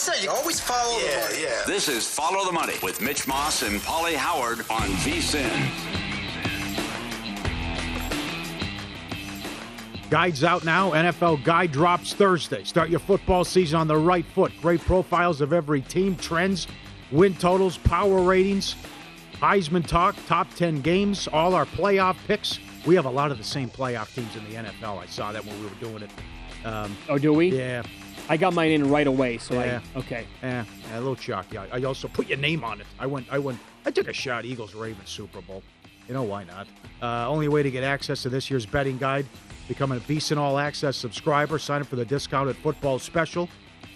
Always 0.00 0.18
say. 0.18 0.24
You 0.24 0.30
always 0.30 0.60
follow 0.60 0.98
the 0.98 1.20
money. 1.20 1.42
Yeah. 1.42 1.62
This 1.66 1.88
is 1.88 2.06
Follow 2.06 2.46
the 2.46 2.52
Money 2.52 2.74
with 2.82 3.02
Mitch 3.02 3.28
Moss 3.28 3.62
and 3.62 3.80
Pauly 3.80 4.14
Howard 4.14 4.60
on 4.70 4.88
VSIN. 5.02 5.70
Guides 10.08 10.42
out 10.42 10.64
now. 10.64 10.92
NFL 10.92 11.44
Guide 11.44 11.72
drops 11.72 12.14
Thursday. 12.14 12.64
Start 12.64 12.88
your 12.88 13.00
football 13.00 13.44
season 13.44 13.78
on 13.78 13.88
the 13.88 13.96
right 13.96 14.24
foot. 14.24 14.52
Great 14.62 14.80
profiles 14.80 15.42
of 15.42 15.52
every 15.52 15.82
team, 15.82 16.16
trends, 16.16 16.66
win 17.10 17.34
totals, 17.34 17.76
power 17.78 18.22
ratings, 18.22 18.76
Heisman 19.34 19.86
talk, 19.86 20.16
top 20.26 20.48
10 20.54 20.80
games, 20.80 21.28
all 21.28 21.54
our 21.54 21.66
playoff 21.66 22.16
picks. 22.26 22.58
We 22.86 22.94
have 22.94 23.04
a 23.04 23.10
lot 23.10 23.30
of 23.30 23.38
the 23.38 23.44
same 23.44 23.68
playoff 23.68 24.14
teams 24.14 24.34
in 24.34 24.44
the 24.44 24.70
NFL. 24.70 24.98
I 24.98 25.06
saw 25.06 25.30
that 25.32 25.44
when 25.44 25.58
we 25.60 25.66
were 25.66 25.74
doing 25.74 26.02
it. 26.02 26.10
Um, 26.64 26.96
oh, 27.08 27.18
do 27.18 27.32
we? 27.32 27.56
Yeah. 27.56 27.82
I 28.30 28.36
got 28.36 28.54
mine 28.54 28.70
in 28.70 28.88
right 28.88 29.08
away, 29.08 29.38
so 29.38 29.54
Yeah. 29.54 29.80
I 29.92 29.98
okay. 29.98 30.24
Yeah, 30.40 30.64
yeah, 30.88 30.98
a 30.98 31.00
little 31.00 31.16
chalky. 31.16 31.58
I, 31.58 31.66
I 31.78 31.82
also 31.82 32.06
put 32.06 32.28
your 32.28 32.38
name 32.38 32.62
on 32.62 32.80
it. 32.80 32.86
I 33.00 33.06
went, 33.06 33.26
I 33.28 33.40
went, 33.40 33.58
I 33.84 33.90
took 33.90 34.06
a 34.06 34.12
shot. 34.12 34.44
Eagles 34.44 34.72
Ravens 34.72 35.08
Super 35.08 35.40
Bowl. 35.40 35.64
You 36.06 36.14
know 36.14 36.22
why 36.22 36.44
not? 36.44 36.68
Uh, 37.02 37.28
only 37.28 37.48
way 37.48 37.64
to 37.64 37.72
get 37.72 37.82
access 37.82 38.22
to 38.22 38.28
this 38.28 38.48
year's 38.48 38.64
betting 38.64 38.98
guide: 38.98 39.26
become 39.66 39.90
a 39.90 39.98
VSiN 39.98 40.36
All 40.36 40.60
Access 40.60 40.96
subscriber. 40.96 41.58
Sign 41.58 41.80
up 41.80 41.88
for 41.88 41.96
the 41.96 42.04
discounted 42.04 42.56
football 42.56 43.00
special. 43.00 43.48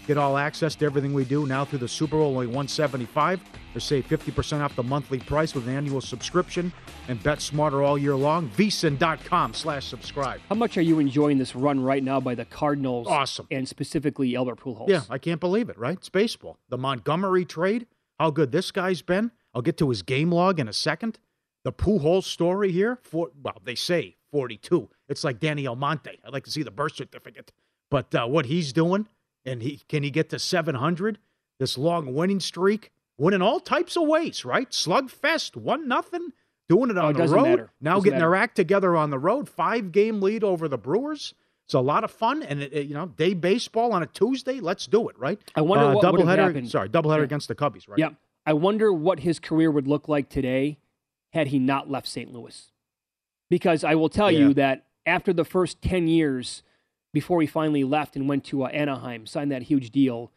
Get 0.07 0.19
all 0.19 0.37
access 0.37 0.75
to 0.77 0.85
everything 0.85 1.15
we 1.15 1.25
do 1.25 1.47
now 1.47 1.65
through 1.65 1.79
the 1.79 1.89
Super 1.89 2.17
Bowl, 2.17 2.33
only 2.33 2.47
175 2.47 3.41
or 3.75 3.81
save 3.81 4.07
50% 4.07 4.61
off 4.61 4.77
the 4.77 4.83
monthly 4.83 5.19
price 5.19 5.55
with 5.55 5.67
an 5.67 5.75
annual 5.75 6.01
subscription 6.01 6.73
and 7.09 7.23
bet 7.23 7.41
smarter 7.41 7.83
all 7.83 7.99
year 7.99 8.15
long. 8.15 8.49
VSiN.com 8.51 9.55
slash 9.55 9.87
subscribe. 9.87 10.41
How 10.49 10.55
much 10.55 10.77
are 10.77 10.83
you 10.83 10.99
enjoying 10.99 11.39
this 11.39 11.57
run 11.57 11.81
right 11.81 12.03
now 12.03 12.21
by 12.21 12.35
the 12.35 12.45
Cardinals? 12.45 13.09
Awesome. 13.09 13.47
And 13.51 13.67
specifically 13.67 14.37
Albert 14.37 14.61
Pujols. 14.61 14.89
Yeah, 14.89 15.03
I 15.11 15.19
can't 15.19 15.41
believe 15.41 15.69
it, 15.69 15.79
right? 15.79 15.97
It's 15.97 16.09
baseball. 16.09 16.59
The 16.69 16.79
Montgomery 16.79 17.45
trade, 17.45 17.87
how 18.19 18.31
good 18.31 18.53
this 18.53 18.71
guy's 18.71 19.03
been. 19.03 19.33
I'll 19.55 19.63
get 19.63 19.79
to 19.79 19.89
his 19.89 20.03
game 20.03 20.31
log 20.31 20.61
in 20.61 20.69
a 20.69 20.73
second. 20.73 21.19
The 21.65 21.73
Pujols 21.73 22.25
story 22.25 22.71
here, 22.71 22.99
for, 23.03 23.31
well, 23.43 23.61
they 23.65 23.75
say 23.75 24.17
42. 24.33 24.91
It's 25.09 25.25
like 25.25 25.41
Danny 25.41 25.67
Almonte. 25.67 26.19
I'd 26.25 26.33
like 26.33 26.45
to 26.45 26.51
see 26.51 26.63
the 26.63 26.71
birth 26.71 26.97
certificate. 26.97 27.53
But 27.91 28.15
uh, 28.15 28.27
what 28.27 28.47
he's 28.47 28.73
doing, 28.73 29.07
and 29.45 29.63
he 29.63 29.81
can 29.89 30.03
he 30.03 30.11
get 30.11 30.31
to 30.31 30.39
700? 30.39 31.19
This 31.61 31.79
long 31.79 32.15
winning 32.15 32.41
streak, 32.41 32.91
winning 33.17 33.41
all 33.43 33.61
types 33.61 33.97
of 33.97 34.07
ways, 34.09 34.45
right? 34.45 34.69
Slugfest, 34.71 35.57
one 35.57 35.87
nothing, 35.87 36.31
doing 36.69 36.91
it 36.91 36.97
Oh, 36.97 37.07
on 37.07 37.11
it 37.15 37.19
the 37.27 37.29
road. 37.33 37.43
matter. 37.45 37.71
Now 37.81 37.93
Doesn't 37.95 38.05
getting 38.05 38.19
matter. 38.19 38.31
their 38.31 38.35
act 38.37 38.57
together 38.57 38.97
on 38.97 39.11
the 39.11 39.19
road. 39.19 39.49
Five 39.49 39.93
game 39.93 40.21
lead 40.21 40.43
over 40.43 40.67
the 40.69 40.79
Brewers. 40.79 41.35
It's 41.67 41.75
a 41.75 41.81
lot 41.81 42.05
of 42.05 42.11
fun, 42.11 42.43
and 42.43 42.61
it, 42.61 42.73
it- 42.73 42.87
you 42.89 42.95
know, 42.95 43.07
day 43.07 43.33
baseball 43.35 43.93
on 43.93 44.03
a 44.03 44.07
Tuesday. 44.07 44.61
Let's 44.61 44.87
do 44.87 45.09
it, 45.09 45.19
right? 45.19 45.41
I 45.55 45.63
wonder 45.63 45.87
uh, 45.87 45.95
what 45.95 46.05
doubleheader. 46.05 46.37
happened. 46.39 46.69
Sorry, 46.71 46.89
doubleheader 46.89 47.19
Yeah. 47.19 47.25
against 47.25 47.49
the 47.49 47.55
Cubbies, 47.55 47.89
right? 47.89 47.99
Yeah. 47.99 48.11
I 48.45 48.53
wonder 48.53 48.93
what 48.93 49.21
his 49.21 49.39
career 49.39 49.71
would 49.71 49.87
look 49.87 50.09
like 50.09 50.29
today 50.29 50.79
had 51.33 51.47
he 51.47 51.59
not 51.59 51.89
left 51.91 52.07
St. 52.09 52.31
Louis. 52.33 52.71
Because 53.49 53.85
I 53.85 53.95
will 53.95 54.09
tell 54.09 54.31
Yeah. 54.31 54.41
you 54.41 54.55
that 54.55 54.87
after 55.07 55.33
the 55.33 55.45
first 55.45 55.81
10 55.83 56.09
years 56.09 56.63
before 57.15 57.41
he 57.41 57.47
finally 57.47 57.85
left 57.85 58.15
and 58.17 58.29
went 58.29 58.45
to 58.45 58.65
uh, 58.65 58.67
Anaheim, 58.69 59.25
signed 59.27 59.51
that 59.53 59.63
huge 59.63 59.91
deal, 59.91 60.31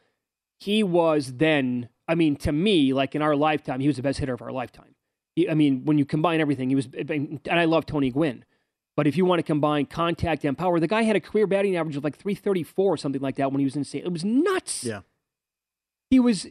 he 0.59 0.81
was 0.83 1.33
then, 1.33 1.89
I 2.07 2.15
mean, 2.15 2.38
to 2.38 2.51
me, 2.53 2.94
like 2.94 3.15
in 3.15 3.21
our 3.21 3.35
lifetime, 3.35 3.81
he 3.81 3.88
was 3.88 3.97
the 3.97 4.03
best 4.03 4.19
hitter 4.19 4.33
of 4.33 4.41
our 4.41 4.51
lifetime. 4.53 4.95
He- 5.35 5.50
I 5.50 5.53
mean, 5.56 5.83
when 5.83 5.97
you 5.97 6.06
combine 6.06 6.39
everything, 6.39 6.69
he 6.69 6.75
was, 6.75 6.88
and 7.09 7.41
I 7.51 7.65
love 7.65 7.85
Tony 7.85 8.12
Gwynn. 8.12 8.45
But 8.95 9.06
if 9.06 9.15
you 9.18 9.25
want 9.25 9.39
to 9.39 9.44
combine 9.44 9.85
contact 9.88 10.44
and 10.45 10.57
power, 10.57 10.79
the 10.79 10.88
guy 10.88 11.01
had 11.03 11.15
a 11.15 11.19
career 11.19 11.45
batting 11.45 11.75
average 11.75 11.97
of 11.97 12.03
like 12.03 12.15
334 12.15 12.94
or 12.94 12.97
something 12.97 13.21
like 13.21 13.35
that 13.35 13.51
when 13.51 13.59
he 13.59 13.65
was 13.65 13.75
in 13.75 13.83
St. 13.83 14.03
It 14.06 14.12
was 14.12 14.24
nuts. 14.25 14.83
Yeah. 14.83 15.01
He 16.09 16.19
was 16.19 16.47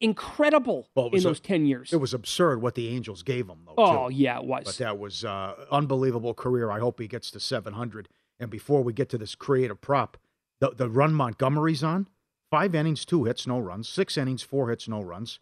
incredible 0.00 0.88
Well, 0.94 1.06
it 1.06 1.08
in 1.08 1.12
was 1.14 1.24
a- 1.24 1.28
those 1.28 1.40
10 1.40 1.66
years. 1.66 1.92
It 1.92 1.96
was 1.96 2.12
absurd 2.12 2.60
what 2.60 2.74
the 2.74 2.88
Angels 2.88 3.22
gave 3.22 3.48
him, 3.48 3.60
though. 3.66 3.74
Oh, 3.78 4.08
too. 4.08 4.14
yeah, 4.14 4.38
it 4.38 4.44
was. 4.44 4.64
But 4.64 4.76
that 4.76 4.98
was 4.98 5.24
uh, 5.24 5.54
unbelievable 5.70 6.34
career. 6.34 6.70
I 6.70 6.78
hope 6.80 7.00
he 7.00 7.08
gets 7.08 7.30
to 7.32 7.40
700. 7.40 8.08
And 8.38 8.50
before 8.50 8.82
we 8.82 8.92
get 8.92 9.08
to 9.10 9.18
this 9.18 9.34
creative 9.34 9.80
prop, 9.80 10.16
the 10.60 10.70
the 10.70 10.88
run 10.88 11.14
Montgomery's 11.14 11.82
on. 11.82 12.08
Five 12.50 12.74
innings, 12.74 13.04
two 13.04 13.24
hits, 13.24 13.46
no 13.46 13.58
runs. 13.58 13.88
Six 13.88 14.16
innings, 14.16 14.42
four 14.42 14.70
hits, 14.70 14.88
no 14.88 15.02
runs. 15.02 15.40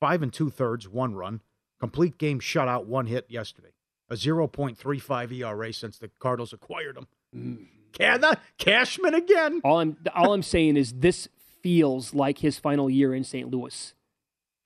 Five 0.00 0.22
and 0.22 0.32
two 0.32 0.50
thirds, 0.50 0.88
one 0.88 1.14
run. 1.14 1.40
Complete 1.80 2.18
game 2.18 2.40
shutout, 2.40 2.86
one 2.86 3.06
hit 3.06 3.26
yesterday. 3.28 3.70
A 4.08 4.14
0.35 4.14 5.32
ERA 5.32 5.72
since 5.72 5.98
the 5.98 6.10
Cardinals 6.18 6.52
acquired 6.52 6.96
him. 6.96 7.06
Mm. 7.34 7.66
Can 7.92 8.22
Cashman 8.58 9.14
again? 9.14 9.60
All 9.64 9.80
I'm 9.80 9.96
all 10.14 10.34
I'm 10.34 10.42
saying 10.42 10.76
is 10.76 10.92
this 10.94 11.28
feels 11.62 12.12
like 12.12 12.38
his 12.38 12.58
final 12.58 12.90
year 12.90 13.14
in 13.14 13.24
St. 13.24 13.50
Louis. 13.50 13.94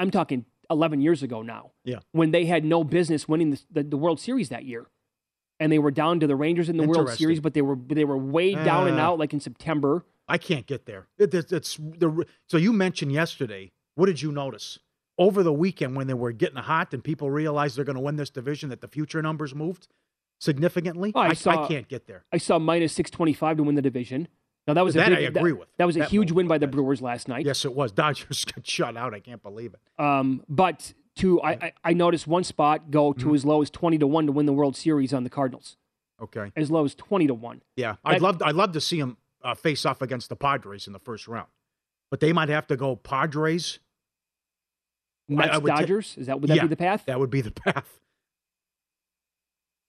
I'm 0.00 0.10
talking 0.10 0.44
11 0.70 1.00
years 1.00 1.22
ago 1.22 1.42
now. 1.42 1.72
Yeah. 1.84 1.98
When 2.12 2.30
they 2.30 2.46
had 2.46 2.64
no 2.64 2.84
business 2.84 3.28
winning 3.28 3.50
the, 3.50 3.60
the, 3.70 3.82
the 3.84 3.96
World 3.96 4.20
Series 4.20 4.48
that 4.48 4.64
year. 4.64 4.86
And 5.60 5.72
they 5.72 5.78
were 5.80 5.90
down 5.90 6.20
to 6.20 6.26
the 6.26 6.36
Rangers 6.36 6.68
in 6.68 6.76
the 6.76 6.86
World 6.86 7.10
Series, 7.10 7.40
but 7.40 7.52
they 7.54 7.62
were 7.62 7.76
they 7.86 8.04
were 8.04 8.16
way 8.16 8.54
down 8.54 8.86
and 8.88 8.98
Uh, 8.98 9.02
out 9.02 9.18
like 9.18 9.32
in 9.32 9.40
September. 9.40 10.04
I 10.28 10.38
can't 10.38 10.66
get 10.66 10.86
there. 10.86 11.08
It, 11.18 11.34
it- 11.34 11.52
it's 11.52 11.76
the 11.76 12.24
so 12.46 12.56
you 12.56 12.72
mentioned 12.72 13.12
yesterday. 13.12 13.72
What 13.94 14.06
did 14.06 14.22
you 14.22 14.30
notice 14.30 14.78
over 15.18 15.42
the 15.42 15.52
weekend 15.52 15.96
when 15.96 16.06
they 16.06 16.14
were 16.14 16.30
getting 16.30 16.58
hot 16.58 16.94
and 16.94 17.02
people 17.02 17.30
realized 17.30 17.76
they're 17.76 17.84
going 17.84 17.96
to 17.96 18.00
win 18.02 18.16
this 18.16 18.30
division? 18.30 18.68
That 18.70 18.80
the 18.82 18.88
future 18.88 19.20
numbers 19.22 19.54
moved 19.54 19.88
significantly. 20.38 21.12
Oh, 21.14 21.20
I 21.20 21.28
I, 21.28 21.32
saw- 21.34 21.66
can't 21.66 21.88
get 21.88 22.06
there. 22.06 22.24
I 22.32 22.38
saw 22.38 22.58
minus 22.58 22.92
625 22.92 23.56
to 23.58 23.62
win 23.64 23.74
the 23.74 23.82
division. 23.82 24.28
Now 24.66 24.74
that 24.74 24.84
was 24.84 24.94
a 24.96 24.98
That 24.98 25.08
big, 25.08 25.18
I 25.18 25.20
agree 25.22 25.52
that, 25.52 25.58
with. 25.58 25.68
That 25.78 25.86
was 25.86 25.96
a 25.96 26.00
That 26.00 26.10
huge 26.10 26.30
win 26.30 26.46
by 26.46 26.58
the. 26.58 26.66
Brewers 26.66 27.00
last 27.00 27.26
night. 27.26 27.46
Yes, 27.46 27.64
it 27.64 27.74
was. 27.74 27.90
Dodgers 28.02 28.44
got 28.44 28.66
shut 28.66 28.96
out. 28.96 29.14
I 29.14 29.20
can't 29.20 29.42
believe 29.42 29.74
it. 29.74 29.80
Um, 30.02 30.42
but 30.48 30.92
to 31.18 31.40
I, 31.42 31.50
I, 31.52 31.72
I 31.84 31.92
noticed 31.92 32.26
one 32.26 32.44
spot 32.44 32.90
go 32.90 33.12
to 33.12 33.26
Mm-hmm. 33.26 33.34
as 33.34 33.44
low 33.44 33.62
as 33.62 33.70
20 33.70 33.98
to 33.98 34.06
1 34.06 34.26
to 34.26 34.32
win 34.32 34.46
the 34.46 34.52
World 34.52 34.76
Series 34.76 35.12
on 35.14 35.24
the 35.24 35.30
Cardinals. 35.30 35.76
Okay. 36.20 36.50
As 36.56 36.70
low 36.70 36.84
as 36.84 36.94
20 36.96 37.28
to 37.28 37.34
1. 37.34 37.62
Yeah, 37.76 37.96
I'd 38.04 38.20
love 38.22 38.42
I'd 38.42 38.54
love 38.56 38.72
to 38.72 38.80
see 38.80 38.98
them 39.00 39.16
uh, 39.42 39.54
face 39.54 39.86
off 39.86 40.02
against 40.02 40.28
the 40.28 40.36
Padres 40.36 40.86
in 40.88 40.92
the 40.92 40.98
first 40.98 41.28
round, 41.28 41.48
but 42.10 42.18
they 42.20 42.32
might 42.32 42.48
have 42.48 42.66
to 42.68 42.76
go 42.76 42.96
Padres. 42.96 43.78
Mets, 45.30 45.50
I 45.50 45.60
ta- 45.60 45.66
Dodgers, 45.80 46.16
is 46.16 46.26
that 46.26 46.40
would 46.40 46.48
that 46.50 46.56
Yeah, 46.56 46.62
be 46.62 46.68
the 46.68 46.76
path? 46.76 47.04
That 47.06 47.20
would 47.20 47.28
be 47.30 47.42
the 47.42 47.50
path. 47.66 48.00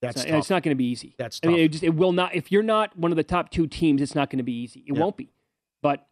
That's 0.01 0.21
It's 0.23 0.31
not- 0.31 0.37
tough. 0.39 0.49
not 0.49 0.63
going 0.63 0.71
to 0.71 0.77
be 0.77 0.85
easy. 0.85 1.15
That's 1.17 1.39
I 1.43 1.47
mean, 1.47 1.55
tough. 1.57 1.63
it 1.65 1.69
just 1.69 1.83
it 1.83 1.95
will 1.95 2.11
not. 2.11 2.35
If 2.35 2.51
you're 2.51 2.61
not 2.63 2.97
one 2.97 3.11
of 3.11 3.15
the 3.15 3.23
top 3.23 3.49
two 3.49 3.65
teams, 3.67 4.01
it's 4.01 4.15
not 4.15 4.29
going 4.29 4.37
to 4.37 4.43
be 4.43 4.53
easy. 4.53 4.81
It 4.85 4.95
Yeah. 4.95 4.99
won't 5.01 5.15
be. 5.17 5.31
But 5.81 6.05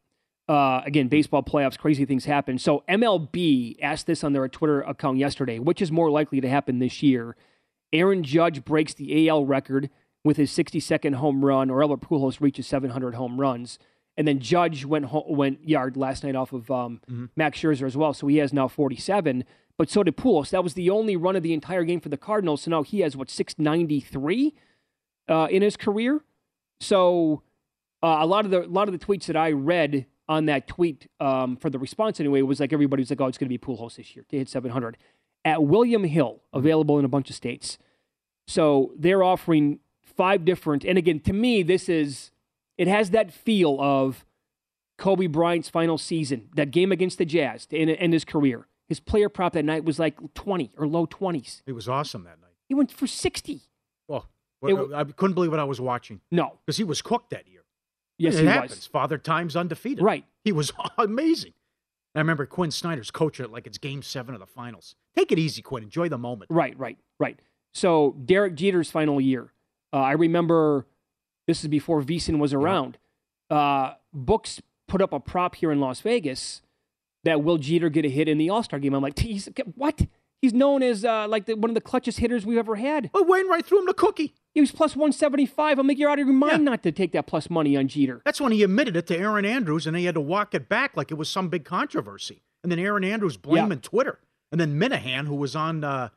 uh, 0.50 0.82
again, 0.86 1.08
baseball 1.08 1.44
playoffs, 1.44 1.78
crazy 1.78 2.06
things 2.06 2.26
happen. 2.26 2.58
So 2.58 2.84
MLB 2.90 3.78
asked 3.82 4.08
this 4.08 4.24
on 4.24 4.34
their 4.34 4.48
Twitter 4.48 4.82
account 4.82 5.18
yesterday: 5.18 5.60
which 5.60 5.82
is 5.82 5.92
more 5.92 6.10
likely 6.10 6.40
to 6.42 6.50
happen 6.50 6.80
this 6.80 7.02
year? 7.04 7.36
Aaron 7.94 8.24
Judge 8.24 8.64
breaks 8.66 8.94
the 8.94 9.30
AL 9.30 9.46
record 9.46 9.90
with 10.24 10.38
his 10.38 10.52
62nd 10.52 11.16
home 11.16 11.44
run, 11.46 11.70
or 11.70 11.82
Albert 11.82 12.02
Pujols 12.02 12.42
reaches 12.42 12.68
700 12.68 13.16
home 13.16 13.40
runs, 13.40 13.80
and 14.18 14.28
then 14.28 14.40
Judge 14.40 14.84
went 14.84 15.06
ho- 15.06 15.26
went 15.30 15.66
yard 15.68 15.96
last 15.96 16.24
night 16.24 16.36
off 16.36 16.52
of 16.54 16.70
um, 16.72 17.00
Mm-hmm. 17.10 17.26
Max 17.38 17.60
Scherzer 17.60 17.86
as 17.86 17.96
well, 17.96 18.14
so 18.14 18.28
he 18.28 18.38
has 18.38 18.52
now 18.54 18.68
47. 18.68 19.44
But 19.78 19.90
so 19.90 20.02
did 20.04 20.18
Pujols. 20.18 20.50
That 20.50 20.64
was 20.64 20.74
the 20.74 20.90
only 20.90 21.16
run 21.16 21.36
of 21.36 21.44
the 21.44 21.54
entire 21.54 21.84
game 21.84 22.00
for 22.02 22.10
the 22.10 22.18
Cardinals. 22.18 22.64
So 22.64 22.72
now 22.72 22.82
he 22.84 23.02
has 23.02 23.16
what 23.16 23.30
693 23.30 24.54
uh, 25.30 25.48
in 25.52 25.62
his 25.62 25.78
career. 25.78 26.22
So 26.80 27.44
uh, 28.02 28.18
a 28.20 28.26
lot 28.26 28.46
of 28.46 28.52
the 28.52 28.66
a 28.66 28.68
lot 28.68 28.88
of 28.88 28.98
the 29.00 29.04
tweets 29.06 29.26
that 29.28 29.36
I 29.38 29.52
read 29.52 30.08
on 30.30 30.46
that 30.46 30.68
tweet 30.68 31.08
um, 31.20 31.56
for 31.56 31.70
the 31.70 31.80
response 31.80 32.20
anyway 32.20 32.42
was 32.42 32.60
like 32.60 32.74
everybody 32.74 33.02
was 33.02 33.10
like, 33.10 33.22
"Oh, 33.22 33.28
it's 33.28 33.38
going 33.38 33.50
to 33.50 33.58
be 33.58 33.58
Pujols 33.58 33.96
this 33.96 34.16
year 34.16 34.26
to 34.30 34.38
hit 34.38 34.50
700." 34.50 34.98
At 35.46 35.64
William 35.64 36.04
Hill, 36.04 36.42
available 36.54 37.00
in 37.00 37.06
a 37.06 37.08
bunch 37.08 37.30
of 37.30 37.36
states. 37.36 37.78
So 38.48 38.94
they're 38.98 39.24
offering 39.24 39.80
five 40.04 40.44
different. 40.46 40.84
And 40.84 40.98
again, 40.98 41.20
to 41.22 41.34
me, 41.34 41.64
this 41.64 41.88
is 41.90 42.32
it 42.78 42.88
has 42.88 43.12
that 43.12 43.32
feel 43.32 43.78
of 43.82 44.26
Kobe 44.98 45.28
Bryant's 45.28 45.70
final 45.70 45.98
season, 45.98 46.50
that 46.56 46.72
game 46.72 46.92
against 46.92 47.18
the 47.18 47.26
Jazz 47.26 47.66
to 47.68 47.78
end, 47.78 47.92
end 47.92 48.14
his 48.14 48.26
career. 48.26 48.68
His 48.90 49.00
player 49.00 49.30
prop 49.30 49.54
that 49.54 49.66
night 49.66 49.84
was 49.84 50.00
like 50.00 50.16
20 50.34 50.72
or 50.78 50.88
low 50.88 51.06
20s. 51.06 51.62
It 51.66 51.74
was 51.74 51.90
awesome 51.90 52.24
that 52.24 52.40
night. 52.42 52.52
He 52.68 52.74
went 52.74 52.92
for 52.92 53.06
60. 53.06 53.62
Well, 54.08 54.26
It 54.64 54.94
I 54.94 55.04
couldn't 55.04 55.36
believe 55.36 55.52
what 55.52 55.60
I 55.60 55.66
was 55.66 55.80
watching 55.80 56.22
No. 56.32 56.54
because 56.66 56.78
he 56.78 56.84
was 56.84 57.02
cooked 57.02 57.30
that 57.30 57.48
year. 57.48 57.62
Yes, 58.18 58.36
it 58.36 58.42
he 58.42 58.46
happens. 58.48 58.72
was. 58.72 58.88
Father 58.88 59.18
Time's 59.18 59.56
undefeated. 59.56 60.04
Right. 60.04 60.26
He 60.44 60.52
was 60.52 60.72
amazing. 60.98 61.54
I 62.16 62.20
remember 62.20 62.46
Quin 62.46 62.72
Snyder's 62.72 63.12
coach 63.12 63.40
it 63.40 63.52
like 63.52 63.68
it's 63.68 63.78
Game 63.78 64.02
Seven 64.02 64.34
of 64.34 64.40
the 64.40 64.48
finals. 64.48 64.96
Take 65.16 65.32
it 65.32 65.38
easy, 65.40 65.62
Quin. 65.62 65.84
Enjoy 65.84 66.10
the 66.10 66.18
moment. 66.18 66.50
Right, 66.50 66.78
right, 66.80 66.98
right. 67.20 67.38
So 67.74 68.16
Derek 68.26 68.56
Jeter's 68.56 68.90
final 68.90 69.22
year. 69.22 69.54
Uh, 69.94 69.98
I 69.98 70.14
remember 70.14 70.88
this 71.46 71.62
is 71.62 71.68
before 71.68 72.02
VSiN 72.02 72.40
was 72.40 72.54
around. 72.54 72.98
Uh, 73.50 73.94
books 74.14 74.62
put 74.88 75.02
up 75.02 75.14
a 75.14 75.20
prop 75.20 75.56
here 75.56 75.72
in 75.72 75.80
Las 75.80 76.02
Vegas 76.02 76.62
that 77.24 77.44
will 77.44 77.58
Jeter 77.58 77.90
get 77.90 78.04
a 78.06 78.10
hit 78.10 78.28
in 78.28 78.38
the 78.38 78.50
All 78.50 78.64
Star 78.64 78.80
game. 78.80 78.94
I'm 78.96 79.04
like, 79.04 79.20
he's 79.20 79.48
what? 79.76 80.08
He's 80.42 80.54
known 80.54 80.84
as 80.84 81.04
uh, 81.06 81.28
like 81.28 81.46
the, 81.46 81.56
one 81.56 81.70
of 81.70 81.76
the 81.76 81.82
clutchest 81.82 82.18
hitters 82.20 82.46
we've 82.46 82.58
ever 82.58 82.76
had. 82.76 83.10
But 83.12 83.28
Wainwright 83.28 83.66
threw 83.66 83.80
him 83.80 83.86
the 83.86 83.94
cookie. 83.94 84.34
He 84.58 84.62
was 84.62 84.72
plus 84.72 84.96
175. 84.96 85.78
I'm 85.78 85.86
like, 85.86 86.00
you're 86.00 86.10
out 86.10 86.18
of 86.18 86.26
your 86.26 86.34
mind 86.36 86.66
not 86.66 86.82
to 86.82 86.92
take 86.92 87.12
that 87.12 87.28
plus 87.28 87.48
money 87.48 87.78
on 87.78 87.88
Jeter. 87.88 88.24
That's 88.26 88.42
when 88.42 88.52
he 88.52 88.64
admitted 88.64 88.98
it 88.98 89.06
to 89.06 89.16
Erin 89.16 89.46
Andrews, 89.46 89.86
and 89.86 89.96
he 89.96 90.06
had 90.06 90.16
to 90.16 90.20
walk 90.20 90.56
it 90.56 90.68
back 90.68 90.98
like 90.98 91.12
it 91.12 91.14
was 91.14 91.30
some 91.30 91.48
big 91.50 91.64
controversy. 91.64 92.42
And 92.64 92.72
then 92.72 92.80
Erin 92.80 93.04
Andrews 93.04 93.38
blaming 93.38 93.82
Twitter, 93.82 94.18
and 94.52 94.60
then 94.60 94.80
Minihane, 94.80 95.28
who 95.28 95.36
was 95.36 95.56
on 95.56 95.84
uh, 95.84 96.10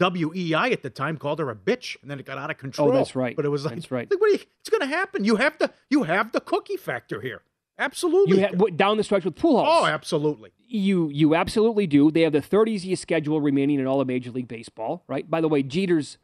WEEI 0.00 0.70
at 0.70 0.84
the 0.84 0.90
time, 0.90 1.16
called 1.16 1.40
her 1.40 1.50
a 1.50 1.56
bitch, 1.56 1.96
and 2.00 2.08
then 2.08 2.20
it 2.20 2.24
got 2.24 2.38
out 2.38 2.52
of 2.52 2.58
control. 2.58 2.90
Oh, 2.90 2.92
that's 2.92 3.16
right. 3.16 3.34
But 3.34 3.44
it 3.44 3.48
was 3.48 3.64
like, 3.64 3.74
That's 3.74 3.90
right. 3.90 4.08
like, 4.08 4.20
what 4.20 4.30
are 4.30 4.34
you, 4.34 4.40
it's 4.60 4.70
going 4.70 4.82
to 4.82 4.86
happen. 4.86 5.24
You 5.24 5.34
have 5.34 5.58
to, 5.58 5.68
you 5.90 6.04
have 6.04 6.30
the 6.30 6.40
cookie 6.40 6.76
factor 6.76 7.20
here. 7.20 7.42
Absolutely. 7.80 8.38
You 8.42 8.46
ha- 8.46 8.66
down 8.76 8.96
the 8.98 9.02
stretch 9.02 9.24
with 9.24 9.34
Pujols. 9.34 9.64
oh, 9.66 9.86
absolutely. 9.86 10.52
You 10.68 11.08
you 11.08 11.34
absolutely 11.34 11.88
do. 11.88 12.12
They 12.12 12.20
have 12.22 12.32
the 12.32 12.42
third 12.42 12.68
easiest 12.68 13.02
schedule 13.02 13.40
remaining 13.40 13.80
in 13.80 13.88
all 13.88 14.00
of 14.00 14.06
Major 14.06 14.30
League 14.30 14.46
Baseball, 14.46 15.02
right? 15.08 15.28
By 15.28 15.40
the 15.40 15.48
way, 15.48 15.64
Jeter's 15.64 16.18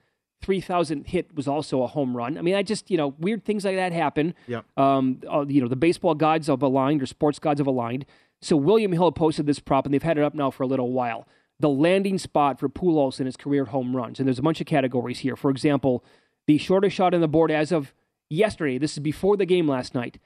3,000 0.45 1.07
hit 1.07 1.35
was 1.35 1.49
also 1.49 1.83
a 1.83 1.87
home 1.87 2.15
run. 2.15 2.37
I 2.37 2.43
mean, 2.43 2.55
I 2.55 2.63
just, 2.63 2.91
you 2.91 2.99
know, 2.99 3.15
weird 3.19 3.47
things 3.47 3.65
like 3.65 3.77
that 3.77 3.93
happen. 3.93 4.35
Yeah. 4.47 4.61
Um, 4.77 5.23
uh, 5.33 5.47
you 5.49 5.63
know, 5.63 5.69
the 5.69 5.77
baseball 5.77 6.15
gods 6.15 6.49
have 6.49 6.63
aligned 6.63 7.03
or 7.03 7.07
sports 7.07 7.39
gods 7.39 7.61
have 7.61 7.67
aligned. 7.67 8.05
So 8.43 8.55
William 8.55 8.93
Hill 8.93 9.11
posted 9.13 9.47
this 9.47 9.59
prop, 9.59 9.87
and 9.87 9.95
they've 9.95 10.03
had 10.03 10.19
it 10.19 10.23
up 10.23 10.35
now 10.35 10.51
for 10.51 10.63
a 10.63 10.67
little 10.67 10.93
while. 10.93 11.27
The 11.61 11.71
landing 11.71 12.19
spot 12.19 12.61
for 12.61 12.69
Pujols 12.69 13.21
in 13.21 13.27
his 13.27 13.39
career 13.39 13.65
home 13.65 13.97
runs. 13.97 14.19
And 14.19 14.29
there's 14.29 14.39
a 14.39 14.43
bunch 14.43 14.61
of 14.61 14.67
categories 14.67 15.21
here. 15.21 15.35
For 15.35 15.51
example, 15.51 16.05
the 16.47 16.59
shortest 16.59 16.95
shot 16.95 17.15
on 17.15 17.23
the 17.23 17.29
board 17.29 17.51
as 17.51 17.73
of 17.73 17.95
yesterday, 18.29 18.77
this 18.77 18.93
is 18.93 18.99
before 18.99 19.39
the 19.39 19.47
game 19.47 19.67
last 19.67 19.95
night, 19.95 20.19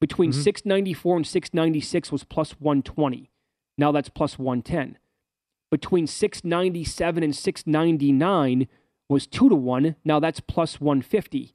between 0.00 0.32
694 0.32 1.16
and 1.18 1.26
696 1.26 2.10
was 2.10 2.24
plus 2.24 2.52
120. 2.58 3.30
Now 3.78 3.92
that's 3.92 4.08
plus 4.08 4.36
110. 4.36 4.98
Between 5.70 6.08
697 6.08 7.22
and 7.22 7.36
699 7.36 8.66
was 9.10 9.26
2 9.26 9.48
to 9.48 9.54
1. 9.54 9.96
Now 10.04 10.20
that's 10.20 10.40
plus 10.40 10.80
150. 10.80 11.54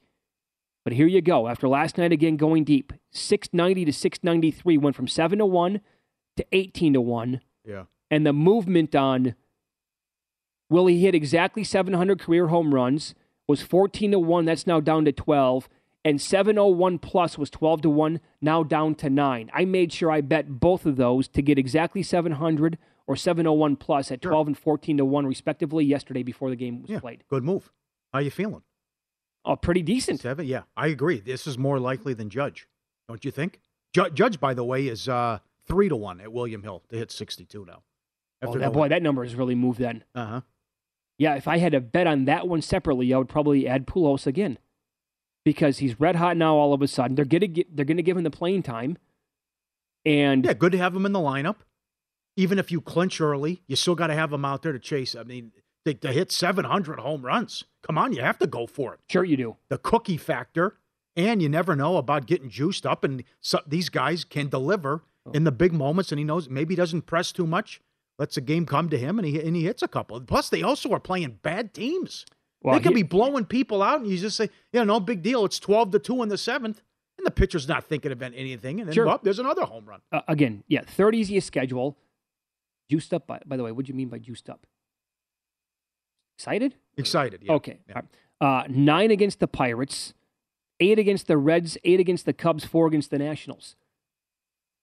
But 0.83 0.93
here 0.93 1.07
you 1.07 1.21
go. 1.21 1.47
After 1.47 1.67
last 1.67 1.97
night 1.97 2.11
again 2.11 2.37
going 2.37 2.63
deep, 2.63 2.93
690 3.11 3.85
to 3.85 3.93
693 3.93 4.77
went 4.77 4.95
from 4.95 5.07
7 5.07 5.39
to 5.39 5.45
1 5.45 5.81
to 6.37 6.45
18 6.51 6.93
to 6.93 7.01
1. 7.01 7.41
Yeah. 7.65 7.85
And 8.11 8.25
the 8.25 8.33
movement 8.33 8.93
on 8.93 9.35
will 10.69 10.85
he 10.87 10.99
hit 10.99 11.15
exactly 11.15 11.63
700 11.63 12.19
career 12.19 12.47
home 12.47 12.75
runs 12.75 13.15
was 13.47 13.61
14 13.61 14.11
to 14.11 14.19
1. 14.19 14.45
That's 14.45 14.67
now 14.67 14.79
down 14.79 15.05
to 15.05 15.11
12. 15.11 15.69
And 16.03 16.21
701 16.21 16.99
plus 16.99 17.37
was 17.37 17.49
12 17.49 17.81
to 17.81 17.89
1, 17.89 18.19
now 18.39 18.61
down 18.61 18.93
to 18.95 19.09
9. 19.09 19.49
I 19.51 19.65
made 19.65 19.91
sure 19.91 20.11
I 20.11 20.21
bet 20.21 20.59
both 20.59 20.85
of 20.85 20.97
those 20.97 21.27
to 21.29 21.41
get 21.41 21.57
exactly 21.57 22.03
700 22.03 22.77
or 23.07 23.15
701 23.15 23.75
plus 23.75 24.11
at 24.11 24.21
12 24.21 24.47
and 24.47 24.57
14 24.57 24.97
to 24.97 25.05
1, 25.05 25.25
respectively, 25.27 25.85
yesterday 25.85 26.23
before 26.23 26.49
the 26.49 26.55
game 26.55 26.81
was 26.81 26.89
Yeah. 26.91 26.99
played. 26.99 27.23
Good 27.27 27.43
move. 27.43 27.71
How 28.11 28.19
are 28.19 28.21
you 28.23 28.31
feeling? 28.31 28.63
Oh, 29.43 29.55
pretty 29.55 29.83
decent. 29.83 30.21
Seven? 30.21 30.45
Yeah, 30.47 30.63
I 30.75 30.87
agree. 30.87 31.19
This 31.19 31.45
is 31.45 31.57
more 31.57 31.79
likely 31.79 32.13
than 32.15 32.29
Judge. 32.29 32.67
Don't 33.07 33.23
you 33.23 33.29
think? 33.31 33.61
Ju- 33.93 34.09
Judge, 34.09 34.39
by 34.39 34.53
the 34.55 34.63
way, 34.63 34.87
is 34.87 35.07
uh, 35.07 35.37
three 35.67 35.87
to 35.89 35.95
one 35.95 36.19
at 36.19 36.33
William 36.33 36.63
Hill 36.63 36.81
to 36.89 36.97
hit 36.97 37.11
sixty-two 37.11 37.63
now. 37.65 37.83
Oh, 38.41 38.57
that, 38.57 38.73
boy, 38.73 38.89
that 38.89 39.01
number 39.03 39.23
has 39.23 39.35
really 39.35 39.55
moved 39.55 39.79
then. 39.79 40.03
Uh 40.15 40.25
huh. 40.25 40.41
Yeah, 41.19 41.35
if 41.35 41.47
I 41.47 41.57
had 41.59 41.71
to 41.73 41.79
bet 41.81 42.07
on 42.07 42.25
that 42.25 42.47
one 42.47 42.61
separately, 42.61 43.13
I 43.13 43.17
would 43.19 43.29
probably 43.29 43.67
add 43.67 43.85
Pujols 43.87 44.25
again 44.27 44.57
because 45.45 45.77
he's 45.77 45.99
red 45.99 46.15
hot 46.17 46.35
now. 46.37 46.55
All 46.55 46.73
of 46.73 46.81
a 46.81 46.87
sudden, 46.87 47.15
they're 47.15 47.23
gonna 47.25 47.47
get, 47.47 47.73
they're 47.75 47.85
going 47.85 47.97
to 47.97 48.03
give 48.03 48.17
him 48.17 48.23
the 48.23 48.31
playing 48.31 48.63
time, 48.63 48.97
and 50.05 50.43
Yeah, 50.45 50.53
good 50.53 50.71
to 50.73 50.77
have 50.77 50.95
him 50.95 51.05
in 51.05 51.11
the 51.13 51.19
lineup. 51.19 51.57
Even 52.35 52.59
if 52.59 52.71
you 52.71 52.81
clinch 52.81 53.21
early, 53.21 53.61
you 53.67 53.75
still 53.75 53.95
got 53.95 54.07
to 54.07 54.13
have 54.13 54.29
them 54.31 54.43
out 54.45 54.61
there 54.61 54.73
to 54.73 54.79
chase. 54.79 55.15
I 55.15 55.23
mean, 55.23 55.51
to, 55.85 55.93
to 55.93 56.11
hit 56.11 56.31
seven 56.31 56.65
hundred 56.65 56.99
home 56.99 57.25
runs. 57.25 57.63
Come 57.85 57.97
on, 57.97 58.11
you 58.13 58.21
have 58.21 58.37
to 58.39 58.47
go 58.47 58.65
for 58.67 58.93
it. 58.95 58.99
sure 59.09 59.23
you 59.23 59.37
do. 59.37 59.55
The 59.69 59.77
cookie 59.77 60.17
factor, 60.17 60.77
and 61.15 61.41
you 61.41 61.47
never 61.49 61.75
know 61.75 61.97
about 61.97 62.25
getting 62.25 62.49
juiced 62.49 62.85
up. 62.85 63.03
And 63.03 63.23
so, 63.39 63.59
these 63.67 63.89
guys 63.89 64.23
can 64.23 64.49
deliver 64.49 65.03
in 65.33 65.43
the 65.43 65.51
big 65.51 65.73
moments, 65.73 66.11
and 66.11 66.19
he 66.19 66.25
knows 66.25 66.49
maybe 66.49 66.73
he 66.73 66.75
doesn't 66.75 67.03
press 67.03 67.31
too 67.31 67.47
much. 67.47 67.81
Lets 68.17 68.35
the 68.35 68.41
game 68.41 68.65
come 68.65 68.89
to 68.89 68.97
him, 68.97 69.19
and 69.19 69.27
he 69.27 69.39
and 69.41 69.55
he 69.55 69.63
hits 69.63 69.81
a 69.83 69.87
couple. 69.87 70.19
Plus, 70.21 70.49
they 70.49 70.61
also 70.63 70.91
are 70.91 70.99
playing 70.99 71.39
bad 71.41 71.73
teams. 71.73 72.25
Well, 72.61 72.73
they 72.75 72.81
could 72.81 72.95
be 72.95 73.03
blowing 73.03 73.45
people 73.45 73.83
out, 73.83 73.99
and 74.01 74.09
you 74.09 74.17
just 74.17 74.37
say, 74.37 74.49
"Yeah, 74.73 74.83
no 74.83 74.99
big 74.99 75.21
deal. 75.21 75.45
It's 75.45 75.59
twelve 75.59 75.91
to 75.91 75.99
two 75.99 76.23
in 76.23 76.29
the 76.29 76.37
seventh. 76.37 76.77
and 77.17 77.19
And 77.19 77.27
the 77.27 77.31
pitcher's 77.31 77.67
not 77.67 77.83
thinking 77.85 78.11
about 78.11 78.31
anything, 78.35 78.79
and 78.79 78.87
then 78.89 78.93
Sure. 78.95 79.05
well, 79.05 79.19
there's 79.21 79.39
another 79.39 79.65
home 79.65 79.85
run. 79.85 80.01
Uh, 80.11 80.21
again, 80.27 80.63
yeah, 80.67 80.81
third 80.81 81.13
easiest 81.13 81.45
schedule. 81.47 81.97
Juiced 82.89 83.13
up, 83.13 83.27
by, 83.27 83.39
by 83.45 83.57
the 83.57 83.63
way. 83.63 83.71
What 83.71 83.85
do 83.85 83.89
you 83.89 83.95
mean 83.95 84.09
by 84.09 84.19
juiced 84.19 84.49
up? 84.49 84.65
Excited? 86.37 86.75
Excited. 86.97 87.41
Yeah. 87.43 87.53
Okay. 87.53 87.79
Yeah. 87.87 87.95
right. 87.95 88.05
Uh, 88.41 88.63
nine 88.67 89.11
against 89.11 89.39
the 89.39 89.47
Pirates, 89.47 90.13
eight 90.79 90.99
against 90.99 91.27
the 91.27 91.37
Reds, 91.37 91.77
eight 91.83 91.99
against 91.99 92.25
the 92.25 92.33
Cubs, 92.33 92.65
four 92.65 92.87
against 92.87 93.09
the 93.09 93.17
Nationals. 93.17 93.75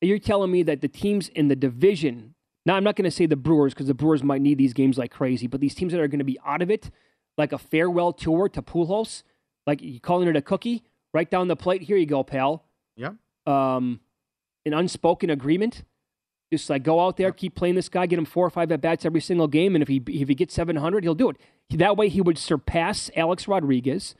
You're 0.00 0.18
telling 0.18 0.50
me 0.50 0.62
that 0.64 0.80
the 0.80 0.88
teams 0.88 1.28
in 1.28 1.48
the 1.48 1.54
division, 1.54 2.34
now 2.66 2.74
I'm 2.74 2.82
not 2.82 2.96
going 2.96 3.04
to 3.04 3.10
say 3.10 3.26
the 3.26 3.36
Brewers 3.36 3.74
because 3.74 3.86
the 3.86 3.94
Brewers 3.94 4.22
might 4.22 4.40
need 4.40 4.58
these 4.58 4.72
games 4.72 4.98
like 4.98 5.12
crazy, 5.12 5.46
but 5.46 5.60
these 5.60 5.74
teams 5.74 5.92
that 5.92 6.00
are 6.00 6.08
going 6.08 6.18
to 6.18 6.24
be 6.24 6.38
out 6.44 6.62
of 6.62 6.70
it, 6.70 6.90
like 7.38 7.52
a 7.52 7.58
farewell 7.58 8.12
tour 8.12 8.48
to 8.48 8.62
Pujols, 8.62 9.22
like 9.66 9.80
you 9.80 10.00
calling 10.00 10.28
it 10.28 10.34
a 10.34 10.42
cookie, 10.42 10.82
right 11.14 11.30
down 11.30 11.46
the 11.48 11.56
plate, 11.56 11.82
here 11.82 11.96
you 11.96 12.06
go, 12.06 12.24
pal. 12.24 12.64
Yeah. 12.96 13.10
Um, 13.46 14.00
an 14.64 14.74
unspoken 14.74 15.30
agreement. 15.30 15.84
Just 16.52 16.68
like 16.68 16.82
go 16.82 17.00
out 17.00 17.16
there, 17.16 17.32
keep 17.32 17.54
playing 17.54 17.76
this 17.76 17.88
guy, 17.88 18.04
get 18.04 18.18
him 18.18 18.26
four 18.26 18.46
or 18.46 18.50
five 18.50 18.70
at 18.70 18.82
bats 18.82 19.06
every 19.06 19.22
single 19.22 19.48
game, 19.48 19.74
and 19.74 19.80
if 19.80 19.88
he 19.88 20.02
if 20.06 20.28
he 20.28 20.34
gets 20.34 20.52
seven 20.52 20.76
hundred, 20.76 21.02
he'll 21.02 21.14
do 21.14 21.30
it. 21.30 21.38
That 21.70 21.96
way, 21.96 22.10
he 22.10 22.20
would 22.20 22.36
surpass 22.36 23.10
Alex 23.16 23.48
Rodriguez, 23.48 24.14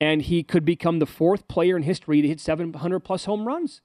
and 0.00 0.22
he 0.22 0.42
could 0.42 0.64
become 0.64 0.98
the 0.98 1.06
fourth 1.06 1.46
player 1.46 1.76
in 1.76 1.84
history 1.84 2.20
to 2.20 2.26
hit 2.26 2.40
seven 2.40 2.72
hundred 2.72 3.00
plus 3.00 3.26
home 3.26 3.46
runs. 3.46 3.80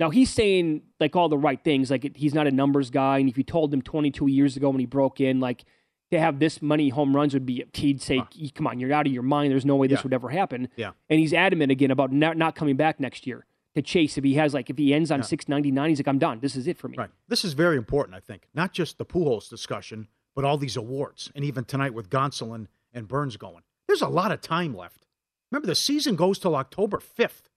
Now 0.00 0.10
he's 0.10 0.28
saying 0.30 0.82
like 0.98 1.14
all 1.14 1.28
the 1.28 1.38
right 1.38 1.62
things, 1.62 1.88
like 1.88 2.16
he's 2.16 2.34
not 2.34 2.48
a 2.48 2.50
numbers 2.50 2.90
guy, 2.90 3.18
and 3.18 3.28
if 3.28 3.38
you 3.38 3.44
told 3.44 3.72
him 3.72 3.80
twenty 3.80 4.10
two 4.10 4.26
years 4.26 4.56
ago 4.56 4.68
when 4.70 4.80
he 4.80 4.86
broke 4.86 5.20
in, 5.20 5.38
like 5.38 5.64
to 6.10 6.18
have 6.18 6.40
this 6.40 6.60
many 6.60 6.88
home 6.88 7.14
runs 7.14 7.32
would 7.32 7.46
be, 7.46 7.64
he'd 7.74 8.02
say, 8.02 8.22
"Come 8.56 8.66
on, 8.66 8.80
you're 8.80 8.92
out 8.92 9.06
of 9.06 9.12
your 9.12 9.22
mind. 9.22 9.52
There's 9.52 9.64
no 9.66 9.76
way 9.76 9.86
this 9.86 9.98
Yeah. 10.00 10.02
would 10.02 10.14
ever 10.14 10.30
happen." 10.30 10.68
Yeah. 10.74 10.90
And 11.08 11.20
he's 11.20 11.32
adamant 11.32 11.70
again 11.70 11.92
about 11.92 12.10
not, 12.10 12.36
not 12.36 12.56
coming 12.56 12.74
back 12.76 12.98
next 12.98 13.24
year 13.24 13.44
to 13.78 13.82
chase. 13.90 14.18
If 14.18 14.24
he 14.24 14.34
has 14.34 14.54
like, 14.54 14.68
if 14.70 14.76
he 14.78 14.92
ends 14.92 15.10
on 15.10 15.20
Yeah. 15.20 15.24
699, 15.24 15.88
he's 15.88 15.98
like, 15.98 16.08
I'm 16.08 16.18
done. 16.18 16.40
This 16.40 16.56
is 16.56 16.66
it 16.66 16.76
for 16.78 16.88
me. 16.88 16.96
Right. 16.98 17.10
This 17.28 17.44
is 17.44 17.52
very 17.54 17.76
important, 17.76 18.16
I 18.16 18.20
think. 18.20 18.48
Not 18.54 18.72
just 18.72 18.98
the 18.98 19.04
Pujols 19.06 19.48
discussion, 19.48 20.08
but 20.34 20.44
all 20.44 20.56
these 20.58 20.76
awards, 20.76 21.30
and 21.34 21.44
even 21.44 21.64
tonight 21.64 21.94
with 21.94 22.10
Gonsolin 22.10 22.66
and 22.92 23.08
Burnes 23.08 23.36
going. 23.36 23.62
There's 23.86 24.02
a 24.02 24.08
lot 24.08 24.32
of 24.32 24.40
time 24.40 24.76
left. 24.76 25.06
Remember, 25.50 25.66
the 25.66 25.74
season 25.74 26.14
goes 26.16 26.38
till 26.38 26.54
October 26.54 26.98
5th. 26.98 27.48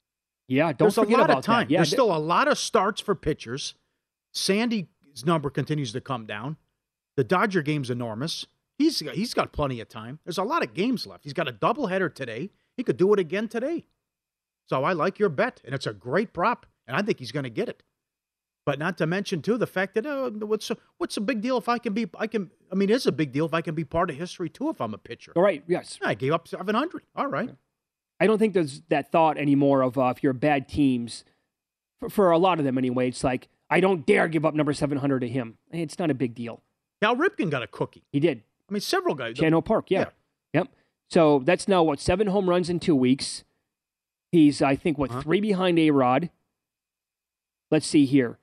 Yeah, 0.47 0.67
don't 0.73 0.77
There's 0.79 0.95
forget 0.95 1.17
a 1.17 1.21
lot 1.21 1.25
about 1.29 1.37
of 1.39 1.43
time. 1.45 1.67
that. 1.67 1.71
Yeah, 1.71 1.77
There's 1.79 1.89
th- 1.89 1.97
still 1.97 2.15
a 2.15 2.17
lot 2.17 2.47
of 2.47 2.57
starts 2.57 2.99
for 3.01 3.15
pitchers. 3.15 3.73
Sandy's 4.33 4.85
number 5.25 5.49
continues 5.49 5.91
to 5.93 6.01
come 6.01 6.25
down. 6.25 6.57
The 7.17 7.23
Dodger 7.23 7.61
game's 7.61 7.89
enormous. 7.89 8.45
He's 8.77 8.99
he's 8.99 9.33
got 9.33 9.51
plenty 9.51 9.79
of 9.79 9.89
time. 9.89 10.19
There's 10.23 10.37
a 10.37 10.43
lot 10.43 10.63
of 10.63 10.73
games 10.73 11.05
left. 11.05 11.23
He's 11.23 11.33
got 11.33 11.47
a 11.47 11.53
doubleheader 11.53 12.13
today. 12.13 12.49
He 12.77 12.83
could 12.83 12.97
do 12.97 13.13
it 13.13 13.19
again 13.19 13.47
today. 13.47 13.85
So 14.71 14.85
I 14.85 14.93
like 14.93 15.19
your 15.19 15.27
bet, 15.27 15.59
and 15.65 15.75
it's 15.75 15.85
a 15.85 15.91
great 15.91 16.31
prop, 16.31 16.65
and 16.87 16.95
I 16.95 17.01
think 17.01 17.19
he's 17.19 17.33
going 17.33 17.43
to 17.43 17.49
get 17.49 17.67
it. 17.67 17.83
But 18.65 18.79
not 18.79 18.97
to 18.99 19.05
mention 19.05 19.41
too 19.41 19.57
the 19.57 19.67
fact 19.67 19.95
that 19.95 20.05
oh, 20.05 20.31
what's 20.31 20.71
what's 20.97 21.17
a 21.17 21.21
big 21.21 21.41
deal 21.41 21.57
if 21.57 21.67
I 21.67 21.77
can 21.77 21.91
be 21.91 22.07
I 22.17 22.25
can 22.27 22.51
I 22.71 22.75
mean 22.75 22.89
it's 22.89 23.05
a 23.05 23.11
big 23.11 23.33
deal 23.33 23.45
if 23.45 23.53
I 23.53 23.59
can 23.59 23.75
be 23.75 23.83
part 23.83 24.09
of 24.09 24.15
history 24.15 24.47
too 24.47 24.69
if 24.69 24.79
I'm 24.79 24.93
a 24.93 24.97
pitcher. 24.97 25.33
All 25.35 25.43
right. 25.43 25.61
Yes. 25.67 25.99
I 26.01 26.13
gave 26.13 26.31
up 26.31 26.47
700. 26.47 27.03
All 27.17 27.27
right. 27.27 27.49
I 28.21 28.27
don't 28.27 28.37
think 28.37 28.53
there's 28.53 28.81
that 28.87 29.11
thought 29.11 29.37
anymore 29.37 29.81
of 29.81 29.97
uh, 29.97 30.13
if 30.15 30.23
you're 30.23 30.31
bad 30.31 30.69
teams, 30.69 31.25
for, 31.99 32.09
for 32.09 32.31
a 32.31 32.37
lot 32.37 32.57
of 32.59 32.63
them 32.63 32.77
anyway, 32.77 33.09
it's 33.09 33.25
like, 33.25 33.49
I 33.69 33.81
don't 33.81 34.05
dare 34.05 34.29
give 34.29 34.45
up 34.45 34.53
number 34.53 34.71
700 34.71 35.19
to 35.19 35.27
him. 35.27 35.57
It's 35.73 35.99
not 35.99 36.09
a 36.09 36.13
big 36.13 36.33
deal. 36.33 36.63
Cal 37.01 37.17
Ripken 37.17 37.49
got 37.49 37.61
a 37.61 37.67
cookie. 37.67 38.05
He 38.13 38.21
did. 38.21 38.43
I 38.69 38.73
mean 38.73 38.79
several 38.79 39.15
guys. 39.15 39.35
Chan 39.35 39.51
Ho 39.51 39.61
Park, 39.61 39.91
yeah. 39.91 39.99
Yeah. 40.53 40.61
Yep. 40.61 40.67
So 41.09 41.41
that's 41.43 41.67
now 41.67 41.83
what 41.83 41.99
seven 41.99 42.27
home 42.27 42.49
runs 42.49 42.69
in 42.69 42.79
two 42.79 42.95
weeks. 42.95 43.43
He's 44.31 44.61
I 44.61 44.75
think 44.75 44.97
what 44.97 45.11
Uh-huh. 45.11 45.21
three 45.21 45.41
behind 45.41 45.77
A 45.79 45.91
Rod. 45.91 46.29
Let's 47.69 47.87
see 47.87 48.05
here. 48.05 48.37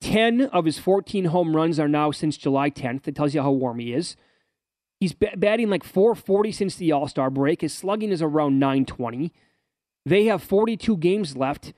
Ten 0.00 0.42
of 0.42 0.64
his 0.66 0.78
fourteen 0.78 1.26
home 1.26 1.56
runs 1.56 1.78
are 1.80 1.88
now 1.88 2.10
since 2.10 2.36
July 2.36 2.70
10th. 2.70 3.02
That 3.04 3.14
tells 3.14 3.34
you 3.34 3.42
how 3.42 3.52
warm 3.52 3.78
he 3.78 3.92
is. 3.94 4.16
He's 5.00 5.12
ba- 5.14 5.32
batting 5.36 5.70
like 5.70 5.82
440 5.84 6.52
since 6.52 6.76
the 6.76 6.92
All 6.92 7.08
Star 7.08 7.30
break. 7.30 7.62
His 7.62 7.72
slugging 7.74 8.10
is 8.10 8.22
around 8.22 8.58
920. 8.58 9.32
They 10.06 10.26
have 10.26 10.42
42 10.42 10.96
games 10.98 11.36
left. 11.36 11.72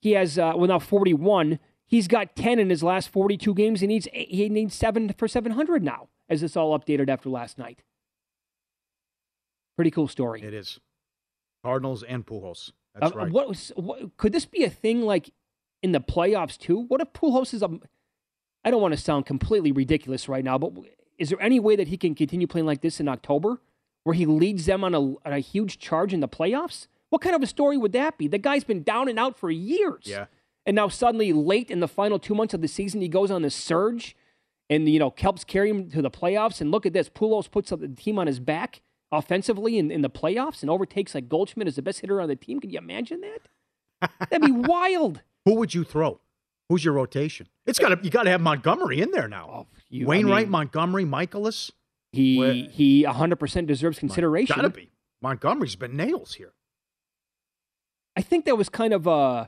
He 0.00 0.12
has 0.12 0.38
uh, 0.38 0.52
well 0.56 0.66
now 0.68 0.78
41. 0.80 1.60
He's 1.86 2.08
got 2.08 2.34
10 2.34 2.58
in 2.58 2.70
his 2.70 2.82
last 2.82 3.10
42 3.10 3.54
games. 3.54 3.80
He 3.80 3.86
needs 3.86 4.08
eight- 4.12 4.30
he 4.30 4.48
needs 4.48 4.74
seven 4.74 5.12
for 5.16 5.28
700 5.28 5.82
now. 5.84 6.08
As 6.28 6.42
it's 6.42 6.56
all 6.56 6.76
updated 6.78 7.08
after 7.08 7.28
last 7.28 7.58
night. 7.58 7.82
Pretty 9.76 9.90
cool 9.90 10.08
story. 10.08 10.42
It 10.42 10.54
is. 10.54 10.80
Cardinals 11.64 12.02
and 12.02 12.26
Pujols. 12.26 12.70
Uh, 12.94 13.00
That's 13.00 13.14
right. 13.14 13.30
what, 13.30 13.48
was- 13.48 13.72
what 13.76 14.16
could 14.16 14.32
this 14.32 14.44
be 14.46 14.64
a 14.64 14.70
thing 14.70 15.02
like 15.02 15.30
in 15.82 15.92
the 15.92 16.00
playoffs 16.00 16.58
too? 16.58 16.84
What 16.88 17.00
if 17.00 17.12
Pujols 17.12 17.54
is 17.54 17.62
a? 17.62 17.70
I 18.64 18.70
don't 18.70 18.82
want 18.82 18.94
to 18.94 19.00
sound 19.00 19.26
completely 19.26 19.72
ridiculous 19.72 20.28
right 20.28 20.44
now, 20.44 20.56
but 20.58 20.72
is 21.18 21.30
there 21.30 21.40
any 21.40 21.58
way 21.58 21.74
that 21.76 21.88
he 21.88 21.96
can 21.96 22.14
continue 22.14 22.46
playing 22.46 22.66
like 22.66 22.80
this 22.80 23.00
in 23.00 23.08
October, 23.08 23.60
where 24.04 24.14
he 24.14 24.24
leads 24.26 24.66
them 24.66 24.84
on 24.84 24.94
a, 24.94 25.00
on 25.00 25.18
a 25.32 25.40
huge 25.40 25.78
charge 25.78 26.12
in 26.14 26.20
the 26.20 26.28
playoffs? 26.28 26.86
What 27.10 27.22
kind 27.22 27.34
of 27.34 27.42
a 27.42 27.46
story 27.46 27.76
would 27.76 27.92
that 27.92 28.18
be? 28.18 28.28
The 28.28 28.38
guy's 28.38 28.64
been 28.64 28.82
down 28.82 29.08
and 29.08 29.18
out 29.18 29.36
for 29.36 29.50
years. 29.50 30.04
Yeah. 30.04 30.26
And 30.64 30.76
now 30.76 30.88
suddenly, 30.88 31.32
late 31.32 31.70
in 31.70 31.80
the 31.80 31.88
final 31.88 32.18
two 32.20 32.34
months 32.34 32.54
of 32.54 32.60
the 32.60 32.68
season, 32.68 33.00
he 33.00 33.08
goes 33.08 33.30
on 33.32 33.42
this 33.42 33.54
surge, 33.54 34.16
and 34.70 34.88
you 34.88 34.98
know 35.00 35.12
helps 35.18 35.42
carry 35.44 35.68
him 35.70 35.90
to 35.90 36.00
the 36.00 36.10
playoffs. 36.10 36.60
And 36.60 36.70
look 36.70 36.86
at 36.86 36.92
this, 36.92 37.08
Pujols 37.08 37.50
puts 37.50 37.70
the 37.70 37.88
team 37.88 38.18
on 38.18 38.28
his 38.28 38.38
back 38.38 38.80
offensively 39.12 39.78
in, 39.78 39.90
in 39.90 40.00
the 40.02 40.10
playoffs 40.10 40.62
and 40.62 40.70
overtakes 40.70 41.14
like 41.14 41.28
Goldschmidt 41.28 41.68
as 41.68 41.76
the 41.76 41.82
best 41.82 42.00
hitter 42.00 42.20
on 42.20 42.28
the 42.28 42.34
team. 42.36 42.58
Can 42.58 42.70
you 42.70 42.78
imagine 42.78 43.20
that? 43.20 44.10
That'd 44.30 44.44
be 44.46 44.50
wild. 44.68 45.20
Who 45.44 45.54
would 45.56 45.74
you 45.74 45.84
throw? 45.84 46.20
Who's 46.68 46.84
your 46.84 46.94
rotation? 46.94 47.48
It's 47.66 47.78
got 47.78 47.90
to 47.90 47.98
you 48.02 48.10
got 48.10 48.22
to 48.24 48.30
have 48.30 48.40
Montgomery 48.40 49.00
in 49.00 49.10
there 49.10 49.28
now. 49.28 49.48
Oh, 49.52 49.66
you- 49.90 50.06
I 50.06 50.08
Wainwright, 50.08 50.44
mean- 50.46 50.50
Montgomery, 50.52 51.04
Mikolas. 51.04 51.70
He 52.12 52.38
Where- 52.38 52.52
he 52.52 53.04
100% 53.04 53.66
deserves 53.66 53.98
consideration. 53.98 54.56
Got 54.56 54.62
to 54.62 54.70
be. 54.70 54.90
Montgomery's 55.22 55.76
been 55.76 55.96
nails 55.96 56.34
here. 56.34 56.52
I 58.16 58.22
think 58.22 58.44
that 58.44 58.56
was 58.56 58.68
kind 58.68 58.92
of 58.92 59.06
uh 59.08 59.46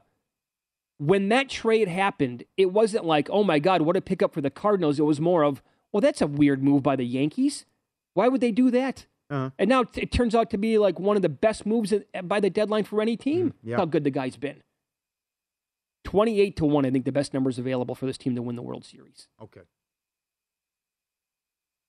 when 0.99 1.28
that 1.28 1.49
trade 1.49 1.88
happened, 1.88 2.44
it 2.56 2.66
wasn't 2.73 3.04
like, 3.04 3.28
"Oh 3.30 3.42
my 3.44 3.59
god, 3.59 3.83
what 3.83 3.97
a 3.97 4.00
pickup 4.00 4.33
for 4.33 4.40
the 4.40 4.50
Cardinals." 4.50 4.99
It 4.99 5.02
was 5.02 5.21
more 5.21 5.42
of, 5.42 5.62
"Well, 5.92 6.00
that's 6.00 6.23
a 6.23 6.26
weird 6.26 6.62
move 6.62 6.83
by 6.83 6.94
the 6.97 7.04
Yankees. 7.04 7.66
Why 8.14 8.28
would 8.28 8.40
they 8.40 8.52
do 8.52 8.71
that?" 8.71 9.06
Uh-huh. 9.35 9.50
And 9.59 9.69
now 9.69 9.85
it 9.97 10.12
turns 10.12 10.33
out 10.35 10.50
to 10.50 10.59
be 10.59 10.79
like 10.79 11.00
one 11.00 11.17
of 11.17 11.23
the 11.23 11.29
best 11.29 11.67
moves 11.67 11.93
by 12.23 12.38
the 12.38 12.50
deadline 12.50 12.85
for 12.85 13.03
any 13.03 13.17
team. 13.17 13.50
Mm, 13.50 13.55
yeah. 13.64 13.76
How 13.79 13.85
good 13.85 14.05
the 14.05 14.11
guy's 14.11 14.37
been. 14.37 14.62
28 16.05 16.57
to 16.57 16.64
1, 16.64 16.87
I 16.87 16.91
think 16.91 17.05
the 17.05 17.11
best 17.11 17.35
numbers 17.35 17.59
available 17.59 17.97
for 17.97 18.07
this 18.07 18.17
team 18.17 18.37
to 18.37 18.43
win 18.43 18.55
the 18.55 18.62
World 18.62 18.85
Series. 18.85 19.26
Okay. 19.43 19.62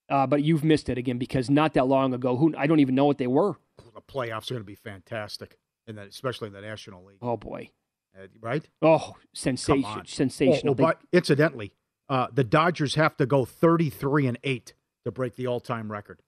Uh, 0.09 0.25
but 0.25 0.41
you've 0.41 0.63
missed 0.63 0.89
it 0.89 0.97
again 0.97 1.19
because 1.19 1.49
not 1.49 1.75
that 1.75 1.85
long 1.85 2.15
ago, 2.15 2.35
who 2.35 2.55
I 2.57 2.65
don't 2.65 2.79
even 2.79 2.95
know 2.95 3.05
what 3.05 3.19
they 3.19 3.27
were. 3.27 3.57
The 3.93 4.01
playoffs 4.01 4.49
are 4.49 4.55
going 4.55 4.63
to 4.63 4.63
be 4.63 4.75
fantastic, 4.75 5.57
in 5.85 5.95
that, 5.97 6.07
especially 6.07 6.47
in 6.47 6.53
the 6.53 6.61
National 6.61 7.03
League. 7.05 7.17
Oh 7.21 7.37
boy. 7.37 7.69
Uh, 8.17 8.27
right? 8.41 8.67
Oh, 8.81 9.15
sensation, 9.33 10.05
sensational. 10.05 10.71
Oh, 10.71 10.83
oh, 10.83 10.85
but 10.85 11.01
incidentally, 11.11 11.73
uh, 12.09 12.27
the 12.33 12.43
Dodgers 12.43 12.95
have 12.95 13.17
to 13.17 13.25
go 13.25 13.45
33 13.45 14.27
and 14.27 14.39
8 14.43 14.73
to 15.03 15.11
break 15.11 15.35
the 15.35 15.47
all-time 15.47 15.91
record 15.91 16.21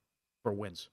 for 0.44 0.52
wins. 0.52 0.90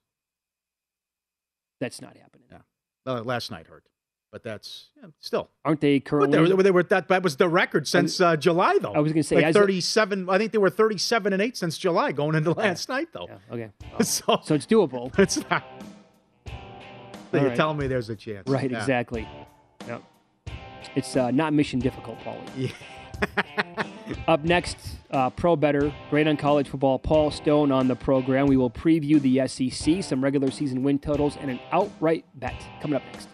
That's 1.80 2.00
not 2.00 2.16
happening. 2.16 2.46
Yeah. 2.50 2.58
Uh, 3.06 3.22
last 3.22 3.50
night 3.50 3.66
hurt, 3.66 3.84
but 4.32 4.42
that's 4.42 4.88
yeah, 4.96 5.08
still. 5.20 5.50
Aren't 5.64 5.80
they 5.80 6.00
currently? 6.00 6.38
they 6.38 6.54
were, 6.54 6.62
they 6.62 6.70
were 6.70 6.82
that, 6.84 7.08
that 7.08 7.22
was 7.22 7.36
the 7.36 7.48
record 7.48 7.86
since 7.86 8.20
uh, 8.20 8.36
July, 8.36 8.78
though. 8.80 8.92
I 8.92 9.00
was 9.00 9.12
gonna 9.12 9.22
say, 9.22 9.36
like 9.36 9.44
as 9.46 9.54
37. 9.54 10.28
I 10.30 10.38
think 10.38 10.52
they 10.52 10.58
were 10.58 10.70
37 10.70 11.32
and 11.32 11.42
8 11.42 11.56
since 11.56 11.76
July 11.76 12.12
going 12.12 12.34
into 12.34 12.52
last 12.52 12.88
night, 12.88 13.08
though. 13.12 13.28
Yeah, 13.28 13.54
okay. 13.54 13.70
so, 14.04 14.40
So 14.42 14.54
it's 14.54 14.66
doable. 14.66 15.12
It's 15.18 15.38
not. 15.50 15.64
So 16.46 17.40
you're 17.40 17.48
right. 17.48 17.56
telling 17.56 17.78
me 17.78 17.88
there's 17.88 18.10
a 18.10 18.16
chance. 18.16 18.48
Right, 18.48 18.70
Yeah. 18.70 18.78
exactly. 18.78 19.28
Yep. 19.88 20.02
It's 20.94 21.16
uh, 21.16 21.30
not 21.32 21.52
mission 21.52 21.80
difficult, 21.80 22.18
Paulie. 22.20 22.48
Yeah. 22.56 23.42
Up 24.28 24.44
next, 24.44 24.76
uh, 25.10 25.30
Pro 25.30 25.56
Better, 25.56 25.94
great 26.10 26.26
on 26.26 26.36
college 26.36 26.68
football. 26.68 26.98
Paul 26.98 27.30
Stone 27.30 27.72
on 27.72 27.88
the 27.88 27.96
program. 27.96 28.46
We 28.46 28.56
will 28.56 28.70
preview 28.70 29.20
the 29.20 29.46
SEC, 29.48 30.02
some 30.02 30.22
regular 30.22 30.50
season 30.50 30.82
win 30.82 30.98
totals, 30.98 31.36
and 31.40 31.50
an 31.50 31.60
outright 31.72 32.24
bet 32.34 32.54
coming 32.80 32.96
up 32.96 33.02
next. 33.12 33.33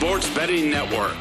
Sports 0.00 0.34
betting 0.34 0.70
network. 0.70 1.14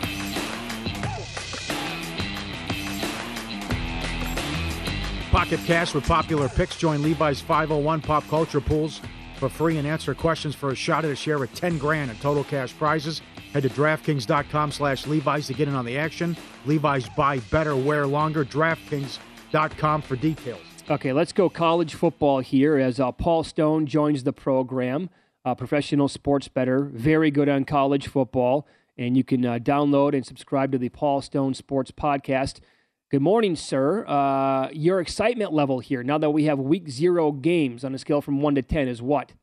Pocket 5.32 5.60
Cash 5.65 5.94
with 5.94 6.08
popular 6.08 6.48
picks. 6.48 6.78
Join 6.78 7.02
Levi's 7.02 7.42
501 7.42 8.00
Pop 8.00 8.26
Culture 8.30 8.62
Pools 8.62 9.02
for 9.36 9.50
free 9.50 9.80
and 9.80 9.86
answer 9.86 10.15
questions 10.15 10.56
for 10.56 10.70
a 10.70 10.76
shot 10.76 11.04
at 11.04 11.12
a 11.12 11.15
share 11.15 11.44
of 11.44 11.54
10 11.54 11.78
grand 11.78 12.10
in 12.10 12.15
total 12.20 12.46
cash 12.46 12.74
prizes. 12.78 13.22
Head 13.52 13.63
to 13.63 13.70
DraftKings.com 13.70 14.72
slash 14.72 15.06
Levi's 15.06 15.48
to 15.48 15.54
get 15.54 15.68
in 15.68 15.76
on 15.76 15.84
the 15.84 15.98
action. 15.98 16.38
Levi's 16.65 17.10
buy 17.10 17.39
better, 17.52 17.76
wear 17.76 18.08
longer. 18.08 18.46
DraftKings.com 18.46 20.02
for 20.04 20.15
details. 20.15 20.62
Okay, 20.89 21.12
let's 21.12 21.34
go 21.34 21.50
college 21.50 21.96
football 21.96 22.39
here 22.39 22.78
as 22.78 22.98
uh, 22.98 23.12
Paul 23.12 23.44
Stone 23.44 23.88
joins 23.88 24.24
the 24.24 24.32
program. 24.32 25.10
Uh, 25.45 25.56
professional 25.56 26.10
sports 26.10 26.47
better, 26.49 26.84
very 26.93 27.32
good 27.32 27.47
on 27.47 27.63
college 27.63 28.08
football. 28.08 28.67
And 28.97 29.15
you 29.15 29.23
can 29.23 29.45
uh, 29.45 29.60
download 29.60 30.13
and 30.13 30.25
subscribe 30.25 30.73
to 30.73 30.78
the 30.78 30.89
Paul 30.89 31.21
Stone 31.21 31.54
Sports 31.54 31.91
Podcast. 31.91 32.60
Good 33.10 33.21
morning, 33.21 33.56
sir. 33.56 34.06
Uh, 34.06 34.69
your 34.71 34.99
excitement 34.99 35.54
level 35.54 35.80
here, 35.80 36.04
now 36.04 36.17
that 36.17 36.32
we 36.32 36.43
have 36.43 36.60
week 36.60 36.89
zero 36.89 37.32
games 37.32 37.86
on 37.86 37.95
a 37.95 37.97
scale 37.97 38.21
from 38.21 38.41
one 38.41 38.56
to 38.56 38.62
10, 38.62 38.89
is 38.89 39.02
what? 39.02 39.34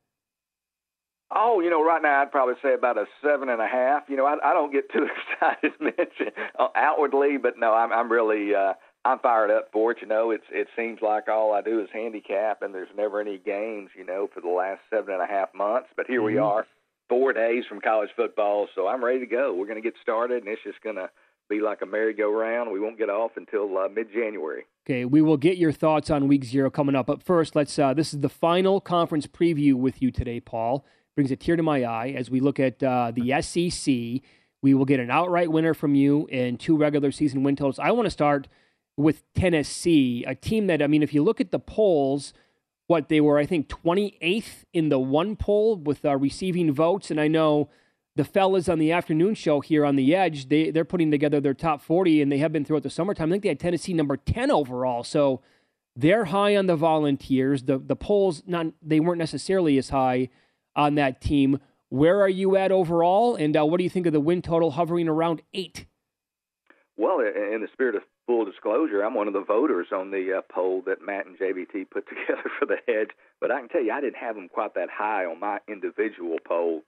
Oh, 1.35 1.59
you 1.59 1.69
know, 1.69 1.83
right 1.83 2.01
now 2.01 2.21
I'd 2.21 2.31
probably 2.31 2.55
say 2.61 2.73
about 2.73 2.97
a 2.97 3.05
seven 3.21 3.49
and 3.49 3.59
a 3.59 3.67
half. 3.67 4.03
You 4.07 4.15
know, 4.15 4.25
I, 4.25 4.35
I 4.43 4.53
don't 4.53 4.71
get 4.71 4.89
too 4.93 5.07
excited, 5.41 5.73
Mitch, 5.81 6.33
uh, 6.57 6.67
outwardly, 6.75 7.37
but 7.37 7.55
no, 7.57 7.73
I'm, 7.73 7.91
I'm 7.91 8.11
really, 8.11 8.53
uh, 8.55 8.73
I'm 9.07 9.19
fired 9.19 9.51
up 9.51 9.69
for 9.71 9.93
it. 9.93 9.99
You 10.01 10.07
know, 10.07 10.31
it's 10.31 10.43
it 10.51 10.67
seems 10.75 10.99
like 11.01 11.29
all 11.29 11.53
I 11.53 11.61
do 11.61 11.79
is 11.79 11.87
handicap, 11.93 12.61
and 12.61 12.75
there's 12.75 12.89
never 12.95 13.21
any 13.21 13.37
games. 13.37 13.89
You 13.97 14.05
know, 14.05 14.29
for 14.33 14.41
the 14.41 14.49
last 14.49 14.81
seven 14.89 15.13
and 15.13 15.23
a 15.23 15.25
half 15.25 15.53
months. 15.55 15.87
But 15.95 16.07
here 16.07 16.19
mm-hmm. 16.19 16.25
we 16.25 16.37
are, 16.37 16.67
four 17.07 17.31
days 17.31 17.63
from 17.69 17.79
college 17.79 18.09
football, 18.17 18.67
so 18.75 18.85
I'm 18.85 19.03
ready 19.03 19.19
to 19.19 19.25
go. 19.25 19.53
We're 19.53 19.65
going 19.65 19.81
to 19.81 19.89
get 19.89 19.95
started, 20.01 20.43
and 20.43 20.51
it's 20.51 20.61
just 20.61 20.81
going 20.81 20.97
to 20.97 21.09
be 21.49 21.61
like 21.61 21.81
a 21.81 21.85
merry-go-round. 21.85 22.69
We 22.69 22.81
won't 22.81 22.97
get 22.97 23.09
off 23.09 23.31
until 23.37 23.77
uh, 23.77 23.87
mid-January. 23.87 24.65
Okay, 24.85 25.05
we 25.05 25.21
will 25.21 25.37
get 25.37 25.55
your 25.57 25.71
thoughts 25.71 26.09
on 26.09 26.27
Week 26.27 26.43
Zero 26.43 26.69
coming 26.69 26.93
up. 26.93 27.05
But 27.05 27.23
first, 27.23 27.55
let's. 27.55 27.79
Uh, 27.79 27.93
this 27.93 28.13
is 28.13 28.19
the 28.19 28.29
final 28.29 28.81
conference 28.81 29.25
preview 29.25 29.75
with 29.75 30.01
you 30.01 30.11
today, 30.11 30.41
Paul. 30.41 30.85
Brings 31.15 31.31
a 31.31 31.37
tear 31.37 31.55
to 31.55 31.63
my 31.63 31.85
eye 31.85 32.09
as 32.09 32.29
we 32.29 32.41
look 32.41 32.59
at 32.59 32.83
uh, 32.83 33.13
the 33.15 33.41
SEC. 33.41 34.21
We 34.61 34.73
will 34.73 34.85
get 34.85 34.99
an 34.99 35.09
outright 35.09 35.49
winner 35.49 35.73
from 35.73 35.95
you 35.95 36.27
and 36.29 36.59
two 36.59 36.75
regular 36.75 37.11
season 37.11 37.43
win 37.43 37.55
totals. 37.55 37.79
I 37.79 37.91
want 37.91 38.05
to 38.05 38.11
start 38.11 38.49
with 38.97 39.21
Tennessee, 39.33 40.25
a 40.27 40.35
team 40.35 40.67
that, 40.67 40.81
I 40.81 40.87
mean, 40.87 41.03
if 41.03 41.13
you 41.13 41.23
look 41.23 41.39
at 41.39 41.51
the 41.51 41.59
polls, 41.59 42.33
what 42.87 43.09
they 43.09 43.21
were, 43.21 43.37
I 43.37 43.45
think, 43.45 43.69
28th 43.69 44.65
in 44.73 44.89
the 44.89 44.99
one 44.99 45.35
poll 45.35 45.75
with 45.75 46.03
uh, 46.03 46.17
receiving 46.17 46.73
votes. 46.73 47.11
And 47.11 47.21
I 47.21 47.27
know 47.27 47.69
the 48.15 48.25
fellas 48.25 48.67
on 48.67 48.79
the 48.79 48.91
afternoon 48.91 49.35
show 49.35 49.59
here 49.59 49.85
on 49.85 49.95
the 49.95 50.15
Edge, 50.15 50.49
they, 50.49 50.71
they're 50.71 50.83
putting 50.83 51.11
together 51.11 51.39
their 51.39 51.53
top 51.53 51.81
40, 51.81 52.21
and 52.21 52.31
they 52.31 52.39
have 52.39 52.51
been 52.51 52.65
throughout 52.65 52.83
the 52.83 52.89
summertime. 52.89 53.29
I 53.29 53.33
think 53.33 53.43
they 53.43 53.49
had 53.49 53.59
Tennessee 53.59 53.93
number 53.93 54.17
10 54.17 54.49
overall. 54.49 55.03
So 55.03 55.41
they're 55.95 56.25
high 56.25 56.55
on 56.55 56.65
the 56.65 56.75
volunteers. 56.75 57.63
The, 57.63 57.77
the 57.77 57.95
polls, 57.95 58.41
not 58.47 58.67
they 58.81 58.99
weren't 58.99 59.19
necessarily 59.19 59.77
as 59.77 59.89
high 59.89 60.29
on 60.75 60.95
that 60.95 61.21
team. 61.21 61.59
Where 61.89 62.21
are 62.21 62.29
you 62.29 62.55
at 62.55 62.71
overall? 62.71 63.35
And 63.35 63.55
uh, 63.55 63.65
what 63.65 63.77
do 63.77 63.83
you 63.83 63.89
think 63.89 64.07
of 64.07 64.13
the 64.13 64.19
win 64.19 64.41
total 64.41 64.71
hovering 64.71 65.07
around 65.07 65.41
eight? 65.53 65.85
Well, 66.97 67.19
in 67.19 67.61
the 67.61 67.67
spirit 67.71 67.95
of 67.95 68.01
full 68.25 68.43
disclosure, 68.43 69.03
I'm 69.03 69.13
one 69.13 69.27
of 69.27 69.33
the 69.33 69.43
voters 69.43 69.87
on 69.93 70.09
the 70.09 70.39
uh, 70.39 70.41
poll 70.51 70.81
that 70.87 71.05
Matt 71.05 71.27
and 71.27 71.37
JBT 71.37 71.89
put 71.91 72.07
together 72.09 72.49
for 72.57 72.65
the 72.65 72.77
hedge. 72.87 73.11
But 73.39 73.51
I 73.51 73.59
can 73.59 73.69
tell 73.69 73.83
you, 73.83 73.91
I 73.91 74.01
didn't 74.01 74.17
have 74.17 74.35
them 74.35 74.49
quite 74.49 74.73
that 74.73 74.89
high 74.89 75.25
on 75.25 75.39
my 75.39 75.59
individual 75.67 76.37
poll. 76.45 76.81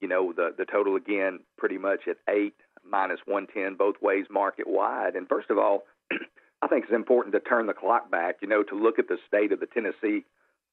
You 0.00 0.08
know, 0.08 0.32
the 0.32 0.52
the 0.56 0.64
total 0.64 0.96
again, 0.96 1.40
pretty 1.56 1.78
much 1.78 2.08
at 2.08 2.16
eight 2.28 2.54
minus 2.84 3.20
110 3.24 3.76
both 3.76 3.94
ways 4.02 4.26
market 4.28 4.66
wide. 4.66 5.14
And 5.14 5.28
first 5.28 5.48
of 5.48 5.58
all, 5.58 5.84
I 6.62 6.66
think 6.66 6.84
it's 6.84 6.92
important 6.92 7.32
to 7.34 7.40
turn 7.40 7.68
the 7.68 7.72
clock 7.72 8.10
back. 8.10 8.38
You 8.42 8.48
know, 8.48 8.64
to 8.64 8.74
look 8.74 8.98
at 8.98 9.06
the 9.06 9.18
state 9.28 9.52
of 9.52 9.60
the 9.60 9.66
Tennessee 9.66 10.24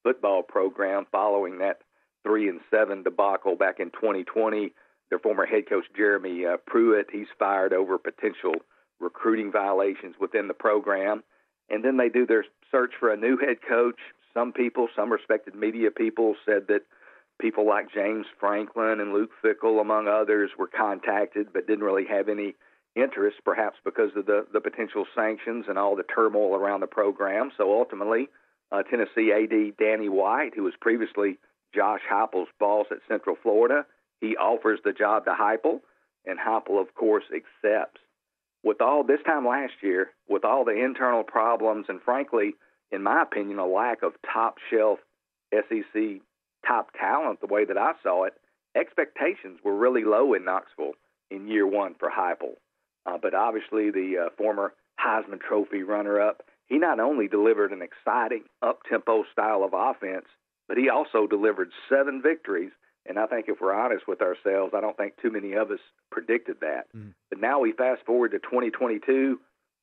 football 0.02 0.42
program 0.42 1.06
following 1.12 1.60
that 1.60 1.82
three 2.24 2.50
and 2.50 2.60
seven 2.72 3.04
debacle 3.04 3.56
back 3.56 3.80
in 3.80 3.92
2020. 3.92 4.74
Their 5.12 5.20
former 5.20 5.46
head 5.46 5.70
coach 5.70 5.86
Jeremy 5.96 6.46
uh, 6.46 6.58
Pruitt, 6.66 7.08
he's 7.12 7.28
fired 7.38 7.74
over 7.74 7.98
potential 7.98 8.54
recruiting 9.00 9.52
violations 9.52 10.16
within 10.20 10.48
the 10.48 10.54
program. 10.54 11.24
And 11.70 11.84
then 11.84 11.98
they 11.98 12.10
do 12.10 12.26
their 12.26 12.46
search 12.72 12.94
for 13.00 13.12
a 13.12 13.18
new 13.18 13.38
head 13.38 13.58
coach. 13.68 14.00
Some 14.34 14.54
people, 14.54 14.88
some 14.96 15.12
respected 15.12 15.56
media 15.56 15.92
people, 15.92 16.36
said 16.46 16.68
that 16.68 16.82
people 17.40 17.68
like 17.68 17.94
James 17.94 18.26
Franklin 18.40 19.00
and 19.00 19.14
Luke 19.14 19.32
Fickell, 19.44 19.82
among 19.82 20.08
others, 20.08 20.52
were 20.58 20.68
contacted 20.68 21.54
but 21.54 21.68
didn't 21.68 21.84
really 21.84 22.06
have 22.06 22.30
any 22.30 22.56
interest, 22.96 23.38
perhaps 23.46 23.78
because 23.86 24.12
of 24.16 24.26
the, 24.26 24.46
the 24.52 24.60
potential 24.60 25.06
sanctions 25.16 25.66
and 25.68 25.78
all 25.78 25.96
the 25.96 26.04
turmoil 26.04 26.56
around 26.56 26.82
the 26.82 26.88
program. 26.88 27.52
So 27.58 27.72
ultimately, 27.72 28.30
uh, 28.72 28.84
Tennessee 28.84 29.32
AD 29.32 29.78
Danny 29.78 30.10
White, 30.10 30.52
who 30.56 30.64
was 30.64 30.74
previously 30.80 31.38
Josh 31.74 32.02
Heupel's 32.12 32.50
boss 32.60 32.88
at 32.92 32.98
Central 33.08 33.36
Florida, 33.42 33.86
he 34.22 34.36
offers 34.36 34.80
the 34.84 34.92
job 34.92 35.26
to 35.26 35.32
Heupel, 35.32 35.82
and 36.26 36.38
Heupel, 36.40 36.82
of 36.82 36.94
course, 36.96 37.24
accepts. 37.34 38.02
With 38.64 38.82
all 38.82 39.04
this 39.04 39.22
time 39.26 39.48
last 39.48 39.74
year, 39.82 40.12
with 40.28 40.44
all 40.44 40.66
the 40.66 40.84
internal 40.84 41.24
problems, 41.24 41.86
and 41.88 42.02
frankly, 42.02 42.56
in 42.92 43.04
my 43.04 43.22
opinion, 43.22 43.60
a 43.60 43.66
lack 43.66 44.04
of 44.04 44.14
top 44.34 44.56
shelf 44.70 45.00
SEC 45.54 46.22
top 46.68 46.90
talent, 47.00 47.40
the 47.40 47.48
way 47.48 47.66
that 47.66 47.78
I 47.78 47.94
saw 48.04 48.26
it, 48.26 48.34
expectations 48.76 49.60
were 49.64 49.76
really 49.76 50.04
low 50.04 50.34
in 50.34 50.46
Knoxville 50.46 50.94
in 51.32 51.48
year 51.48 51.66
one 51.66 51.96
for 52.00 52.10
Heupel. 52.10 52.56
Uh, 53.06 53.18
but 53.22 53.34
obviously, 53.34 53.92
the 53.92 54.26
uh, 54.26 54.30
former 54.38 54.74
Heisman 55.00 55.40
Trophy 55.40 55.84
runner 55.84 56.20
up, 56.20 56.44
he 56.68 56.78
not 56.78 57.00
only 57.00 57.28
delivered 57.28 57.72
an 57.72 57.82
exciting 57.82 58.44
up 58.62 58.82
tempo 58.90 59.24
style 59.32 59.64
of 59.64 59.74
offense, 59.74 60.26
but 60.68 60.78
he 60.78 60.90
also 60.90 61.26
delivered 61.26 61.72
seven 61.90 62.22
victories. 62.22 62.72
And 63.10 63.18
I 63.18 63.26
think 63.26 63.48
if 63.50 63.60
we're 63.60 63.74
honest 63.74 64.08
with 64.08 64.22
ourselves, 64.22 64.74
I 64.78 64.82
don't 64.82 64.96
think 64.96 65.14
too 65.20 65.32
many 65.32 65.54
of 65.54 65.72
us 65.72 65.80
predicted 66.12 66.58
that. 66.62 66.86
Mm. 66.96 67.14
But 67.30 67.42
now 67.42 67.60
we 67.60 67.74
fast 67.74 68.06
forward 68.06 68.32
to 68.32 68.40
2022, 68.40 69.40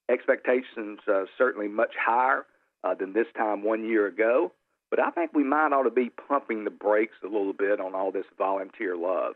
expectations 0.09 1.01
uh, 1.09 1.25
certainly 1.37 1.67
much 1.67 1.93
higher 1.99 2.47
uh, 2.85 2.95
than 2.95 3.13
this 3.13 3.27
time 3.37 3.65
one 3.65 3.85
year 3.85 4.07
ago. 4.07 4.53
But 4.91 5.01
I 5.01 5.11
think 5.11 5.33
we 5.35 5.43
might 5.43 5.73
ought 5.73 5.83
to 5.83 5.91
be 5.91 6.11
pumping 6.29 6.63
the 6.63 6.71
brakes 6.71 7.17
a 7.25 7.27
little 7.27 7.53
bit 7.53 7.81
on 7.81 7.97
all 7.97 8.13
this 8.13 8.27
volunteer 8.39 8.97
love. 8.97 9.35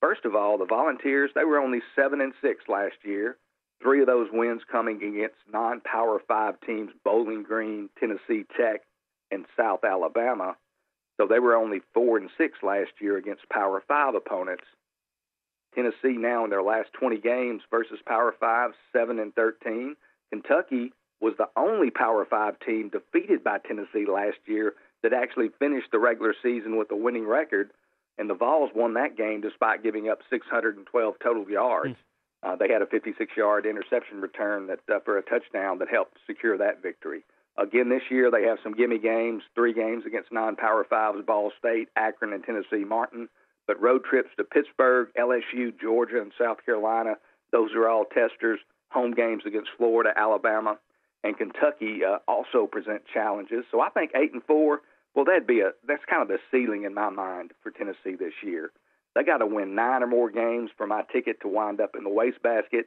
First 0.00 0.24
of 0.24 0.34
all, 0.34 0.58
the 0.58 0.64
Volunteers, 0.64 1.30
they 1.34 1.44
were 1.44 1.58
only 1.58 1.80
7 1.96 2.20
and 2.20 2.32
6 2.42 2.64
last 2.68 2.96
year. 3.04 3.36
Three 3.80 4.00
of 4.00 4.06
those 4.06 4.28
wins 4.32 4.62
coming 4.70 4.96
against 4.96 5.36
non-power 5.52 6.20
5 6.26 6.60
teams 6.66 6.90
Bowling 7.04 7.44
Green, 7.44 7.88
Tennessee 7.98 8.44
Tech, 8.56 8.82
and 9.30 9.46
South 9.56 9.84
Alabama. 9.84 10.56
So 11.18 11.26
they 11.26 11.40
were 11.40 11.56
only 11.56 11.80
4 11.94 12.18
and 12.18 12.30
6 12.38 12.58
last 12.62 12.92
year 13.00 13.16
against 13.16 13.48
Power 13.50 13.82
5 13.86 14.14
opponents. 14.14 14.64
Tennessee 15.74 16.16
now 16.16 16.44
in 16.44 16.50
their 16.50 16.62
last 16.62 16.92
20 16.94 17.18
games 17.18 17.62
versus 17.70 17.98
Power 18.06 18.34
5 18.38 18.70
7 18.92 19.18
and 19.18 19.34
13. 19.34 19.96
Kentucky 20.30 20.92
was 21.20 21.34
the 21.36 21.48
only 21.56 21.90
Power 21.90 22.24
5 22.24 22.60
team 22.60 22.90
defeated 22.90 23.42
by 23.44 23.58
Tennessee 23.58 24.06
last 24.06 24.38
year 24.46 24.74
that 25.02 25.12
actually 25.12 25.50
finished 25.58 25.88
the 25.92 25.98
regular 25.98 26.34
season 26.42 26.76
with 26.76 26.90
a 26.90 26.96
winning 26.96 27.26
record 27.26 27.70
and 28.18 28.28
the 28.28 28.34
Vols 28.34 28.70
won 28.74 28.94
that 28.94 29.16
game 29.16 29.40
despite 29.40 29.82
giving 29.82 30.08
up 30.08 30.18
612 30.28 31.14
total 31.22 31.48
yards. 31.48 31.94
Mm. 31.94 31.96
Uh, 32.42 32.56
they 32.56 32.68
had 32.68 32.82
a 32.82 32.86
56-yard 32.86 33.66
interception 33.66 34.20
return 34.20 34.66
that 34.66 34.80
uh, 34.92 34.98
for 35.04 35.18
a 35.18 35.22
touchdown 35.22 35.78
that 35.78 35.88
helped 35.88 36.18
secure 36.26 36.58
that 36.58 36.82
victory. 36.82 37.24
Again, 37.58 37.88
this 37.88 38.02
year 38.10 38.30
they 38.30 38.44
have 38.44 38.58
some 38.62 38.74
gimme 38.74 38.98
games, 38.98 39.42
three 39.54 39.72
games 39.72 40.04
against 40.06 40.32
non-power 40.32 40.84
fives: 40.88 41.24
Ball 41.26 41.52
State, 41.58 41.88
Akron, 41.96 42.32
and 42.32 42.44
Tennessee 42.44 42.84
Martin. 42.84 43.28
But 43.66 43.80
road 43.82 44.04
trips 44.04 44.30
to 44.36 44.44
Pittsburgh, 44.44 45.08
LSU, 45.18 45.78
Georgia, 45.78 46.22
and 46.22 46.32
South 46.38 46.64
Carolina, 46.64 47.16
those 47.52 47.74
are 47.74 47.88
all 47.88 48.04
testers. 48.04 48.60
Home 48.92 49.12
games 49.12 49.42
against 49.44 49.68
Florida, 49.76 50.10
Alabama, 50.16 50.78
and 51.22 51.36
Kentucky 51.36 52.00
uh, 52.04 52.18
also 52.26 52.66
present 52.66 53.02
challenges. 53.12 53.64
So 53.70 53.80
I 53.80 53.90
think 53.90 54.12
eight 54.14 54.32
and 54.32 54.42
four 54.44 54.80
well, 55.18 55.24
that'd 55.24 55.48
be 55.48 55.60
a 55.60 55.72
that's 55.86 56.04
kind 56.08 56.22
of 56.22 56.28
the 56.28 56.38
ceiling 56.50 56.84
in 56.84 56.94
my 56.94 57.10
mind 57.10 57.52
for 57.60 57.72
Tennessee 57.72 58.14
this 58.16 58.34
year. 58.40 58.70
They 59.16 59.24
got 59.24 59.38
to 59.38 59.46
win 59.46 59.74
nine 59.74 60.02
or 60.02 60.06
more 60.06 60.30
games 60.30 60.70
for 60.76 60.86
my 60.86 61.02
ticket 61.12 61.40
to 61.40 61.48
wind 61.48 61.80
up 61.80 61.96
in 61.96 62.04
the 62.04 62.10
wastebasket. 62.10 62.86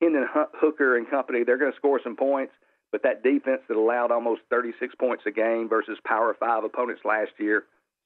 Hendon 0.00 0.28
Hooker 0.32 0.96
and 0.96 1.10
company, 1.10 1.42
they're 1.42 1.58
going 1.58 1.72
to 1.72 1.76
score 1.76 2.00
some 2.02 2.14
points, 2.14 2.52
but 2.92 3.02
that 3.02 3.22
defense 3.22 3.62
that 3.68 3.76
allowed 3.76 4.12
almost 4.12 4.42
36 4.50 4.94
points 4.96 5.24
a 5.26 5.30
game 5.30 5.68
versus 5.68 5.98
Power 6.04 6.36
Five 6.38 6.62
opponents 6.62 7.02
last 7.04 7.32
year 7.38 7.64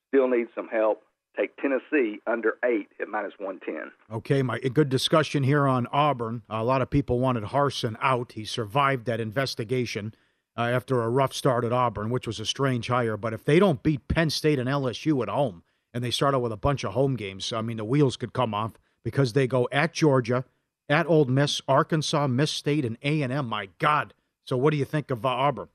still 0.08 0.28
needs 0.28 0.50
some 0.54 0.68
help. 0.68 1.02
Take 1.36 1.54
Tennessee 1.58 2.20
under 2.26 2.56
eight 2.64 2.88
at 2.98 3.08
minus 3.08 3.34
110. 3.36 3.92
Okay, 4.10 4.42
my 4.42 4.58
good 4.58 4.88
discussion 4.88 5.42
here 5.42 5.66
on 5.66 5.86
Auburn. 5.92 6.42
A 6.48 6.64
lot 6.64 6.80
of 6.80 6.88
people 6.88 7.18
wanted 7.18 7.44
Harsin 7.44 7.96
out. 8.00 8.32
He 8.32 8.46
survived 8.46 9.04
that 9.04 9.20
investigation 9.20 10.14
uh, 10.56 10.62
after 10.62 11.02
a 11.02 11.10
rough 11.10 11.34
start 11.34 11.64
at 11.64 11.74
Auburn, 11.74 12.08
which 12.08 12.26
was 12.26 12.40
a 12.40 12.46
strange 12.46 12.88
hire. 12.88 13.18
But 13.18 13.34
if 13.34 13.44
they 13.44 13.58
don't 13.58 13.82
beat 13.82 14.08
Penn 14.08 14.30
State 14.30 14.58
and 14.58 14.68
LSU 14.68 15.22
at 15.22 15.28
home, 15.28 15.62
and 15.92 16.02
they 16.02 16.10
start 16.10 16.34
out 16.34 16.42
with 16.42 16.52
a 16.52 16.56
bunch 16.56 16.84
of 16.84 16.92
home 16.92 17.16
games, 17.16 17.52
I 17.52 17.60
mean, 17.60 17.76
the 17.76 17.84
wheels 17.84 18.16
could 18.16 18.32
come 18.32 18.54
off 18.54 18.72
because 19.02 19.34
they 19.34 19.46
go 19.46 19.68
at 19.70 19.92
Georgia, 19.92 20.44
at 20.88 21.06
Ole 21.06 21.26
Miss, 21.26 21.60
Arkansas, 21.68 22.26
Miss 22.28 22.50
State, 22.50 22.84
and 22.84 22.96
A 23.02 23.20
and 23.22 23.32
M. 23.32 23.46
My 23.46 23.68
God! 23.78 24.14
So, 24.46 24.56
what 24.56 24.70
do 24.70 24.76
you 24.76 24.84
think 24.84 25.10
of 25.10 25.26
uh, 25.26 25.28
Auburn? 25.28 25.68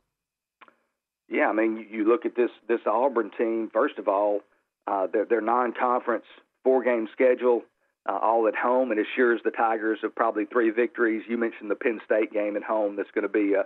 Yeah, 1.29 1.47
I 1.47 1.53
mean, 1.53 1.87
you 1.89 2.07
look 2.07 2.25
at 2.25 2.35
this 2.35 2.51
this 2.67 2.81
Auburn 2.85 3.31
team. 3.37 3.69
First 3.71 3.97
of 3.97 4.07
all, 4.07 4.41
uh, 4.87 5.07
their 5.07 5.25
their 5.25 5.41
non-conference 5.41 6.25
four-game 6.63 7.07
schedule, 7.11 7.63
uh, 8.07 8.17
all 8.17 8.47
at 8.47 8.55
home, 8.55 8.91
and 8.91 8.99
assures 8.99 9.41
the 9.43 9.51
Tigers 9.51 9.99
of 10.03 10.15
probably 10.15 10.45
three 10.45 10.71
victories. 10.71 11.23
You 11.27 11.37
mentioned 11.37 11.71
the 11.71 11.75
Penn 11.75 11.99
State 12.05 12.31
game 12.31 12.55
at 12.55 12.63
home. 12.63 12.95
That's 12.95 13.11
going 13.11 13.23
to 13.23 13.29
be 13.29 13.53
a 13.53 13.65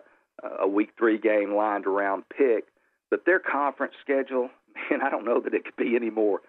a 0.59 0.67
week 0.67 0.91
three 0.97 1.17
game 1.17 1.53
lined 1.53 1.85
around 1.85 2.23
pick. 2.29 2.65
But 3.09 3.25
their 3.25 3.39
conference 3.39 3.93
schedule, 4.01 4.49
man, 4.89 5.01
I 5.01 5.09
don't 5.09 5.25
know 5.25 5.39
that 5.41 5.53
it 5.53 5.65
could 5.65 5.75
be 5.75 5.95
any 5.95 6.09
more 6.09 6.41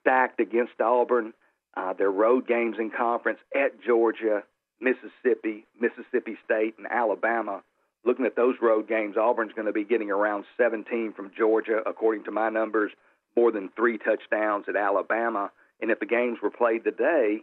stacked 0.00 0.40
against 0.40 0.80
Auburn. 0.80 1.32
Uh, 1.76 1.92
their 1.92 2.10
road 2.10 2.46
games 2.46 2.76
in 2.78 2.90
conference 2.90 3.40
at 3.54 3.82
Georgia, 3.84 4.44
Mississippi, 4.80 5.66
Mississippi 5.80 6.36
State, 6.44 6.74
and 6.78 6.86
Alabama. 6.88 7.62
Looking 8.04 8.26
at 8.26 8.36
those 8.36 8.56
road 8.60 8.88
games, 8.88 9.16
Auburn's 9.16 9.52
going 9.54 9.66
to 9.66 9.72
be 9.72 9.84
getting 9.84 10.10
around 10.10 10.44
17 10.58 11.14
from 11.14 11.30
Georgia, 11.36 11.80
according 11.86 12.24
to 12.24 12.30
my 12.30 12.50
numbers, 12.50 12.92
more 13.36 13.50
than 13.50 13.70
three 13.74 13.98
touchdowns 13.98 14.66
at 14.68 14.76
Alabama. 14.76 15.50
And 15.80 15.90
if 15.90 16.00
the 16.00 16.06
games 16.06 16.38
were 16.42 16.50
played 16.50 16.84
today, 16.84 17.42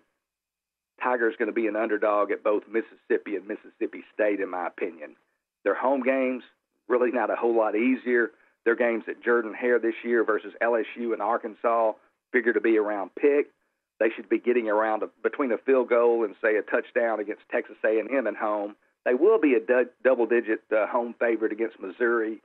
Tiger's 1.03 1.35
going 1.37 1.47
to 1.47 1.53
be 1.53 1.67
an 1.67 1.75
underdog 1.75 2.31
at 2.31 2.43
both 2.43 2.63
Mississippi 2.67 3.35
and 3.35 3.47
Mississippi 3.47 4.03
State, 4.13 4.39
in 4.39 4.49
my 4.49 4.67
opinion. 4.67 5.15
Their 5.63 5.75
home 5.75 6.03
games 6.03 6.43
really 6.87 7.11
not 7.11 7.31
a 7.31 7.35
whole 7.35 7.55
lot 7.55 7.75
easier. 7.75 8.31
Their 8.65 8.75
games 8.75 9.03
at 9.07 9.23
Jordan 9.23 9.53
Hare 9.53 9.79
this 9.79 9.95
year 10.03 10.23
versus 10.23 10.53
LSU 10.61 11.13
and 11.13 11.21
Arkansas 11.21 11.93
figure 12.31 12.53
to 12.53 12.61
be 12.61 12.77
around 12.77 13.11
pick. 13.15 13.49
They 13.99 14.09
should 14.15 14.29
be 14.29 14.39
getting 14.39 14.69
around 14.69 15.03
a, 15.03 15.09
between 15.23 15.51
a 15.51 15.57
field 15.57 15.89
goal 15.89 16.23
and 16.23 16.35
say 16.41 16.55
a 16.57 16.61
touchdown 16.61 17.19
against 17.19 17.43
Texas 17.51 17.77
A&M 17.83 18.27
at 18.27 18.35
home. 18.35 18.75
They 19.05 19.13
will 19.13 19.39
be 19.39 19.53
a 19.55 19.59
du- 19.59 19.89
double-digit 20.03 20.61
uh, 20.71 20.87
home 20.87 21.15
favorite 21.19 21.51
against 21.51 21.79
Missouri, 21.79 22.41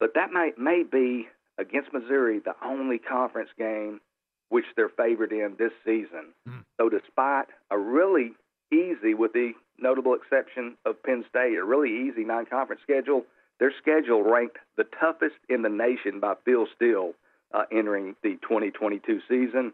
but 0.00 0.14
that 0.14 0.32
might 0.32 0.58
may 0.58 0.82
be 0.82 1.28
against 1.58 1.92
Missouri 1.92 2.38
the 2.38 2.54
only 2.64 2.98
conference 2.98 3.50
game 3.58 4.00
which 4.48 4.64
they're 4.76 4.88
favored 4.88 5.32
in 5.32 5.56
this 5.58 5.72
season. 5.84 6.32
Mm. 6.48 6.64
So 6.80 6.88
despite 6.88 7.48
a 7.70 7.78
really 7.78 8.32
easy, 8.72 9.14
with 9.14 9.32
the 9.32 9.52
notable 9.78 10.14
exception 10.14 10.76
of 10.84 11.02
Penn 11.02 11.24
State, 11.28 11.56
a 11.56 11.64
really 11.64 12.08
easy 12.08 12.24
non-conference 12.24 12.82
schedule. 12.82 13.24
Their 13.60 13.72
schedule 13.80 14.22
ranked 14.22 14.58
the 14.76 14.84
toughest 15.00 15.36
in 15.48 15.62
the 15.62 15.68
nation 15.68 16.20
by 16.20 16.34
Phil 16.44 16.66
Steele 16.76 17.12
uh, 17.52 17.64
entering 17.72 18.14
the 18.22 18.38
2022 18.42 19.20
season. 19.28 19.72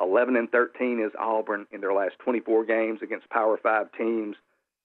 11 0.00 0.36
and 0.36 0.50
13 0.50 1.00
is 1.00 1.12
Auburn 1.18 1.66
in 1.70 1.80
their 1.80 1.92
last 1.92 2.14
24 2.18 2.64
games 2.64 3.00
against 3.02 3.28
Power 3.30 3.56
Five 3.62 3.92
teams. 3.96 4.36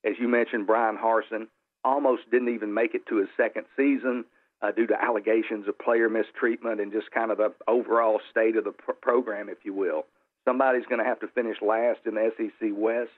As 0.05 0.13
you 0.19 0.27
mentioned, 0.27 0.67
Bryan 0.67 0.97
Harsin 0.97 1.47
almost 1.83 2.29
didn't 2.31 2.53
even 2.53 2.73
make 2.73 2.95
it 2.95 3.05
to 3.07 3.17
his 3.17 3.29
second 3.37 3.65
season 3.75 4.25
uh, 4.61 4.71
due 4.71 4.87
to 4.87 5.03
allegations 5.03 5.67
of 5.67 5.77
player 5.79 6.09
mistreatment 6.09 6.81
and 6.81 6.91
just 6.91 7.11
kind 7.11 7.31
of 7.31 7.37
the 7.37 7.53
overall 7.67 8.19
state 8.29 8.57
of 8.57 8.63
the 8.63 8.71
pr- 8.71 8.91
program, 9.01 9.49
if 9.49 9.59
you 9.63 9.73
will. 9.73 10.05
Somebody's 10.45 10.85
going 10.85 10.99
to 10.99 11.05
have 11.05 11.19
to 11.21 11.27
finish 11.27 11.57
last 11.61 11.99
in 12.05 12.15
the 12.15 12.31
SEC 12.37 12.69
West. 12.73 13.11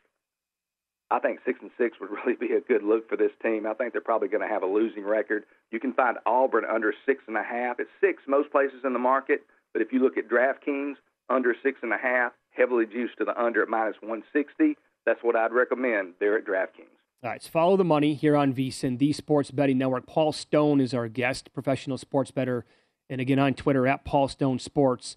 I 1.09 1.19
think 1.19 1.39
six 1.45 1.59
and 1.61 1.71
six 1.77 1.99
would 1.99 2.09
really 2.25 2.35
be 2.35 2.53
a 2.53 2.61
good 2.61 2.83
look 2.83 3.09
for 3.09 3.17
this 3.17 3.31
team. 3.43 3.65
I 3.65 3.73
think 3.73 3.91
they're 3.91 4.01
probably 4.01 4.29
going 4.29 4.47
to 4.47 4.53
have 4.53 4.63
a 4.63 4.67
losing 4.67 5.03
record. 5.03 5.43
You 5.71 5.79
can 5.79 5.93
find 5.93 6.17
Auburn 6.25 6.65
under 6.65 6.93
six 7.05 7.23
and 7.27 7.37
a 7.37 7.43
half. 7.43 7.79
It's 7.79 7.89
six 7.99 8.23
most 8.27 8.51
places 8.51 8.81
in 8.83 8.93
the 8.93 8.99
market, 8.99 9.41
but 9.73 9.81
if 9.81 9.91
you 9.91 9.99
look 9.99 10.17
at 10.17 10.29
DraftKings, 10.29 10.95
under 11.29 11.55
six 11.63 11.79
and 11.81 11.93
a 11.93 11.97
half, 11.97 12.33
heavily 12.51 12.85
juiced 12.85 13.17
to 13.17 13.25
the 13.25 13.39
under 13.41 13.61
at 13.61 13.69
minus 13.69 13.95
160. 14.01 14.77
That's 15.05 15.23
what 15.23 15.35
I'd 15.35 15.51
recommend 15.51 16.13
there 16.19 16.37
at 16.37 16.45
DraftKings. 16.45 16.87
All 17.23 17.29
right, 17.29 17.41
so 17.41 17.49
follow 17.49 17.77
the 17.77 17.83
money 17.83 18.15
here 18.15 18.35
on 18.35 18.53
VSIN, 18.53 18.97
the 18.97 19.13
Sports 19.13 19.51
Betting 19.51 19.77
Network. 19.77 20.07
Paul 20.07 20.31
Stone 20.31 20.81
is 20.81 20.93
our 20.93 21.07
guest, 21.07 21.53
professional 21.53 21.97
sports 21.97 22.31
bettor, 22.31 22.65
and 23.09 23.21
again 23.21 23.37
on 23.37 23.53
Twitter 23.53 23.85
at 23.87 24.03
Paul 24.05 24.27
Stone 24.27 24.59
Sports. 24.59 25.15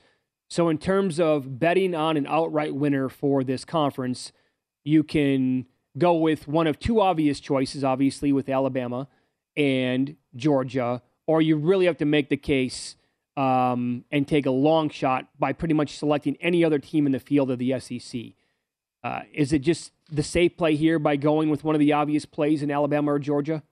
So, 0.48 0.68
in 0.68 0.76
terms 0.76 1.18
of 1.18 1.58
betting 1.58 1.94
on 1.94 2.18
an 2.18 2.26
outright 2.26 2.74
winner 2.74 3.08
for 3.08 3.42
this 3.42 3.64
conference, 3.64 4.32
you 4.84 5.02
can 5.02 5.66
go 5.96 6.14
with 6.14 6.46
one 6.46 6.66
of 6.66 6.78
two 6.78 7.00
obvious 7.00 7.40
choices, 7.40 7.82
obviously, 7.82 8.32
with 8.32 8.48
Alabama 8.48 9.08
and 9.56 10.16
Georgia, 10.36 11.02
or 11.26 11.40
you 11.40 11.56
really 11.56 11.86
have 11.86 11.96
to 11.98 12.04
make 12.04 12.28
the 12.28 12.36
case 12.36 12.96
um, 13.36 14.04
and 14.10 14.28
take 14.28 14.46
a 14.46 14.50
long 14.50 14.90
shot 14.90 15.28
by 15.38 15.52
pretty 15.52 15.74
much 15.74 15.96
selecting 15.96 16.36
any 16.40 16.64
other 16.64 16.78
team 16.78 17.06
in 17.06 17.12
the 17.12 17.18
field 17.18 17.50
of 17.50 17.58
the 17.58 17.78
SEC. 17.80 18.20
Uh, 19.04 19.20
is 19.34 19.52
it 19.52 19.60
just 19.60 19.92
the 20.10 20.22
safe 20.22 20.56
play 20.56 20.74
here 20.74 20.98
by 20.98 21.14
going 21.14 21.50
with 21.50 21.62
one 21.62 21.74
of 21.74 21.78
the 21.78 21.92
obvious 21.92 22.24
plays 22.24 22.62
in 22.62 22.70
Alabama 22.70 23.12
or 23.12 23.18
Georgia? 23.18 23.62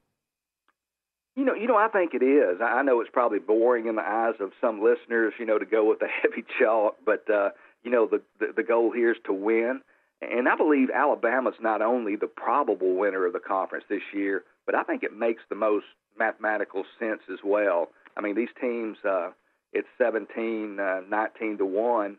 You 1.35 1.47
know, 1.47 1.55
you 1.55 1.67
know, 1.67 1.77
I 1.77 1.89
think 1.89 2.13
it 2.13 2.23
is. 2.23 2.61
I 2.63 2.83
know 2.83 3.01
it's 3.01 3.11
probably 3.11 3.39
boring 3.39 3.87
in 3.87 3.97
the 3.97 4.03
eyes 4.03 4.35
of 4.39 4.53
some 4.61 4.83
listeners, 4.83 5.33
you 5.39 5.47
know, 5.47 5.59
to 5.59 5.65
go 5.65 5.89
with 5.89 6.01
the 6.01 6.09
heavy 6.23 6.45
chalk, 6.59 6.97
but 7.07 7.29
uh, 7.31 7.51
you 7.83 7.91
know, 7.91 8.07
the, 8.07 8.21
the 8.39 8.53
the 8.57 8.63
goal 8.63 8.93
here 8.93 9.13
is 9.13 9.17
to 9.25 9.33
win. 9.33 9.81
And 10.21 10.49
I 10.49 10.55
believe 10.55 10.89
Alabama's 10.95 11.55
not 11.61 11.83
only 11.83 12.15
the 12.15 12.29
probable 12.29 12.95
winner 12.95 13.27
of 13.27 13.33
the 13.33 13.41
conference 13.41 13.87
this 13.89 14.03
year, 14.15 14.45
but 14.67 14.75
I 14.75 14.85
think 14.85 15.03
it 15.03 15.17
makes 15.17 15.43
the 15.49 15.57
most 15.57 15.87
mathematical 16.17 16.85
sense 17.01 17.23
as 17.33 17.41
well. 17.43 17.89
I 18.17 18.21
mean, 18.21 18.37
these 18.37 18.51
teams, 18.61 18.99
uh, 19.05 19.31
it's 19.73 19.89
17, 19.99 20.79
uh, 20.79 21.01
19 21.09 21.59
to 21.59 21.67
1. 21.67 22.19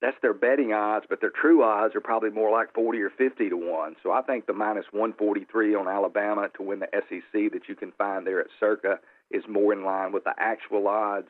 That's 0.00 0.16
their 0.20 0.34
betting 0.34 0.72
odds, 0.72 1.06
but 1.08 1.20
their 1.20 1.30
true 1.30 1.62
odds 1.62 1.94
are 1.94 2.00
probably 2.00 2.30
more 2.30 2.50
like 2.50 2.74
40 2.74 3.00
or 3.00 3.10
50 3.10 3.48
to 3.48 3.56
1. 3.56 3.96
So 4.02 4.12
I 4.12 4.22
think 4.22 4.46
the 4.46 4.52
minus 4.52 4.84
143 4.90 5.74
on 5.74 5.88
Alabama 5.88 6.48
to 6.56 6.62
win 6.62 6.80
the 6.80 6.88
SEC 6.92 7.52
that 7.52 7.68
you 7.68 7.74
can 7.74 7.92
find 7.92 8.26
there 8.26 8.40
at 8.40 8.48
Circa 8.60 8.98
is 9.30 9.44
more 9.48 9.72
in 9.72 9.84
line 9.84 10.12
with 10.12 10.24
the 10.24 10.34
actual 10.36 10.88
odds. 10.88 11.28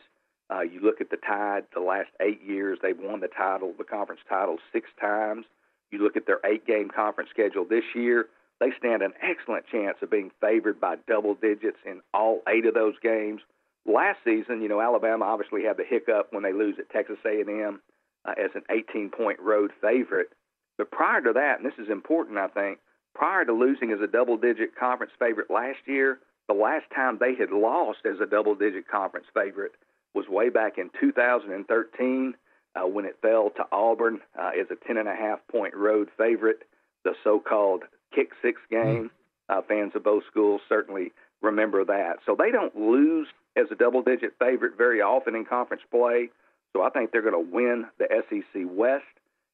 Uh, 0.51 0.63
you 0.63 0.81
look 0.81 1.01
at 1.01 1.11
the 1.11 1.17
Tide, 1.17 1.65
the 1.73 1.81
last 1.81 2.11
eight 2.21 2.43
years, 2.43 2.79
they've 2.83 2.99
won 2.99 3.21
the 3.21 3.29
title, 3.29 3.73
the 3.79 3.85
conference 3.85 4.21
title, 4.29 4.59
six 4.73 4.91
times. 5.01 5.47
You 5.91 6.03
look 6.03 6.17
at 6.17 6.27
their 6.27 6.41
eight 6.45 6.67
game 6.67 6.91
conference 6.91 7.31
schedule 7.31 7.65
this 7.65 7.85
year, 7.95 8.27
they 8.61 8.71
stand 8.79 9.03
an 9.03 9.13
excellent 9.23 9.67
chance 9.67 9.99
of 10.03 10.11
being 10.11 10.31
favored 10.41 10.81
by 10.81 10.97
double 11.09 11.35
digits 11.35 11.79
in 11.85 12.01
all 12.13 12.43
eight 12.49 12.67
of 12.67 12.75
those 12.75 12.95
games. 13.03 13.41
Last 13.87 14.19
season, 14.25 14.63
you 14.63 14.69
know, 14.69 14.81
Alabama 14.81 15.25
obviously 15.27 15.65
had 15.65 15.77
the 15.77 15.85
hiccup 15.85 16.33
when 16.33 16.43
they 16.43 16.53
lose 16.53 16.77
at 16.79 16.91
Texas 16.91 17.19
A&M 17.27 17.81
uh, 18.25 18.35
as 18.43 18.51
an 18.55 18.63
18-point 18.71 19.41
road 19.41 19.73
favorite. 19.81 20.31
But 20.79 20.91
prior 20.91 21.21
to 21.23 21.33
that, 21.33 21.61
and 21.61 21.67
this 21.67 21.79
is 21.79 21.91
important, 21.91 22.39
I 22.39 22.49
think, 22.49 22.79
prior 23.15 23.45
to 23.45 23.53
losing 23.53 23.93
as 23.93 24.01
a 24.01 24.07
double-digit 24.07 24.77
conference 24.77 25.13
favorite 25.19 25.51
last 25.51 25.79
year, 25.87 26.19
the 26.49 26.55
last 26.55 26.85
time 26.95 27.19
they 27.19 27.35
had 27.35 27.51
lost 27.51 28.01
as 28.05 28.21
a 28.21 28.27
double-digit 28.27 28.89
conference 28.89 29.27
favorite 29.33 29.73
was 30.15 30.29
way 30.29 30.49
back 30.49 30.79
in 30.79 30.91
2013 31.01 32.35
uh, 32.77 32.87
when 32.87 33.05
it 33.05 33.17
fell 33.23 33.51
to 33.57 33.65
Auburn 33.73 34.21
uh, 34.39 34.51
as 34.59 34.67
a 34.71 34.93
10.5 34.93 35.39
point 35.51 35.75
road 35.75 36.09
favorite, 36.19 36.63
the 37.05 37.15
so 37.23 37.39
called 37.39 37.85
kick 38.15 38.31
six 38.43 38.61
game. 38.71 39.11
Uh, 39.49 39.61
fans 39.69 39.93
of 39.95 40.03
both 40.03 40.23
schools 40.31 40.63
certainly 40.69 41.13
remember 41.43 41.85
that. 41.85 42.17
So 42.25 42.35
they 42.37 42.51
don't 42.51 42.75
lose 42.77 43.29
as 43.57 43.67
a 43.71 43.75
double 43.75 44.03
digit 44.03 44.35
favorite 44.39 44.77
very 44.77 45.01
often 45.01 45.35
in 45.35 45.45
conference 45.45 45.83
play. 45.91 46.31
So 46.75 46.83
I 46.83 46.91
think 46.91 47.13
they're 47.13 47.23
going 47.23 47.35
to 47.35 47.55
win 47.55 47.87
the 47.99 48.07
SEC 48.29 48.63
West. 48.67 49.05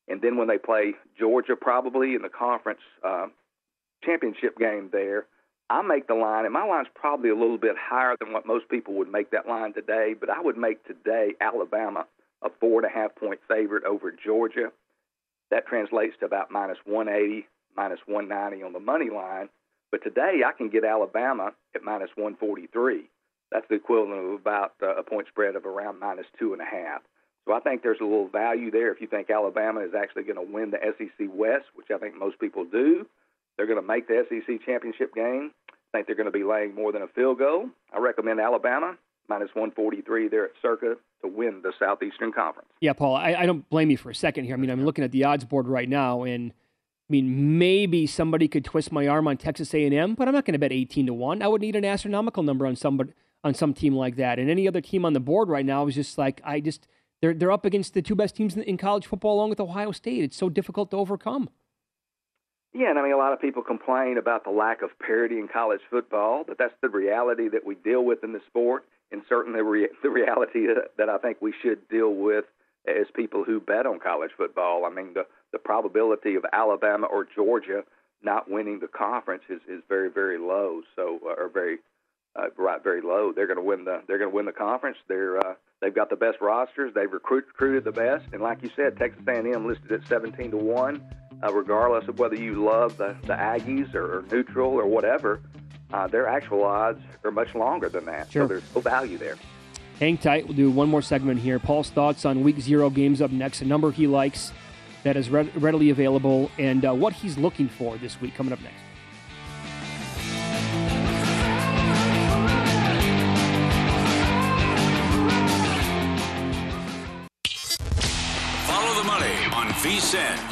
And 0.09 0.23
then 0.23 0.37
when 0.37 0.49
they 0.49 0.59
play 0.59 0.95
Georgia, 1.19 1.55
probably 1.55 2.15
in 2.15 2.23
the 2.23 2.29
conference 2.29 2.81
uh, 3.05 3.27
championship 4.03 4.59
game 4.59 4.89
there, 4.91 5.27
I 5.69 5.83
make 5.83 6.09
the 6.09 6.15
line, 6.15 6.47
and 6.47 6.53
my 6.53 6.67
line's 6.67 6.89
probably 6.95 7.31
a 7.31 7.37
little 7.37 7.59
bit 7.59 7.77
higher 7.79 8.17
than 8.19 8.33
what 8.33 8.45
most 8.45 8.69
people 8.69 8.95
would 8.95 9.13
make 9.13 9.31
that 9.31 9.47
line 9.47 9.73
today, 9.73 10.17
but 10.19 10.29
I 10.29 10.41
would 10.41 10.57
make 10.57 10.85
today 10.85 11.35
Alabama 11.41 12.07
a 12.43 12.51
four 12.59 12.83
and 12.83 12.91
a 12.91 12.93
half 12.93 13.15
point 13.15 13.39
favorite 13.47 13.85
over 13.85 14.11
Georgia. 14.11 14.73
That 15.53 15.67
translates 15.69 16.17
to 16.21 16.27
about 16.27 16.51
minus 16.51 16.79
180, 16.85 17.47
minus 17.77 18.01
190 18.07 18.65
on 18.65 18.73
the 18.73 18.81
money 18.81 19.11
line. 19.11 19.49
But 19.93 20.03
today 20.03 20.41
I 20.45 20.53
can 20.53 20.71
get 20.71 20.85
Alabama 20.85 21.53
at 21.75 21.85
minus 21.85 22.11
143. 22.17 23.09
That's 23.53 23.67
the 23.69 23.77
equivalent 23.77 24.27
of 24.27 24.41
about 24.41 24.73
uh, 24.83 24.97
a 24.97 25.03
point 25.05 25.29
spread 25.29 25.55
of 25.55 25.67
around 25.67 26.01
minus 26.01 26.27
two 26.39 26.53
and 26.53 26.63
a 26.63 26.65
half. 26.65 27.03
So 27.47 27.55
I 27.55 27.61
think 27.61 27.83
there's 27.83 28.01
a 28.01 28.05
little 28.05 28.29
value 28.29 28.71
there 28.71 28.93
if 28.93 29.01
you 29.01 29.07
think 29.07 29.31
Alabama 29.31 29.81
is 29.81 29.93
actually 29.97 30.25
going 30.25 30.37
to 30.37 30.53
win 30.53 30.71
the 30.71 30.79
SEC 30.79 31.29
West, 31.33 31.67
which 31.75 31.89
I 31.95 31.99
think 31.99 32.19
most 32.19 32.39
people 32.39 32.65
do. 32.65 33.07
They're 33.57 33.67
going 33.67 33.81
to 33.81 33.87
make 33.87 34.09
the 34.09 34.25
SEC 34.29 34.65
championship 34.65 35.15
game. 35.15 35.53
I 35.71 35.99
think 35.99 36.07
they're 36.07 36.17
going 36.17 36.31
to 36.31 36.33
be 36.33 36.45
laying 36.45 36.75
more 36.75 36.93
than 36.93 37.03
a 37.03 37.09
field 37.09 37.39
goal. 37.39 37.69
I 37.95 37.99
recommend 37.99 38.41
Alabama 38.41 38.97
minus 39.29 39.49
143 39.55 40.29
there 40.29 40.45
at 40.45 40.51
Circa 40.61 40.97
to 41.23 41.29
win 41.29 41.63
the 41.63 41.73
Southeastern 41.79 42.33
Conference. 42.33 42.69
Yeah, 42.81 42.93
Paul, 42.93 43.15
I, 43.17 43.35
I, 43.35 43.47
don't 43.47 43.69
blame 43.71 43.91
you 43.91 43.97
for 43.97 44.11
a 44.11 44.15
second 44.15 44.45
here. 44.45 44.55
I 44.55 44.57
mean, 44.57 44.71
I'm 44.71 44.85
looking 44.85 45.05
at 45.05 45.13
the 45.13 45.25
odds 45.25 45.45
board 45.45 45.69
right 45.69 45.89
now, 45.89 46.25
and 46.25 46.51
I 46.51 47.11
mean, 47.11 47.59
maybe 47.59 48.07
somebody 48.07 48.49
could 48.49 48.65
twist 48.65 48.93
my 48.93 49.07
arm 49.07 49.29
on 49.29 49.37
Texas 49.37 49.73
A&M, 49.73 50.15
but 50.15 50.27
I'm 50.27 50.35
not 50.35 50.45
going 50.45 50.55
to 50.55 50.59
bet 50.59 50.73
18 50.73 51.07
to 51.07 51.15
one. 51.15 51.43
I 51.43 51.49
would 51.49 51.61
need 51.61 51.77
an 51.77 51.85
astronomical 51.85 52.43
number 52.43 52.67
on 52.67 52.77
somebody 52.77 53.13
on 53.43 53.55
some 53.55 53.73
team 53.73 53.95
like 53.95 54.17
that, 54.17 54.39
and 54.39 54.51
any 54.51 54.69
other 54.69 54.83
team 54.83 55.05
on 55.05 55.15
the 55.15 55.21
board 55.21 55.49
right 55.49 55.65
now 55.65 55.87
is 55.87 55.95
just 55.95 56.19
like 56.19 56.43
I 56.45 56.61
just 56.61 56.87
they're 57.21 57.35
they're 57.35 57.53
up 57.53 57.65
against 57.65 57.95
the 57.95 58.03
two 58.03 58.15
best 58.15 58.37
teams 58.37 58.57
in, 58.57 58.77
college 58.77 59.07
football 59.07 59.35
along 59.35 59.51
with 59.51 59.61
Ohio 59.61 59.93
State. 59.93 60.25
It's 60.25 60.37
so 60.37 60.49
difficult 60.49 60.91
to 60.91 60.97
overcome. 60.97 61.51
Yeah, 62.73 62.91
and 62.91 62.99
I 62.99 63.03
mean, 63.03 63.13
a 63.13 63.17
lot 63.17 63.33
of 63.33 63.41
people 63.41 63.63
complain 63.63 64.17
about 64.17 64.45
the 64.45 64.51
lack 64.51 64.83
of 64.83 64.91
parity 65.05 65.39
in 65.39 65.49
college 65.49 65.81
football, 65.91 66.45
but 66.47 66.57
that's 66.57 66.75
the 66.83 66.89
reality 66.89 67.49
that 67.49 67.67
we 67.67 67.75
deal 67.75 68.05
with 68.05 68.23
in 68.23 68.33
the 68.33 68.41
sport 68.47 68.85
and 69.11 69.23
certainly 69.29 69.61
re- 69.61 69.89
the 70.03 70.11
reality 70.11 70.67
that 70.97 71.09
I 71.09 71.19
think 71.19 71.39
we 71.41 71.53
should 71.63 71.89
deal 71.89 72.15
with 72.15 72.45
as 72.87 73.07
people 73.15 73.45
who 73.45 73.61
bet 73.61 73.87
on 73.87 73.99
college 73.99 74.31
football. 74.37 74.85
I 74.85 74.91
mean, 74.91 75.15
the 75.15 75.27
the 75.53 75.59
probability 75.59 76.37
of 76.37 76.45
Alabama 76.53 77.07
or 77.07 77.27
Georgia 77.35 77.83
not 78.23 78.51
winning 78.51 78.81
the 78.81 78.89
conference 78.89 79.43
is 79.49 79.61
is 79.69 79.83
very 79.89 80.11
very 80.11 80.39
low. 80.39 80.83
So 80.97 81.19
or 81.25 81.51
very 81.53 81.79
uh, 82.37 82.47
right 82.57 82.83
very 82.83 83.01
low. 83.03 83.33
They're 83.33 83.47
going 83.47 83.59
to 83.59 83.63
win 83.63 83.85
the 83.85 84.03
they're 84.07 84.19
going 84.19 84.31
to 84.31 84.35
win 84.35 84.47
the 84.47 84.53
conference. 84.53 84.99
They're 85.09 85.39
uh, 85.39 85.55
they've 85.81 85.95
got 85.95 86.11
the 86.11 86.17
best 86.17 86.41
rosters. 86.41 86.93
They've 86.95 87.11
recruit, 87.11 87.47
recruited 87.49 87.85
the 87.85 87.93
best, 87.93 88.27
and 88.33 88.41
like 88.43 88.63
you 88.63 88.71
said, 88.77 88.97
Texas 88.97 89.23
A&M 89.27 89.67
listed 89.67 89.93
at 89.93 90.07
17 90.09 90.53
to 90.53 90.57
one. 90.57 91.03
Uh, 91.43 91.51
regardless 91.55 92.07
of 92.07 92.19
whether 92.19 92.35
you 92.35 92.63
love 92.63 92.99
the, 92.99 93.17
the 93.23 93.33
Aggies 93.33 93.95
or, 93.95 94.19
or 94.19 94.25
neutral 94.31 94.73
or 94.73 94.85
whatever, 94.85 95.41
uh, 95.91 96.07
their 96.07 96.29
actual 96.29 96.63
odds 96.63 97.01
are 97.25 97.31
much 97.31 97.55
longer 97.55 97.89
than 97.89 98.05
that. 98.05 98.31
Sure. 98.31 98.43
So 98.43 98.49
there's 98.49 98.75
no 98.75 98.83
value 98.83 99.17
there. 99.17 99.37
Hang 99.99 100.19
tight. 100.19 100.47
We'll 100.47 100.57
do 100.57 100.71
one 100.71 100.91
more 100.91 101.01
segment 101.01 101.41
here. 101.41 101.59
Paul's 101.59 101.89
thoughts 101.89 102.27
on 102.27 102.43
week 102.43 102.61
zero 102.61 102.91
games 102.91 103.23
up 103.23 103.31
next, 103.31 103.63
a 103.63 103.65
number 103.65 103.91
he 103.91 104.07
likes 104.07 104.53
that 105.03 105.17
is 105.17 105.31
readily 105.31 105.91
available, 105.91 106.51
and 106.59 106.85
uh, 106.85 106.93
what 106.93 107.15
he's 107.15 107.39
looking 107.39 107.69
for 107.69 107.97
this 107.97 108.21
week 108.21 108.35
coming 108.35 108.53
up 108.53 108.61
next. 108.61 108.77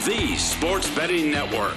The 0.05 0.37
sports 0.37 0.95
betting 0.95 1.31
network. 1.31 1.77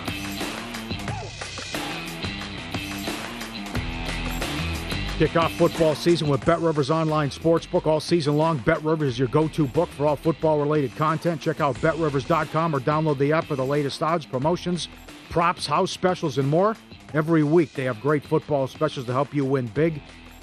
Kick 5.22 5.36
off 5.36 5.52
football 5.54 5.94
season 5.94 6.30
with 6.30 6.44
Bet 6.48 6.60
Rivers 6.62 6.90
Online 6.90 7.30
Sportsbook 7.30 7.86
all 7.86 8.00
season 8.00 8.38
long. 8.38 8.58
Bet 8.58 8.84
Rivers 8.84 9.10
is 9.10 9.20
your 9.20 9.28
go 9.28 9.48
to 9.50 9.68
book 9.68 9.88
for 9.90 10.08
all 10.08 10.16
football 10.16 10.60
related 10.60 10.96
content. 10.96 11.40
Check 11.40 11.62
out 11.62 11.80
betrivers.com 11.80 12.76
or 12.76 12.80
download 12.80 13.20
the 13.20 13.32
app 13.32 13.46
for 13.46 13.56
the 13.56 13.64
latest 13.64 14.02
odds, 14.02 14.26
promotions, 14.26 14.88
props, 15.30 15.68
house 15.68 15.92
specials, 15.92 16.40
and 16.40 16.50
more. 16.50 16.76
Every 17.14 17.44
week 17.44 17.74
they 17.74 17.84
have 17.84 18.02
great 18.02 18.24
football 18.24 18.66
specials 18.66 19.06
to 19.06 19.14
help 19.14 19.32
you 19.32 19.46
win 19.46 19.68
big. 19.68 20.02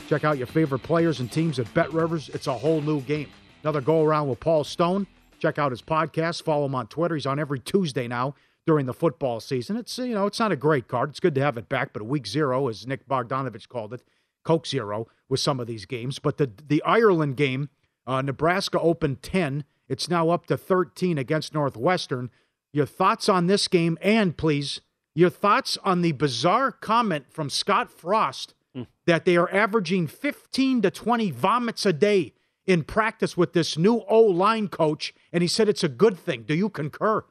Check 0.08 0.22
out 0.22 0.38
your 0.38 0.46
favorite 0.46 0.84
players 0.84 1.18
and 1.18 1.32
teams 1.32 1.58
at 1.58 1.74
Bet 1.74 1.92
Rivers. 1.92 2.28
It's 2.28 2.46
a 2.46 2.54
whole 2.54 2.80
new 2.80 3.00
game. 3.00 3.30
Another 3.64 3.80
go 3.80 4.04
around 4.04 4.28
with 4.28 4.38
Paul 4.38 4.62
Stone. 4.62 5.08
Check 5.38 5.58
out 5.58 5.72
his 5.72 5.82
podcast. 5.82 6.42
Follow 6.42 6.66
him 6.66 6.74
on 6.74 6.86
Twitter. 6.86 7.14
He's 7.14 7.26
on 7.26 7.38
every 7.38 7.60
Tuesday 7.60 8.08
now 8.08 8.34
during 8.66 8.84
the 8.84 8.92
football 8.92 9.40
season. 9.40 9.76
It's 9.76 9.96
you 9.96 10.14
know 10.14 10.26
it's 10.26 10.38
not 10.38 10.52
a 10.52 10.56
great 10.56 10.88
card. 10.88 11.08
It's 11.08 11.20
good 11.20 11.34
to 11.36 11.40
have 11.40 11.56
it 11.56 11.68
back, 11.68 11.94
but 11.94 12.02
week 12.02 12.26
zero, 12.26 12.68
as 12.68 12.86
Nick 12.86 13.08
Bogdanovich 13.08 13.68
called 13.68 13.94
it, 13.94 14.02
Coke 14.44 14.66
Zero 14.66 15.08
with 15.28 15.40
some 15.40 15.58
of 15.58 15.66
these 15.66 15.86
games. 15.86 16.18
But 16.18 16.36
the 16.36 16.50
the 16.66 16.82
Ireland 16.82 17.36
game, 17.36 17.70
uh, 18.06 18.20
Nebraska 18.20 18.78
opened 18.78 19.22
ten. 19.22 19.64
It's 19.88 20.10
now 20.10 20.28
up 20.28 20.46
to 20.46 20.58
thirteen 20.58 21.16
against 21.16 21.54
Northwestern. 21.54 22.30
Your 22.72 22.84
thoughts 22.84 23.28
on 23.28 23.46
this 23.46 23.68
game, 23.68 23.96
and 24.02 24.36
please 24.36 24.82
your 25.14 25.30
thoughts 25.30 25.78
on 25.82 26.02
the 26.02 26.12
bizarre 26.12 26.70
comment 26.70 27.24
from 27.30 27.50
Scott 27.50 27.90
Frost 27.90 28.54
mm. 28.76 28.86
that 29.06 29.24
they 29.24 29.36
are 29.36 29.52
averaging 29.52 30.06
fifteen 30.06 30.82
to 30.82 30.90
twenty 30.90 31.30
vomits 31.30 31.86
a 31.86 31.92
day 31.92 32.34
in 32.68 32.84
practice 32.84 33.36
with 33.36 33.52
this 33.52 33.76
new 33.76 34.02
O 34.08 34.20
line 34.20 34.68
coach, 34.68 35.12
and 35.32 35.42
he 35.42 35.48
said 35.48 35.68
it's 35.68 35.82
a 35.82 35.88
good 35.88 36.16
thing. 36.16 36.44
Do 36.44 36.54
you 36.54 36.68
concur? 36.68 37.24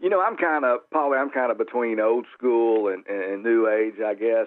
you 0.00 0.10
know, 0.10 0.20
I'm 0.20 0.36
kind 0.36 0.66
of, 0.66 0.80
Paulie, 0.92 1.18
I'm 1.18 1.30
kind 1.30 1.50
of 1.50 1.56
between 1.56 1.98
old 1.98 2.26
school 2.36 2.88
and, 2.88 3.06
and 3.06 3.42
new 3.42 3.66
age, 3.68 3.94
I 4.04 4.14
guess 4.14 4.46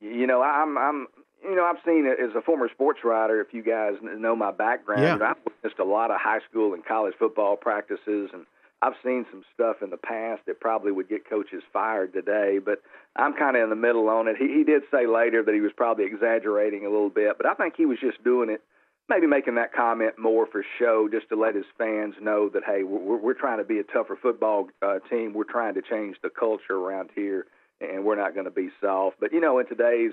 you 0.00 0.26
know, 0.26 0.42
I'm 0.42 0.78
I'm 0.78 1.06
you 1.42 1.54
know, 1.54 1.64
I've 1.64 1.82
seen 1.84 2.04
it 2.06 2.18
as 2.22 2.34
a 2.36 2.42
former 2.42 2.68
sports 2.68 3.00
writer. 3.04 3.40
If 3.40 3.54
you 3.54 3.62
guys 3.62 3.94
know 4.02 4.34
my 4.34 4.50
background, 4.50 5.02
yeah. 5.02 5.14
I 5.14 5.28
was 5.30 5.36
witnessed 5.44 5.78
a 5.78 5.84
lot 5.84 6.10
of 6.10 6.20
high 6.20 6.40
school 6.50 6.74
and 6.74 6.84
college 6.84 7.14
football 7.18 7.56
practices, 7.56 8.30
and 8.32 8.44
I've 8.80 8.94
seen 9.04 9.26
some 9.30 9.42
stuff 9.54 9.82
in 9.82 9.90
the 9.90 9.96
past 9.96 10.42
that 10.46 10.60
probably 10.60 10.92
would 10.92 11.08
get 11.08 11.28
coaches 11.28 11.62
fired 11.72 12.12
today. 12.12 12.58
But 12.64 12.80
I'm 13.16 13.34
kind 13.34 13.56
of 13.56 13.62
in 13.62 13.70
the 13.70 13.76
middle 13.76 14.08
on 14.08 14.28
it. 14.28 14.36
He, 14.38 14.48
he 14.48 14.64
did 14.64 14.82
say 14.90 15.06
later 15.06 15.42
that 15.42 15.54
he 15.54 15.60
was 15.60 15.72
probably 15.76 16.04
exaggerating 16.04 16.86
a 16.86 16.90
little 16.90 17.10
bit, 17.10 17.36
but 17.36 17.46
I 17.46 17.54
think 17.54 17.74
he 17.76 17.86
was 17.86 17.98
just 18.00 18.22
doing 18.22 18.50
it 18.50 18.62
maybe 19.08 19.26
making 19.26 19.54
that 19.54 19.72
comment 19.72 20.18
more 20.18 20.46
for 20.46 20.64
show, 20.78 21.08
just 21.10 21.28
to 21.30 21.36
let 21.36 21.54
his 21.54 21.64
fans 21.78 22.14
know 22.20 22.48
that 22.50 22.62
hey, 22.64 22.82
we're, 22.82 23.16
we're 23.16 23.34
trying 23.34 23.58
to 23.58 23.64
be 23.64 23.78
a 23.78 23.82
tougher 23.82 24.18
football 24.20 24.68
uh, 24.82 24.98
team. 25.10 25.32
We're 25.32 25.44
trying 25.44 25.74
to 25.74 25.82
change 25.82 26.16
the 26.22 26.30
culture 26.30 26.74
around 26.74 27.10
here, 27.14 27.46
and 27.80 28.04
we're 28.04 28.16
not 28.16 28.34
going 28.34 28.44
to 28.44 28.50
be 28.50 28.68
soft. 28.80 29.16
But 29.20 29.32
you 29.32 29.40
know, 29.40 29.58
in 29.58 29.66
today's 29.66 30.12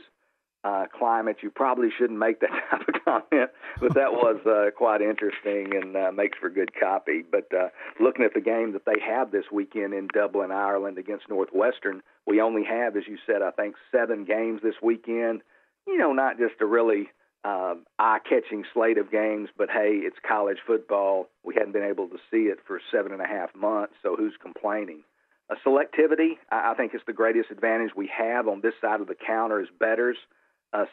uh, 0.65 0.86
climate, 0.97 1.38
you 1.43 1.51
probably 1.51 1.89
shouldn't 1.95 2.17
make 2.17 2.39
that 2.39 2.49
type 2.71 2.88
of 2.88 3.06
comment. 3.06 3.51
But 3.80 3.93
that 3.93 4.12
was 4.12 4.38
uh, 4.45 4.71
quite 4.75 5.01
interesting 5.01 5.75
and 5.75 5.95
uh, 5.95 6.12
makes 6.12 6.38
for 6.39 6.49
good 6.49 6.71
copy. 6.78 7.23
But 7.30 7.47
uh, 7.54 7.69
looking 7.99 8.25
at 8.25 8.34
the 8.34 8.41
game 8.41 8.73
that 8.73 8.86
they 8.86 8.99
have 9.06 9.32
this 9.32 9.45
weekend 9.51 9.93
in 9.93 10.08
Dublin, 10.13 10.51
Ireland, 10.51 10.97
against 10.97 11.30
Northwestern, 11.30 12.01
we 12.25 12.41
only 12.41 12.63
have, 12.63 12.97
as 12.97 13.04
you 13.08 13.17
said, 13.28 13.43
I 13.43 13.51
think 13.51 13.75
seven 13.91 14.25
games 14.25 14.62
this 14.63 14.75
weekend. 14.82 15.41
You 15.86 15.99
know, 15.99 16.13
not 16.13 16.39
just 16.39 16.56
a 16.62 16.65
really 16.65 17.10
uh, 17.43 17.75
eye-catching 17.99 18.65
slate 18.73 18.97
of 18.97 19.12
games, 19.12 19.49
but 19.56 19.69
hey, 19.69 19.99
it's 20.01 20.17
college 20.28 20.58
football. 20.65 21.30
We 21.43 21.54
hadn't 21.54 21.73
been 21.73 21.84
able 21.84 22.08
to 22.08 22.17
see 22.32 22.49
it 22.49 22.58
for 22.65 22.82
seven 22.91 23.12
and 23.12 23.21
a 23.21 23.28
half 23.28 23.56
months, 23.56 23.93
so 24.01 24.15
who's 24.15 24.34
complaining? 24.41 25.04
Uh, 25.47 25.54
selectivity, 25.63 26.39
I, 26.51 26.73
think, 26.73 26.95
is 26.95 27.01
the 27.06 27.13
greatest 27.13 27.51
advantage 27.51 27.91
we 27.95 28.10
have 28.17 28.47
on 28.47 28.62
this 28.62 28.73
side 28.82 28.99
of 28.99 29.06
the 29.06 29.13
counter 29.15 29.62
as 29.62 29.67
bettors. 29.80 30.17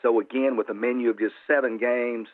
So 0.03 0.21
again, 0.21 0.57
with 0.57 0.69
a 0.69 0.75
menu 0.75 1.11
of 1.11 1.19
just 1.19 1.35
seven 1.47 1.79
games, 1.79 2.29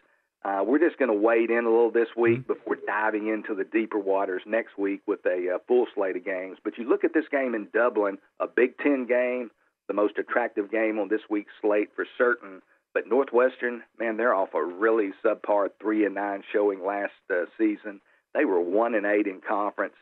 uh, 0.44 0.62
we're 0.64 0.78
just 0.78 0.98
going 0.98 1.10
to 1.10 1.16
wade 1.16 1.50
in 1.50 1.64
a 1.64 1.70
little 1.70 1.90
this 1.90 2.08
week 2.16 2.40
mm-hmm. 2.40 2.52
before 2.52 2.76
diving 2.86 3.28
into 3.28 3.54
the 3.54 3.64
deeper 3.64 3.98
waters 3.98 4.42
next 4.46 4.78
week 4.78 5.00
with 5.06 5.20
a 5.26 5.54
uh, 5.54 5.58
full 5.66 5.86
slate 5.94 6.16
of 6.16 6.24
games. 6.24 6.58
But 6.62 6.78
you 6.78 6.88
look 6.88 7.04
at 7.04 7.12
this 7.12 7.28
game 7.30 7.54
in 7.54 7.68
Dublin, 7.72 8.18
a 8.38 8.46
Big 8.46 8.78
Ten 8.78 9.06
game, 9.06 9.50
the 9.88 9.94
most 9.94 10.18
attractive 10.18 10.70
game 10.70 10.98
on 10.98 11.08
this 11.08 11.22
week's 11.28 11.52
slate 11.60 11.90
for 11.96 12.06
certain. 12.16 12.62
But 12.94 13.08
Northwestern, 13.08 13.82
man, 13.98 14.16
they're 14.16 14.34
off 14.34 14.54
a 14.54 14.64
really 14.64 15.10
subpar 15.24 15.70
three 15.80 16.04
and 16.04 16.14
nine 16.14 16.42
showing 16.52 16.84
last 16.84 17.12
uh, 17.30 17.44
season. 17.58 18.00
They 18.34 18.44
were 18.44 18.60
one 18.60 18.94
and 18.94 19.06
eight 19.06 19.26
in 19.26 19.40
conference. 19.40 19.94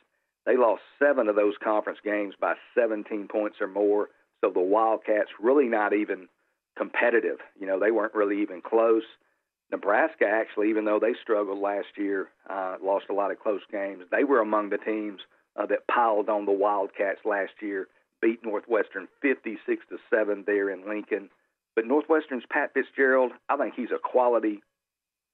They 0.45 0.57
lost 0.57 0.83
seven 0.99 1.29
of 1.29 1.37
those 1.37 1.55
conference 1.63 1.99
games 2.05 2.35
by 2.41 2.55
17 2.79 3.29
points 3.29 3.57
or 3.61 3.67
more. 3.67 4.09
So 4.41 4.51
the 4.51 4.61
Wildcats 4.61 5.31
really 5.41 5.67
not 5.67 5.93
even 5.93 6.29
competitive. 6.77 7.39
You 7.59 7.67
know, 7.67 7.79
they 7.79 7.91
weren't 7.91 8.15
really 8.15 8.43
even 8.43 8.61
close. 8.61 9.05
Nebraska 9.71 10.27
actually, 10.27 10.71
even 10.71 10.85
though 10.85 11.01
they 11.01 11.15
struggled 11.21 11.59
last 11.59 11.89
year, 11.97 12.29
uh, 12.49 12.77
lost 12.83 13.07
a 13.11 13.15
lot 13.15 13.31
of 13.33 13.41
close 13.41 13.63
games. 13.71 14.05
They 14.11 14.25
were 14.25 14.41
among 14.41 14.71
the 14.71 14.79
teams 14.79 15.21
uh, 15.57 15.67
that 15.67 15.89
piled 15.89 16.29
on 16.29 16.47
the 16.47 16.53
Wildcats 16.53 17.21
last 17.25 17.53
year, 17.61 17.89
beat 18.23 18.45
Northwestern 18.45 19.09
56 19.23 19.85
to 19.91 19.99
seven 20.11 20.45
there 20.47 20.71
in 20.71 20.89
Lincoln. 20.89 21.31
But 21.75 21.87
Northwestern's 21.87 22.45
Pat 22.49 22.73
Fitzgerald, 22.75 23.33
I 23.49 23.57
think 23.57 23.75
he's 23.75 23.91
a 23.91 23.99
quality 23.99 24.63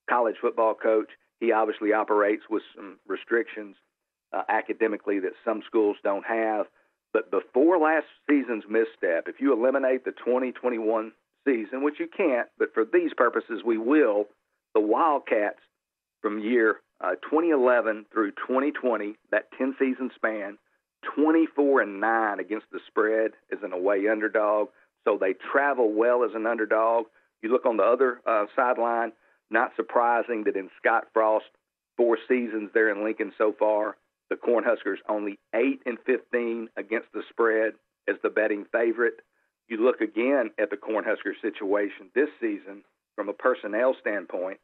college 0.08 0.36
football 0.40 0.74
coach. 0.74 1.10
He 1.40 1.52
obviously 1.52 1.92
operates 1.92 2.44
with 2.48 2.62
some 2.74 2.98
restrictions 3.06 3.76
uh, 4.32 4.42
academically 4.48 5.20
that 5.20 5.32
some 5.44 5.62
schools 5.66 5.96
don't 6.02 6.24
have. 6.24 6.66
But 7.12 7.30
before 7.30 7.78
last 7.78 8.06
season's 8.28 8.64
misstep, 8.68 9.28
if 9.28 9.40
you 9.40 9.52
eliminate 9.52 10.04
the 10.04 10.12
2021 10.12 11.12
season, 11.44 11.82
which 11.82 12.00
you 12.00 12.06
can't, 12.06 12.48
but 12.58 12.74
for 12.74 12.84
these 12.84 13.12
purposes 13.16 13.62
we 13.64 13.78
will, 13.78 14.26
the 14.74 14.80
Wildcats 14.80 15.60
from 16.20 16.38
year 16.38 16.80
uh, 17.02 17.16
2011 17.28 18.06
through 18.12 18.30
2020, 18.32 19.16
that 19.30 19.48
10 19.58 19.74
season 19.78 20.10
span, 20.14 20.56
24 21.16 21.82
and 21.82 22.00
9 22.00 22.40
against 22.40 22.66
the 22.70 22.78
spread 22.86 23.32
as 23.52 23.58
an 23.62 23.72
away 23.72 24.06
underdog. 24.08 24.68
So 25.04 25.18
they 25.20 25.34
travel 25.52 25.92
well 25.92 26.24
as 26.24 26.30
an 26.34 26.46
underdog. 26.46 27.06
You 27.42 27.50
look 27.50 27.66
on 27.66 27.76
the 27.76 27.82
other 27.82 28.20
uh, 28.24 28.46
sideline, 28.54 29.12
not 29.50 29.72
surprising 29.74 30.44
that 30.44 30.56
in 30.56 30.70
Scott 30.78 31.08
Frost, 31.12 31.46
four 31.96 32.16
seasons 32.28 32.70
there 32.72 32.88
in 32.88 33.04
Lincoln 33.04 33.32
so 33.36 33.54
far, 33.58 33.96
the 34.30 34.36
Cornhuskers 34.36 34.98
only 35.08 35.38
8 35.54 35.80
and 35.84 35.98
15 36.06 36.68
against 36.76 37.08
the 37.12 37.22
spread 37.28 37.72
as 38.08 38.16
the 38.22 38.30
betting 38.30 38.64
favorite. 38.72 39.20
You 39.72 39.82
look 39.82 40.02
again 40.02 40.50
at 40.60 40.68
the 40.68 40.76
Cornhusker 40.76 41.32
situation 41.40 42.10
this 42.14 42.28
season 42.42 42.84
from 43.16 43.30
a 43.30 43.32
personnel 43.32 43.96
standpoint, 43.98 44.60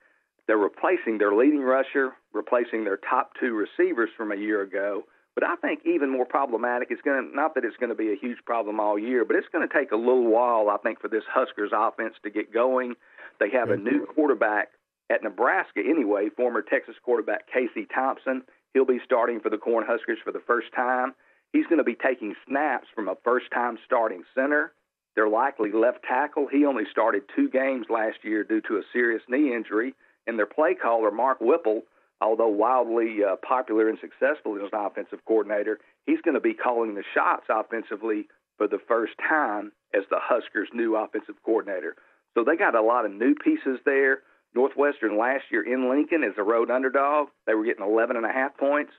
they're 0.47 0.59
replacing 0.59 1.16
their 1.16 1.35
leading 1.35 1.62
rusher, 1.62 2.12
replacing 2.35 2.85
their 2.85 2.99
top 2.99 3.31
two 3.40 3.55
receivers 3.55 4.11
from 4.18 4.33
a 4.33 4.37
year 4.37 4.61
ago, 4.61 5.05
but 5.35 5.44
I 5.44 5.57
think 5.57 5.81
even 5.87 6.11
more 6.11 6.27
problematic 6.27 6.92
is 6.92 6.99
going 7.03 7.25
to 7.25 7.35
not 7.35 7.55
that 7.55 7.64
it's 7.64 7.79
going 7.79 7.88
to 7.88 7.97
be 7.97 8.12
a 8.12 8.16
huge 8.21 8.37
problem 8.44 8.81
all 8.81 8.99
year, 8.99 9.25
but 9.25 9.35
it's 9.35 9.47
going 9.51 9.66
to 9.66 9.75
take 9.75 9.92
a 9.92 9.97
little 9.97 10.27
while, 10.27 10.68
I 10.68 10.77
think, 10.77 11.01
for 11.01 11.09
this 11.09 11.25
Huskers 11.27 11.71
offense 11.73 12.12
to 12.23 12.29
get 12.29 12.53
going. 12.53 12.92
They 13.40 13.49
have 13.49 13.71
a 13.71 13.79
new 13.79 14.05
quarterback 14.14 14.73
at 15.09 15.23
Nebraska 15.23 15.81
anyway, 15.81 16.29
former 16.37 16.61
Texas 16.61 16.97
quarterback 17.03 17.47
Casey 17.51 17.87
Thompson. 17.94 18.42
He'll 18.75 18.85
be 18.85 19.01
starting 19.07 19.40
for 19.40 19.49
the 19.49 19.57
Cornhuskers 19.57 20.21
for 20.23 20.33
the 20.33 20.42
first 20.47 20.66
time. 20.77 21.14
He's 21.55 21.64
going 21.64 21.79
to 21.79 21.85
be 21.85 21.94
taking 21.94 22.35
snaps 22.47 22.88
from 22.94 23.09
a 23.09 23.16
first 23.25 23.47
time 23.55 23.79
starting 23.87 24.25
center. 24.35 24.75
They're 25.19 25.29
likely 25.29 25.73
left 25.73 26.05
tackle. 26.05 26.47
He 26.47 26.65
only 26.65 26.85
started 26.93 27.25
two 27.35 27.51
games 27.51 27.87
last 27.91 28.19
year 28.23 28.45
due 28.45 28.61
to 28.69 28.77
a 28.77 28.83
serious 28.93 29.21
knee 29.29 29.53
injury. 29.53 29.95
And 30.29 30.39
their 30.39 30.47
play 30.47 30.77
caller, 30.81 31.11
Mark 31.11 31.41
Whipple, 31.41 31.83
although 32.21 32.47
wildly 32.47 33.25
uh, 33.29 33.35
popular 33.43 33.89
and 33.89 33.99
successful 33.99 34.55
as 34.55 34.71
an 34.73 34.79
offensive 34.79 35.19
coordinator, 35.27 35.81
he's 36.07 36.21
going 36.21 36.37
to 36.37 36.41
be 36.41 36.55
calling 36.55 36.95
the 36.95 37.03
shots 37.15 37.47
offensively 37.51 38.29
for 38.59 38.69
the 38.69 38.79
first 38.87 39.15
time 39.29 39.73
as 39.93 40.05
the 40.09 40.21
Huskers' 40.23 40.69
new 40.73 40.95
offensive 40.95 41.35
coordinator. 41.45 41.97
So 42.35 42.45
they 42.45 42.55
got 42.55 42.77
a 42.77 42.81
lot 42.81 43.05
of 43.05 43.11
new 43.11 43.35
pieces 43.35 43.81
there. 43.85 44.21
Northwestern 44.55 45.19
last 45.19 45.47
year 45.51 45.67
in 45.67 45.91
Lincoln 45.91 46.23
as 46.23 46.39
a 46.39 46.45
road 46.45 46.71
underdog, 46.71 47.27
they 47.45 47.55
were 47.55 47.65
getting 47.65 47.85
11 47.85 48.15
and 48.15 48.25
a 48.25 48.33
half 48.33 48.57
points. 48.57 48.93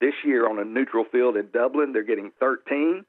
This 0.00 0.14
year 0.24 0.48
on 0.48 0.58
a 0.58 0.64
neutral 0.64 1.04
field 1.12 1.36
in 1.36 1.50
Dublin, 1.52 1.92
they're 1.92 2.02
getting 2.02 2.32
13. 2.40 3.04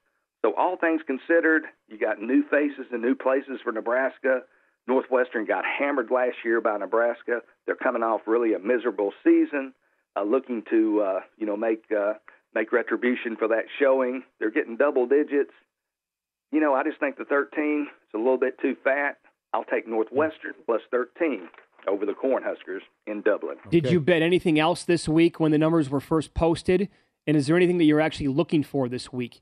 So 0.48 0.54
all 0.56 0.78
things 0.78 1.02
considered, 1.06 1.64
you 1.90 2.00
got 2.00 2.22
new 2.22 2.42
faces 2.50 2.86
and 2.94 3.02
new 3.02 3.16
places 3.16 3.60
for 3.66 3.74
Nebraska. 3.74 4.44
Northwestern 4.88 5.46
got 5.46 5.66
hammered 5.66 6.10
last 6.10 6.38
year 6.46 6.62
by 6.62 6.78
Nebraska. 6.78 7.42
They're 7.66 7.76
coming 7.76 8.02
off 8.02 8.22
really 8.26 8.54
a 8.54 8.60
miserable 8.60 9.12
season, 9.26 9.74
uh, 10.16 10.24
looking 10.24 10.64
to 10.70 11.02
uh, 11.02 11.20
you 11.38 11.46
know 11.46 11.58
make 11.58 11.84
uh, 11.92 12.14
make 12.56 12.72
retribution 12.72 13.36
for 13.36 13.50
that 13.50 13.66
showing. 13.78 14.24
They're 14.40 14.52
getting 14.52 14.78
double 14.78 15.06
digits. 15.06 15.52
You 16.54 16.62
know, 16.62 16.74
I 16.74 16.84
just 16.84 16.98
think 17.02 17.18
the 17.18 17.26
13 17.26 17.82
is 17.82 18.14
a 18.14 18.18
little 18.18 18.40
bit 18.40 18.58
too 18.62 18.78
fat. 18.86 19.18
I'll 19.54 19.66
take 19.66 19.86
Northwestern 19.86 20.54
plus 20.66 20.82
13 20.92 21.50
over 21.90 22.06
the 22.06 22.14
Cornhuskers 22.14 22.84
in 23.06 23.22
Dublin. 23.22 23.58
Did 23.70 23.92
you 23.92 24.00
bet 24.00 24.22
anything 24.22 24.58
else 24.60 24.86
this 24.86 25.10
week 25.10 25.42
when 25.42 25.52
the 25.52 25.58
numbers 25.58 25.90
were 25.90 26.00
first 26.00 26.34
posted? 26.34 26.88
And 27.26 27.36
is 27.36 27.48
there 27.48 27.58
anything 27.58 27.80
that 27.80 27.84
you're 27.84 28.00
actually 28.00 28.30
looking 28.30 28.64
for 28.64 28.88
this 28.88 29.12
week? 29.12 29.42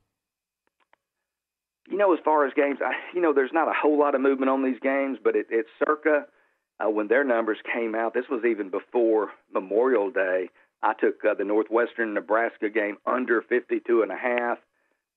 You 1.90 1.98
know, 1.98 2.14
as 2.14 2.20
far 2.24 2.46
as 2.46 2.54
games, 2.54 2.80
I, 2.84 2.94
you 3.14 3.22
know, 3.22 3.34
there's 3.34 3.54
not 3.54 3.68
a 3.68 3.74
whole 3.74 3.98
lot 4.00 4.16
of 4.16 4.22
movement 4.22 4.50
on 4.50 4.64
these 4.64 4.80
games, 4.82 5.18
but 5.24 5.36
it, 5.36 5.48
it's 5.50 5.70
circa 5.86 6.26
uh, 6.80 6.90
when 6.90 7.08
their 7.08 7.24
numbers 7.24 7.58
came 7.74 7.96
out. 7.96 8.14
This 8.14 8.30
was 8.30 8.44
even 8.46 8.70
before 8.70 9.32
Memorial 9.54 10.10
Day. 10.10 10.50
I 10.82 10.94
took 10.94 11.24
uh, 11.24 11.34
the 11.34 11.44
Northwestern 11.44 12.14
Nebraska 12.14 12.70
game 12.70 12.98
under 13.06 13.42
52 13.42 14.02
and 14.02 14.12
a 14.12 14.18
half. 14.18 14.58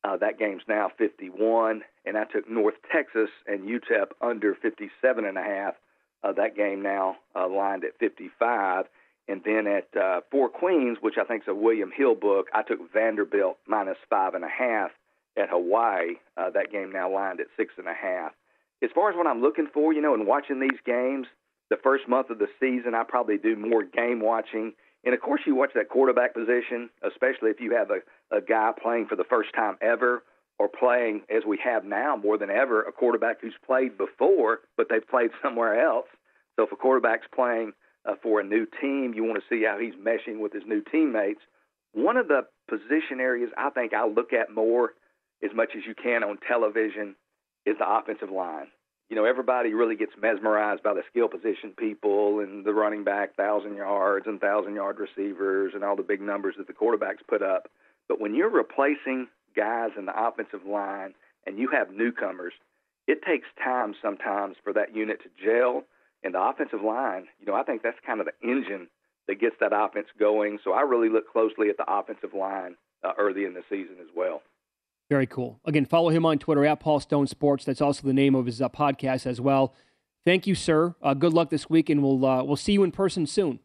Uh, 0.04 0.16
that 0.16 0.38
game's 0.38 0.62
now 0.68 0.90
51, 0.96 1.82
and 2.06 2.16
I 2.16 2.24
took 2.24 2.48
North 2.48 2.76
Texas 2.92 3.30
and 3.46 3.68
UTEP 3.68 4.10
under 4.22 4.54
57 4.54 5.24
and 5.24 5.36
a 5.36 5.42
half. 5.42 5.74
Uh, 6.22 6.32
that 6.32 6.56
game 6.56 6.82
now 6.82 7.16
uh, 7.34 7.48
lined 7.48 7.84
at 7.84 7.98
55. 7.98 8.86
And 9.26 9.42
then 9.44 9.66
at 9.66 9.88
uh, 10.00 10.20
Four 10.30 10.48
Queens, 10.48 10.98
which 11.00 11.16
I 11.20 11.24
think 11.24 11.42
is 11.42 11.48
a 11.48 11.54
William 11.54 11.90
Hill 11.94 12.14
book, 12.14 12.46
I 12.54 12.62
took 12.62 12.92
Vanderbilt 12.92 13.58
minus 13.66 13.98
five 14.08 14.34
and 14.34 14.44
a 14.44 14.48
half 14.48 14.90
at 15.38 15.50
Hawaii. 15.50 16.14
Uh, 16.36 16.50
that 16.50 16.72
game 16.72 16.92
now 16.92 17.12
lined 17.12 17.40
at 17.40 17.46
six 17.56 17.74
and 17.78 17.86
a 17.86 17.94
half. 17.94 18.32
As 18.82 18.90
far 18.94 19.10
as 19.10 19.16
what 19.16 19.26
I'm 19.26 19.42
looking 19.42 19.68
for, 19.72 19.92
you 19.92 20.00
know, 20.00 20.14
in 20.14 20.26
watching 20.26 20.60
these 20.60 20.78
games, 20.84 21.26
the 21.70 21.76
first 21.82 22.08
month 22.08 22.30
of 22.30 22.38
the 22.38 22.48
season, 22.60 22.94
I 22.94 23.02
probably 23.04 23.38
do 23.38 23.56
more 23.56 23.82
game 23.82 24.20
watching. 24.20 24.72
And 25.04 25.14
of 25.14 25.20
course, 25.20 25.40
you 25.46 25.54
watch 25.54 25.70
that 25.74 25.88
quarterback 25.88 26.34
position, 26.34 26.90
especially 27.02 27.50
if 27.50 27.60
you 27.60 27.74
have 27.76 27.90
a, 27.90 28.36
a 28.36 28.40
guy 28.40 28.72
playing 28.80 29.06
for 29.06 29.16
the 29.16 29.24
first 29.24 29.50
time 29.54 29.76
ever 29.80 30.22
or 30.58 30.68
playing, 30.68 31.22
as 31.34 31.44
we 31.46 31.58
have 31.62 31.84
now 31.84 32.16
more 32.16 32.36
than 32.36 32.50
ever, 32.50 32.82
a 32.82 32.92
quarterback 32.92 33.40
who's 33.40 33.54
played 33.64 33.96
before, 33.96 34.60
but 34.76 34.88
they've 34.90 35.06
played 35.06 35.30
somewhere 35.42 35.80
else. 35.80 36.06
So 36.56 36.64
if 36.64 36.72
a 36.72 36.76
quarterback's 36.76 37.26
playing 37.32 37.72
uh, 38.04 38.14
for 38.22 38.40
a 38.40 38.44
new 38.44 38.66
team, 38.80 39.12
you 39.14 39.22
want 39.24 39.38
to 39.38 39.48
see 39.48 39.64
how 39.64 39.78
he's 39.78 39.94
meshing 39.94 40.40
with 40.40 40.52
his 40.52 40.64
new 40.66 40.82
teammates. 40.90 41.40
One 41.92 42.16
of 42.16 42.28
the 42.28 42.42
position 42.68 43.20
areas 43.20 43.50
I 43.56 43.70
think 43.70 43.94
I 43.94 44.06
look 44.06 44.32
at 44.32 44.52
more 44.52 44.90
as 45.42 45.50
much 45.54 45.70
as 45.76 45.84
you 45.86 45.94
can 45.94 46.22
on 46.24 46.38
television 46.46 47.14
is 47.66 47.76
the 47.78 47.88
offensive 47.88 48.30
line. 48.30 48.68
you 49.08 49.16
know, 49.16 49.24
everybody 49.24 49.72
really 49.72 49.96
gets 49.96 50.12
mesmerized 50.20 50.82
by 50.82 50.92
the 50.92 51.02
skill 51.10 51.28
position 51.28 51.72
people 51.78 52.40
and 52.40 52.64
the 52.64 52.74
running 52.74 53.04
back 53.04 53.34
thousand 53.36 53.74
yards 53.76 54.26
and 54.26 54.40
thousand 54.40 54.74
yard 54.74 54.98
receivers 54.98 55.72
and 55.74 55.82
all 55.82 55.96
the 55.96 56.02
big 56.02 56.20
numbers 56.20 56.54
that 56.58 56.66
the 56.66 56.74
quarterbacks 56.74 57.26
put 57.26 57.42
up. 57.42 57.68
But 58.08 58.20
when 58.20 58.34
you're 58.34 58.50
replacing 58.50 59.28
guys 59.56 59.90
in 59.96 60.06
the 60.06 60.26
offensive 60.26 60.66
line 60.66 61.14
and 61.46 61.58
you 61.58 61.70
have 61.72 61.90
newcomers, 61.90 62.52
it 63.06 63.22
takes 63.22 63.46
time 63.62 63.94
sometimes 64.02 64.56
for 64.62 64.74
that 64.74 64.94
unit 64.94 65.20
to 65.22 65.30
gel. 65.42 65.84
And 66.22 66.34
the 66.34 66.42
offensive 66.42 66.82
line, 66.82 67.28
you 67.40 67.46
know, 67.46 67.54
I 67.54 67.62
think 67.62 67.82
that's 67.82 67.96
kind 68.04 68.20
of 68.20 68.26
the 68.26 68.46
engine 68.46 68.88
that 69.26 69.40
gets 69.40 69.56
that 69.60 69.72
offense 69.72 70.08
going. 70.18 70.58
So 70.64 70.72
I 70.72 70.82
really 70.82 71.08
look 71.08 71.30
closely 71.32 71.70
at 71.70 71.76
the 71.78 71.90
offensive 71.90 72.34
line 72.34 72.76
uh, 73.04 73.12
early 73.18 73.44
in 73.44 73.54
the 73.54 73.62
season 73.70 73.96
as 74.00 74.08
well. 74.14 74.42
Very 75.10 75.26
cool. 75.26 75.58
Again, 75.64 75.86
follow 75.86 76.10
him 76.10 76.26
on 76.26 76.38
Twitter 76.38 76.66
at 76.66 76.80
Paul 76.80 77.00
Stone 77.00 77.28
Sports. 77.28 77.64
That's 77.64 77.80
also 77.80 78.06
the 78.06 78.12
name 78.12 78.34
of 78.34 78.46
his 78.46 78.60
uh, 78.60 78.68
podcast 78.68 79.26
as 79.26 79.40
well. 79.40 79.74
Thank 80.26 80.46
you, 80.46 80.54
sir. 80.54 80.94
Uh, 81.02 81.14
good 81.14 81.32
luck 81.32 81.48
this 81.48 81.70
week, 81.70 81.88
and 81.88 82.02
we'll 82.02 82.24
uh, 82.26 82.42
we'll 82.44 82.56
see 82.56 82.72
you 82.72 82.82
in 82.84 82.92
person 82.92 83.26
soon. 83.26 83.60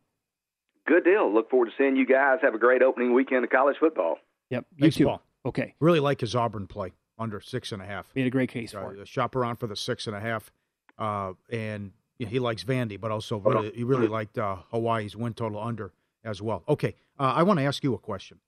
Good 0.87 1.03
deal. 1.03 1.33
Look 1.33 1.49
forward 1.49 1.65
to 1.67 1.71
seeing 1.77 1.95
you 1.97 2.05
guys. 2.05 2.39
Have 2.41 2.55
a 2.55 2.57
great 2.57 2.81
opening 2.81 3.13
weekend 3.13 3.43
of 3.43 3.49
college 3.49 3.75
football. 3.79 4.17
Yep. 4.49 4.65
You 4.75 4.81
Thanks, 4.81 4.95
too. 4.97 5.05
Paul. 5.05 5.21
Okay. 5.45 5.75
Really 5.79 5.99
like 5.99 6.21
his 6.21 6.35
Auburn 6.35 6.67
play 6.67 6.93
under 7.19 7.41
six 7.41 7.71
and 7.73 7.81
a 7.81 7.85
half. 7.85 8.07
Made 8.15 8.27
a 8.27 8.29
great 8.29 8.49
case 8.49 8.73
Uh, 8.73 8.81
for 8.81 8.95
it. 8.95 9.07
Shop 9.07 9.35
around 9.35 9.57
for 9.57 9.67
the 9.67 9.75
six 9.75 10.07
and 10.07 10.15
a 10.15 10.19
half, 10.21 10.51
uh, 10.97 11.33
and 11.51 11.91
you 12.19 12.25
know, 12.25 12.29
he 12.29 12.39
likes 12.39 12.63
Vandy, 12.63 12.99
but 12.99 13.11
also 13.11 13.39
really, 13.39 13.71
he 13.71 13.83
really 13.83 14.07
liked 14.07 14.37
uh, 14.37 14.57
Hawaii's 14.71 15.15
win 15.17 15.33
total 15.33 15.59
under 15.61 15.91
as 16.23 16.41
well. 16.41 16.63
Okay, 16.69 16.95
uh, 17.19 17.33
I 17.35 17.43
want 17.43 17.59
to 17.59 17.65
ask 17.65 17.83
you 17.83 17.93
a 17.93 17.97
question. 17.97 18.39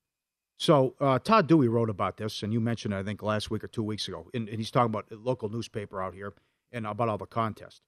So 0.58 0.96
uh, 1.02 1.20
Todd 1.20 1.48
Dewey 1.48 1.68
wrote 1.68 1.90
about 1.90 2.18
this, 2.18 2.42
and 2.42 2.54
you 2.54 2.62
mentioned 2.62 2.94
it, 2.94 2.98
I 2.98 3.04
think 3.04 3.22
last 3.22 3.52
week 3.52 3.64
or 3.64 3.68
two 3.68 3.84
weeks 3.84 4.08
ago, 4.08 4.30
and, 4.34 4.48
and 4.48 4.58
he's 4.58 4.72
talking 4.72 4.86
about 4.86 5.12
a 5.12 5.16
local 5.16 5.50
newspaper 5.50 6.02
out 6.02 6.14
here 6.14 6.34
and 6.72 6.88
about 6.88 7.10
all 7.10 7.18
the 7.18 7.26
contest. 7.26 7.82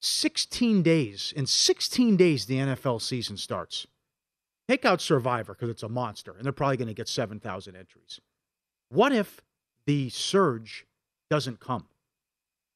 Sixteen 0.00 0.82
days 0.82 1.32
in 1.34 1.46
sixteen 1.46 2.16
days, 2.16 2.46
the 2.46 2.56
NFL 2.56 3.00
season 3.00 3.36
starts. 3.36 3.86
Take 4.68 4.84
out 4.84 5.00
Survivor 5.00 5.54
because 5.54 5.70
it's 5.70 5.82
a 5.82 5.88
monster, 5.88 6.32
and 6.32 6.44
they're 6.44 6.52
probably 6.52 6.76
going 6.76 6.88
to 6.88 6.94
get 6.94 7.08
seven 7.08 7.40
thousand 7.40 7.76
entries. 7.76 8.20
What 8.88 9.12
if 9.12 9.40
the 9.86 10.10
surge 10.10 10.86
doesn't 11.30 11.60
come? 11.60 11.86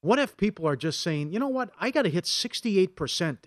What 0.01 0.19
if 0.19 0.37
people 0.37 0.67
are 0.67 0.75
just 0.75 1.01
saying, 1.01 1.31
you 1.31 1.39
know 1.39 1.47
what, 1.47 1.69
I 1.79 1.91
got 1.91 2.03
to 2.03 2.09
hit 2.09 2.25
68% 2.25 3.37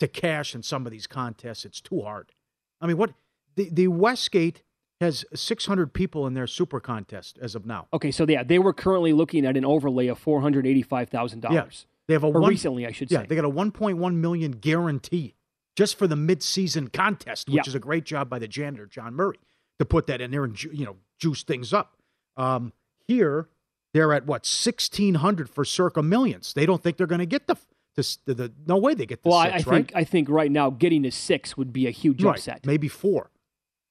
to 0.00 0.08
cash 0.08 0.54
in 0.54 0.62
some 0.62 0.86
of 0.86 0.92
these 0.92 1.06
contests? 1.06 1.64
It's 1.64 1.80
too 1.80 2.02
hard. 2.02 2.32
I 2.80 2.86
mean, 2.86 2.96
what 2.96 3.14
the, 3.56 3.68
the 3.70 3.88
Westgate 3.88 4.62
has 5.04 5.24
600 5.34 5.92
people 5.92 6.26
in 6.26 6.34
their 6.34 6.46
super 6.46 6.80
contest 6.80 7.38
as 7.40 7.54
of 7.54 7.64
now. 7.66 7.86
Okay, 7.92 8.10
so 8.10 8.26
yeah, 8.28 8.42
they 8.42 8.58
were 8.58 8.72
currently 8.72 9.12
looking 9.12 9.46
at 9.46 9.56
an 9.56 9.64
overlay 9.64 10.08
of 10.08 10.18
four 10.18 10.40
hundred 10.40 10.66
eighty-five 10.66 11.08
thousand 11.08 11.42
Yeah. 11.44 11.50
dollars. 11.60 11.86
They 12.08 12.14
have 12.14 12.24
a 12.24 12.26
or 12.26 12.40
one, 12.40 12.50
recently, 12.50 12.86
I 12.86 12.92
should 12.92 13.08
say. 13.08 13.14
yeah, 13.14 13.20
say. 13.22 13.26
they 13.28 13.36
got 13.36 13.44
a 13.46 13.50
1.1 13.50 14.14
million 14.16 14.52
guarantee 14.52 15.34
just 15.76 15.96
for 15.96 16.06
the 16.06 16.16
mid-season 16.16 16.88
contest, 16.88 17.48
which 17.48 17.66
Yeah. 17.66 17.70
is 17.70 17.74
a 17.74 17.78
great 17.78 18.04
job 18.04 18.28
by 18.28 18.38
the 18.38 18.46
janitor 18.48 18.86
John 18.86 19.14
Murray 19.14 19.38
to 19.78 19.84
put 19.84 20.06
that 20.08 20.20
in 20.20 20.30
there 20.30 20.44
and 20.44 20.62
you 20.64 20.84
know 20.84 20.96
juice 21.18 21.42
things 21.44 21.72
up. 21.72 21.96
Um, 22.36 22.72
here 23.06 23.48
they're 23.94 24.12
at 24.12 24.26
what 24.26 24.44
1600 24.44 25.48
for 25.48 25.64
circa 25.64 26.02
millions. 26.02 26.52
They 26.52 26.66
don't 26.66 26.82
think 26.82 26.96
they're 26.96 27.06
going 27.06 27.20
to 27.20 27.26
get 27.26 27.46
the, 27.46 27.56
the, 27.94 28.16
the 28.26 28.34
the 28.34 28.52
no 28.66 28.76
way 28.76 28.92
they 28.94 29.06
get 29.06 29.22
the 29.22 29.28
Well, 29.30 29.38
I, 29.38 29.52
six, 29.58 29.66
I 29.66 29.70
right? 29.70 29.76
think 29.86 29.92
I 29.96 30.04
think 30.04 30.28
right 30.28 30.50
now 30.50 30.68
getting 30.70 31.02
to 31.04 31.10
six 31.12 31.56
would 31.56 31.72
be 31.72 31.86
a 31.86 31.90
huge 31.90 32.22
right, 32.22 32.34
upset. 32.36 32.66
maybe 32.66 32.88
four. 32.88 33.30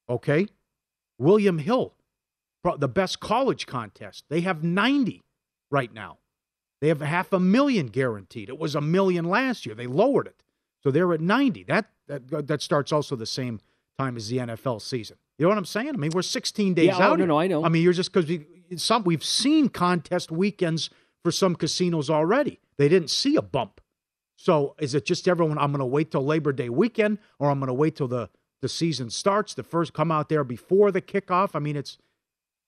Okay, 0.09 0.47
William 1.17 1.57
Hill, 1.59 1.93
the 2.77 2.87
best 2.87 3.19
college 3.19 3.65
contest. 3.65 4.25
They 4.29 4.41
have 4.41 4.63
90 4.63 5.21
right 5.69 5.93
now. 5.93 6.19
They 6.81 6.87
have 6.89 7.01
half 7.01 7.31
a 7.31 7.39
million 7.39 7.87
guaranteed. 7.87 8.49
It 8.49 8.59
was 8.59 8.75
a 8.75 8.81
million 8.81 9.25
last 9.25 9.65
year. 9.65 9.73
They 9.75 9.87
lowered 9.87 10.27
it, 10.27 10.43
so 10.83 10.91
they're 10.91 11.13
at 11.13 11.21
90. 11.21 11.63
That 11.63 11.85
that 12.07 12.47
that 12.47 12.61
starts 12.61 12.91
also 12.91 13.15
the 13.15 13.25
same 13.25 13.61
time 13.97 14.17
as 14.17 14.27
the 14.27 14.37
NFL 14.37 14.81
season. 14.81 15.17
You 15.37 15.45
know 15.45 15.49
what 15.49 15.57
I'm 15.57 15.65
saying? 15.65 15.89
I 15.89 15.93
mean, 15.93 16.11
we're 16.13 16.21
16 16.21 16.73
days 16.73 16.87
Yeah, 16.87 16.97
oh, 16.97 17.13
out. 17.13 17.19
no, 17.19 17.25
no, 17.25 17.39
I 17.39 17.47
know. 17.47 17.63
I 17.63 17.69
mean, 17.69 17.83
you're 17.83 17.93
just 17.93 18.11
because 18.11 18.29
we, 18.29 18.45
some 18.75 19.03
we've 19.03 19.23
seen 19.23 19.69
contest 19.69 20.31
weekends 20.31 20.89
for 21.23 21.31
some 21.31 21.55
casinos 21.55 22.09
already. 22.09 22.59
They 22.77 22.89
didn't 22.89 23.09
see 23.09 23.35
a 23.35 23.41
bump. 23.41 23.79
So 24.35 24.75
is 24.79 24.93
it 24.93 25.05
just 25.05 25.27
everyone? 25.27 25.57
I'm 25.57 25.71
going 25.71 25.79
to 25.79 25.85
wait 25.85 26.11
till 26.11 26.25
Labor 26.25 26.51
Day 26.51 26.67
weekend, 26.69 27.17
or 27.39 27.49
I'm 27.49 27.59
going 27.59 27.67
to 27.67 27.73
wait 27.73 27.95
till 27.95 28.07
the 28.09 28.29
the 28.63 28.69
season 28.69 29.11
starts. 29.11 29.53
The 29.53 29.61
first 29.61 29.93
come 29.93 30.11
out 30.11 30.27
there 30.29 30.43
before 30.43 30.91
the 30.91 31.01
kickoff. 31.01 31.51
I 31.53 31.59
mean, 31.59 31.75
it's. 31.75 31.99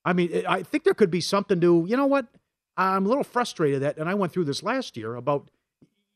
I 0.08 0.14
mean, 0.14 0.30
it, 0.32 0.46
I 0.48 0.62
think 0.62 0.84
there 0.84 0.94
could 0.94 1.10
be 1.10 1.22
something 1.22 1.60
to. 1.62 1.86
You 1.88 1.98
know 1.98 2.06
what? 2.06 2.28
I'm 2.78 3.06
a 3.06 3.10
little 3.10 3.24
frustrated 3.24 3.82
that, 3.82 3.98
and 3.98 4.08
I 4.08 4.14
went 4.14 4.32
through 4.34 4.44
this 4.44 4.62
last 4.62 4.96
year 4.98 5.16
about 5.16 5.50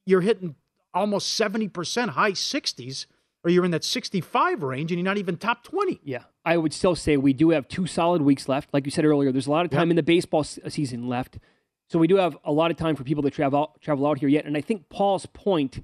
you're 0.05 0.21
hitting 0.21 0.53
almost 0.93 1.33
70 1.33 1.69
percent, 1.69 2.11
high 2.11 2.33
60s, 2.33 3.05
or 3.43 3.49
you're 3.49 3.65
in 3.65 3.71
that 3.71 3.83
65 3.83 4.61
range, 4.61 4.91
and 4.91 4.99
you're 4.99 5.05
not 5.05 5.17
even 5.17 5.37
top 5.37 5.63
20. 5.63 6.01
Yeah, 6.03 6.23
I 6.45 6.57
would 6.57 6.73
still 6.73 6.95
say 6.95 7.17
we 7.17 7.33
do 7.33 7.49
have 7.51 7.67
two 7.67 7.87
solid 7.87 8.21
weeks 8.21 8.47
left. 8.47 8.73
Like 8.73 8.85
you 8.85 8.91
said 8.91 9.05
earlier, 9.05 9.31
there's 9.31 9.47
a 9.47 9.51
lot 9.51 9.65
of 9.65 9.71
time 9.71 9.89
in 9.89 9.95
the 9.95 10.03
baseball 10.03 10.41
s- 10.41 10.59
uh, 10.63 10.69
season 10.69 11.07
left, 11.07 11.39
so 11.89 11.97
we 11.97 12.07
do 12.07 12.17
have 12.17 12.37
a 12.43 12.51
lot 12.51 12.69
of 12.71 12.77
time 12.77 12.95
for 12.95 13.03
people 13.03 13.23
to 13.23 13.31
travel 13.31 13.75
travel 13.81 14.05
out 14.05 14.19
here 14.19 14.29
yet. 14.29 14.45
And 14.45 14.55
I 14.57 14.61
think 14.61 14.89
Paul's 14.89 15.25
point 15.27 15.81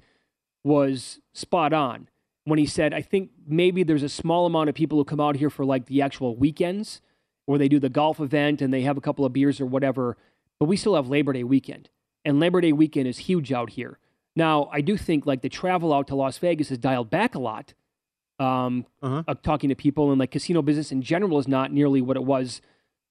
was 0.62 1.20
spot 1.32 1.72
on 1.72 2.08
when 2.46 2.58
he 2.58 2.64
said, 2.66 2.94
I 2.94 3.02
think 3.02 3.30
maybe 3.46 3.82
there's 3.82 4.02
a 4.04 4.08
small 4.08 4.46
amount 4.46 4.68
of 4.68 4.74
people 4.74 4.96
who 4.98 5.04
come 5.04 5.20
out 5.20 5.36
here 5.36 5.50
for 5.50 5.64
like 5.64 5.86
the 5.86 6.00
actual 6.00 6.36
weekends 6.36 7.00
where 7.44 7.58
they 7.58 7.68
do 7.68 7.78
the 7.80 7.88
golf 7.88 8.20
event 8.20 8.62
and 8.62 8.72
they 8.72 8.82
have 8.82 8.96
a 8.96 9.00
couple 9.00 9.24
of 9.24 9.32
beers 9.32 9.60
or 9.60 9.66
whatever. 9.66 10.16
But 10.60 10.66
we 10.66 10.76
still 10.76 10.94
have 10.94 11.08
Labor 11.08 11.32
Day 11.32 11.44
weekend, 11.44 11.90
and 12.24 12.40
Labor 12.40 12.60
Day 12.60 12.72
weekend 12.72 13.06
is 13.08 13.18
huge 13.18 13.52
out 13.52 13.70
here. 13.70 13.98
Now, 14.34 14.68
I 14.72 14.80
do 14.80 14.96
think 14.96 15.26
like 15.26 15.42
the 15.42 15.48
travel 15.48 15.92
out 15.92 16.06
to 16.06 16.14
Las 16.14 16.38
Vegas 16.38 16.68
has 16.70 16.78
dialed 16.78 17.10
back 17.10 17.34
a 17.34 17.38
lot. 17.38 17.74
Um, 18.38 18.86
Uh-huh. 19.02 19.22
uh, 19.26 19.34
talking 19.42 19.68
to 19.70 19.74
people 19.74 20.10
and 20.10 20.20
like 20.20 20.30
casino 20.30 20.62
business 20.62 20.92
in 20.92 21.02
general 21.02 21.38
is 21.38 21.48
not 21.48 21.72
nearly 21.72 22.00
what 22.00 22.16
it 22.16 22.22
was, 22.24 22.60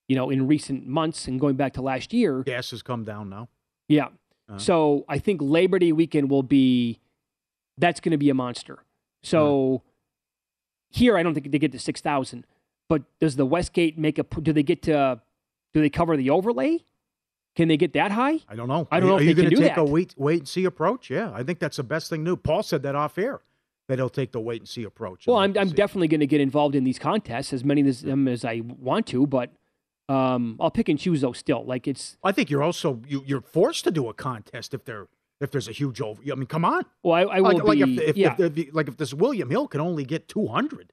you 0.08 0.16
know, 0.16 0.30
in 0.30 0.48
recent 0.48 0.88
months 0.88 1.28
and 1.28 1.40
going 1.40 1.56
back 1.56 1.74
to 1.74 1.82
last 1.82 2.14
year. 2.14 2.42
Gas 2.44 2.72
has 2.72 2.82
come 2.84 3.04
down 3.04 3.30
now. 3.30 3.50
Yeah. 3.88 4.06
Uh-huh. 4.48 4.60
So 4.60 5.06
I 5.10 5.18
think 5.20 5.42
Labor 5.42 5.78
Day 5.80 5.92
weekend 5.92 6.30
will 6.30 6.44
be 6.44 7.00
that's 7.78 8.00
going 8.00 8.12
to 8.12 8.18
be 8.18 8.30
a 8.30 8.34
monster. 8.36 8.85
So 9.26 9.82
here 10.90 11.18
I 11.18 11.24
don't 11.24 11.34
think 11.34 11.52
they 11.52 11.60
get 11.60 11.72
to 11.72 11.80
6,000, 11.80 12.46
but 12.88 13.04
does 13.20 13.36
the 13.36 13.46
Westgate 13.46 13.98
make 13.98 14.20
a 14.20 14.24
do 14.24 14.54
they 14.54 14.64
get 14.64 14.82
to 14.84 15.22
do 15.74 15.82
they 15.82 15.90
cover 15.90 16.16
the 16.16 16.30
overlay? 16.30 16.86
Can 17.56 17.70
they 17.70 17.78
get 17.78 17.94
that 17.94 18.12
high? 18.12 18.40
I 18.50 18.56
don't 18.56 18.68
know. 18.68 18.88
I 18.92 19.00
don't 19.00 19.10
know 19.10 19.16
if 19.16 19.22
are 19.22 19.24
you 19.24 19.34
they 19.34 19.44
can 19.44 19.50
gonna 19.50 19.56
do 19.56 19.62
take 19.62 19.76
that. 19.76 19.82
a 19.82 19.84
wait 19.86 20.14
wait 20.18 20.40
and 20.40 20.48
see 20.48 20.66
approach? 20.66 21.10
Yeah, 21.10 21.32
I 21.34 21.44
think 21.44 21.60
that's 21.60 21.78
the 21.78 21.84
best 21.84 22.10
thing 22.10 22.26
to 22.26 22.32
do. 22.32 22.36
Paul 22.36 22.64
said 22.64 22.84
that 22.84 22.96
off 22.96 23.18
air 23.18 23.42
that 23.88 23.98
he'll 23.98 24.10
take 24.10 24.32
the 24.32 24.40
wait 24.42 24.62
and 24.62 24.68
see 24.68 24.84
approach. 24.84 25.26
Well, 25.28 25.38
I'm 25.38 25.58
I'm 25.58 25.70
see. 25.70 25.76
definitely 25.76 26.08
going 26.10 26.20
to 26.20 26.28
get 26.28 26.42
involved 26.42 26.76
in 26.76 26.84
these 26.84 27.00
contests 27.00 27.54
as 27.54 27.64
many 27.64 27.88
of 27.88 28.02
them 28.02 28.28
as 28.28 28.44
I 28.44 28.62
want 28.64 29.08
to, 29.08 29.26
but 29.26 29.52
um, 30.10 30.58
I'll 30.60 30.72
pick 30.72 30.90
and 30.90 31.00
choose 31.00 31.22
though. 31.22 31.34
Still, 31.34 31.64
like 31.66 31.88
it's 31.88 32.18
I 32.24 32.32
think 32.32 32.50
you're 32.50 32.64
also 32.64 33.02
you, 33.08 33.24
you're 33.26 33.42
forced 33.42 33.86
to 33.86 33.92
do 33.92 34.08
a 34.10 34.14
contest 34.14 34.74
if 34.74 34.86
there 34.86 35.08
if 35.42 35.52
there's 35.52 35.68
a 35.68 35.72
huge 35.72 36.02
over. 36.02 36.22
I 36.32 36.36
mean, 36.36 36.46
come 36.48 36.66
on. 36.66 36.84
well, 37.04 37.30
I, 37.30 37.38
I 37.38 37.42
will 37.42 37.58
like, 37.58 37.64
like 37.64 37.86
be 37.86 37.98
if, 37.98 38.10
if, 38.10 38.18
yeah. 38.18 38.36
if, 38.38 38.58
if 38.58 38.74
like 38.74 38.88
if 38.88 38.98
this 38.98 39.14
William 39.14 39.50
Hill 39.50 39.68
can 39.68 39.82
only 39.82 40.06
get 40.06 40.28
200. 40.28 40.92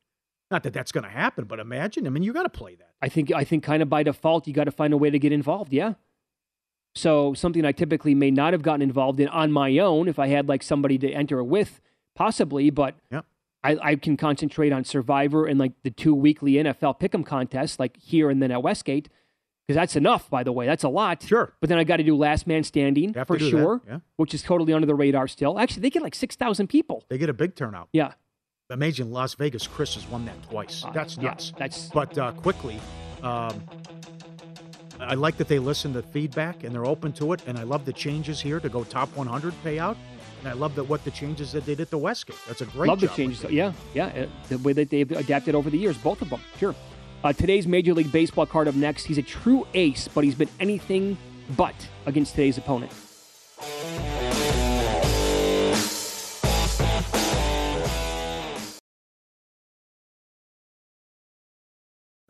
Not 0.50 0.64
that 0.64 0.74
that's 0.74 0.92
going 0.92 1.04
to 1.04 1.10
happen, 1.10 1.44
but 1.44 1.58
imagine. 1.58 2.06
I 2.06 2.10
mean, 2.10 2.22
you 2.22 2.32
got 2.34 2.42
to 2.42 2.50
play 2.50 2.74
that. 2.74 2.90
I 3.00 3.08
think 3.08 3.32
I 3.32 3.42
think 3.44 3.62
kind 3.64 3.82
of 3.82 3.88
by 3.88 4.02
default 4.02 4.46
you 4.46 4.52
got 4.52 4.64
to 4.64 4.70
find 4.70 4.92
a 4.92 4.98
way 4.98 5.08
to 5.08 5.18
get 5.18 5.32
involved. 5.32 5.72
Yeah. 5.72 5.94
So 6.94 7.32
something 7.32 7.64
I 7.64 7.72
typically 7.72 8.14
may 8.14 8.30
not 8.30 8.52
have 8.52 8.62
gotten 8.62 8.82
involved 8.82 9.18
in 9.18 9.28
on 9.28 9.50
my 9.50 9.78
own 9.78 10.08
if 10.08 10.18
I 10.18 10.26
had 10.26 10.48
like 10.48 10.62
somebody 10.62 10.98
to 10.98 11.10
enter 11.10 11.42
with, 11.42 11.80
possibly, 12.14 12.68
but 12.70 12.96
Yeah. 13.10 13.22
I, 13.64 13.78
I 13.80 13.94
can 13.96 14.16
concentrate 14.16 14.72
on 14.72 14.84
Survivor 14.84 15.46
and 15.46 15.58
like 15.58 15.72
the 15.84 15.90
two 15.90 16.14
weekly 16.14 16.54
NFL 16.54 17.00
Pick'em 17.00 17.24
contests, 17.24 17.78
like 17.78 17.96
here 17.96 18.28
and 18.28 18.42
then 18.42 18.50
at 18.50 18.62
Westgate, 18.62 19.08
because 19.66 19.76
that's 19.76 19.96
enough. 19.96 20.28
By 20.30 20.42
the 20.42 20.52
way, 20.52 20.66
that's 20.66 20.84
a 20.84 20.88
lot. 20.88 21.22
Sure. 21.22 21.52
But 21.60 21.68
then 21.68 21.78
I 21.78 21.84
got 21.84 21.96
to 21.98 22.02
do 22.02 22.16
Last 22.16 22.46
Man 22.46 22.64
Standing 22.64 23.12
for 23.12 23.36
to 23.36 23.38
do 23.38 23.44
that, 23.44 23.50
sure, 23.50 23.80
yeah. 23.86 23.98
which 24.16 24.34
is 24.34 24.42
totally 24.42 24.72
under 24.72 24.86
the 24.86 24.94
radar 24.94 25.28
still. 25.28 25.58
Actually, 25.58 25.82
they 25.82 25.90
get 25.90 26.02
like 26.02 26.14
six 26.14 26.36
thousand 26.36 26.68
people. 26.68 27.04
They 27.08 27.18
get 27.18 27.28
a 27.28 27.34
big 27.34 27.54
turnout. 27.54 27.88
Yeah. 27.92 28.12
Imagine 28.70 29.10
Las 29.12 29.34
Vegas. 29.34 29.66
Chris 29.66 29.94
has 29.94 30.06
won 30.08 30.24
that 30.24 30.42
twice. 30.48 30.84
That's 30.94 31.16
yeah, 31.16 31.22
nuts. 31.24 31.52
that's- 31.58 31.90
But 31.92 32.16
uh, 32.16 32.32
quickly, 32.32 32.80
um, 33.22 33.60
I 34.98 35.14
like 35.14 35.36
that 35.38 35.48
they 35.48 35.58
listen 35.58 35.92
to 35.94 36.02
feedback 36.02 36.64
and 36.64 36.74
they're 36.74 36.86
open 36.86 37.12
to 37.14 37.32
it. 37.34 37.42
And 37.46 37.58
I 37.58 37.64
love 37.64 37.84
the 37.84 37.92
changes 37.92 38.40
here 38.40 38.60
to 38.60 38.68
go 38.68 38.84
top 38.84 39.14
100 39.16 39.52
payout. 39.64 39.96
And 40.40 40.48
I 40.48 40.52
love 40.54 40.74
that 40.76 40.84
what 40.84 41.04
the 41.04 41.10
changes 41.10 41.52
that 41.52 41.66
they 41.66 41.74
did 41.74 41.82
at 41.82 41.90
the 41.90 41.98
Westgate. 41.98 42.36
That's 42.46 42.62
a 42.62 42.66
great 42.66 42.88
Love 42.88 43.00
the 43.00 43.08
changes. 43.08 43.44
Yeah, 43.50 43.72
yeah. 43.94 44.06
uh, 44.06 44.26
The 44.48 44.58
way 44.58 44.72
that 44.72 44.90
they've 44.90 45.10
adapted 45.12 45.54
over 45.54 45.68
the 45.70 45.78
years, 45.78 45.96
both 45.98 46.22
of 46.22 46.30
them. 46.30 46.40
Sure. 46.58 46.74
Uh, 47.24 47.32
today's 47.32 47.68
Major 47.68 47.94
League 47.94 48.10
Baseball 48.10 48.46
card 48.46 48.66
up 48.66 48.74
next. 48.74 49.04
He's 49.04 49.18
a 49.18 49.22
true 49.22 49.64
ace, 49.74 50.08
but 50.08 50.24
he's 50.24 50.34
been 50.34 50.48
anything 50.58 51.16
but 51.56 51.74
against 52.06 52.32
today's 52.32 52.58
opponent. 52.58 52.90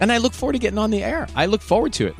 and 0.00 0.10
I 0.10 0.18
look 0.18 0.32
forward 0.32 0.54
to 0.54 0.58
getting 0.58 0.78
on 0.78 0.90
the 0.90 1.04
air. 1.04 1.28
I 1.36 1.46
look 1.46 1.62
forward 1.62 1.92
to 1.94 2.06
it. 2.06 2.16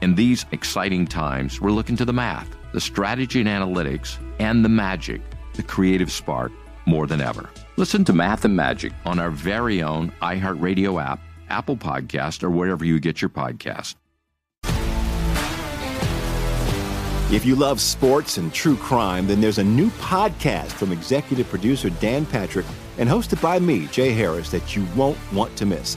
In 0.00 0.14
these 0.14 0.46
exciting 0.52 1.06
times, 1.06 1.60
we're 1.60 1.72
looking 1.72 1.96
to 1.96 2.04
the 2.04 2.12
math, 2.12 2.48
the 2.72 2.80
strategy 2.80 3.40
and 3.40 3.48
analytics, 3.48 4.16
and 4.38 4.64
the 4.64 4.68
magic, 4.68 5.20
the 5.54 5.62
creative 5.62 6.10
spark, 6.10 6.52
more 6.86 7.06
than 7.06 7.20
ever. 7.20 7.50
Listen 7.76 8.04
to 8.04 8.12
Math 8.12 8.44
and 8.44 8.56
Magic 8.56 8.92
on 9.04 9.18
our 9.18 9.30
very 9.30 9.82
own 9.82 10.12
iHeartRadio 10.22 11.02
app, 11.02 11.20
Apple 11.50 11.76
Podcast, 11.76 12.42
or 12.42 12.50
wherever 12.50 12.84
you 12.84 12.98
get 12.98 13.20
your 13.20 13.28
podcast. 13.28 13.96
If 17.32 17.46
you 17.46 17.54
love 17.54 17.80
sports 17.80 18.38
and 18.38 18.52
true 18.52 18.76
crime, 18.76 19.28
then 19.28 19.40
there's 19.40 19.58
a 19.58 19.64
new 19.64 19.88
podcast 19.90 20.72
from 20.72 20.90
executive 20.90 21.48
producer 21.48 21.88
Dan 21.88 22.26
Patrick 22.26 22.66
and 22.98 23.08
hosted 23.08 23.40
by 23.40 23.60
me, 23.60 23.86
Jay 23.86 24.10
Harris, 24.10 24.50
that 24.50 24.74
you 24.74 24.84
won't 24.96 25.16
want 25.32 25.54
to 25.56 25.64
miss. 25.64 25.96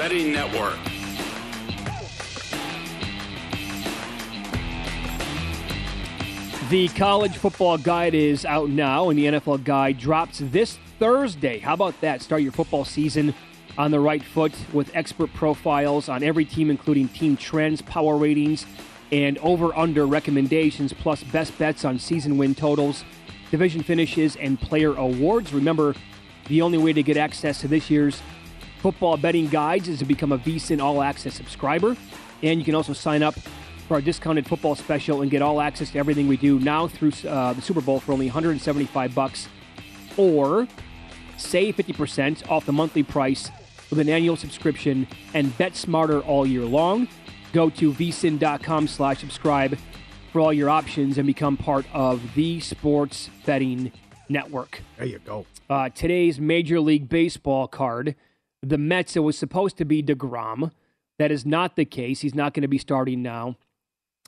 Betting 0.00 0.32
network. 0.32 0.78
The 6.70 6.88
college 6.96 7.36
football 7.36 7.76
guide 7.76 8.14
is 8.14 8.46
out 8.46 8.70
now, 8.70 9.10
and 9.10 9.18
the 9.18 9.26
NFL 9.26 9.62
guide 9.62 9.98
drops 9.98 10.38
this 10.38 10.78
Thursday. 10.98 11.58
How 11.58 11.74
about 11.74 12.00
that? 12.00 12.22
Start 12.22 12.40
your 12.40 12.52
football 12.52 12.86
season 12.86 13.34
on 13.76 13.90
the 13.90 14.00
right 14.00 14.22
foot 14.22 14.54
with 14.72 14.90
expert 14.96 15.34
profiles 15.34 16.08
on 16.08 16.22
every 16.22 16.46
team, 16.46 16.70
including 16.70 17.08
team 17.08 17.36
trends, 17.36 17.82
power 17.82 18.16
ratings, 18.16 18.64
and 19.12 19.36
over 19.40 19.76
under 19.76 20.06
recommendations, 20.06 20.94
plus 20.94 21.22
best 21.24 21.58
bets 21.58 21.84
on 21.84 21.98
season 21.98 22.38
win 22.38 22.54
totals, 22.54 23.04
division 23.50 23.82
finishes, 23.82 24.34
and 24.36 24.58
player 24.58 24.94
awards. 24.94 25.52
Remember, 25.52 25.94
the 26.48 26.62
only 26.62 26.78
way 26.78 26.94
to 26.94 27.02
get 27.02 27.18
access 27.18 27.60
to 27.60 27.68
this 27.68 27.90
year's 27.90 28.22
football 28.80 29.16
betting 29.16 29.48
guides 29.48 29.88
is 29.88 29.98
to 30.00 30.04
become 30.04 30.32
a 30.32 30.38
VSiN 30.38 30.82
All 30.82 31.02
Access 31.02 31.34
subscriber. 31.34 31.96
And 32.42 32.58
you 32.58 32.64
can 32.64 32.74
also 32.74 32.92
sign 32.92 33.22
up 33.22 33.34
for 33.86 33.94
our 33.94 34.00
discounted 34.00 34.46
football 34.46 34.74
special 34.74 35.22
and 35.22 35.30
get 35.30 35.42
all 35.42 35.60
access 35.60 35.90
to 35.90 35.98
everything 35.98 36.28
we 36.28 36.36
do 36.36 36.58
now 36.60 36.88
through 36.88 37.12
uh, 37.28 37.52
the 37.52 37.60
Super 37.60 37.80
Bowl 37.80 38.00
for 38.00 38.12
only 38.12 38.26
175 38.26 39.14
bucks, 39.14 39.48
or 40.16 40.68
save 41.36 41.76
50% 41.76 42.48
off 42.48 42.64
the 42.66 42.72
monthly 42.72 43.02
price 43.02 43.50
with 43.90 43.98
an 43.98 44.08
annual 44.08 44.36
subscription 44.36 45.06
and 45.34 45.56
bet 45.58 45.74
smarter 45.74 46.20
all 46.20 46.46
year 46.46 46.64
long. 46.64 47.08
Go 47.52 47.68
to 47.70 47.92
vsin.com 47.92 48.86
slash 48.86 49.18
subscribe 49.18 49.76
for 50.32 50.40
all 50.40 50.52
your 50.52 50.70
options 50.70 51.18
and 51.18 51.26
become 51.26 51.56
part 51.56 51.84
of 51.92 52.34
the 52.34 52.60
sports 52.60 53.28
betting 53.44 53.90
network. 54.28 54.82
There 54.96 55.06
you 55.06 55.18
go. 55.18 55.46
Uh, 55.68 55.88
today's 55.88 56.38
Major 56.38 56.80
League 56.80 57.08
Baseball 57.08 57.66
card, 57.66 58.14
the 58.62 58.78
Mets, 58.78 59.16
it 59.16 59.20
was 59.20 59.38
supposed 59.38 59.76
to 59.78 59.84
be 59.84 60.02
DeGrom. 60.02 60.70
That 61.18 61.30
is 61.30 61.44
not 61.44 61.76
the 61.76 61.84
case. 61.84 62.20
He's 62.20 62.34
not 62.34 62.54
going 62.54 62.62
to 62.62 62.68
be 62.68 62.78
starting 62.78 63.22
now. 63.22 63.56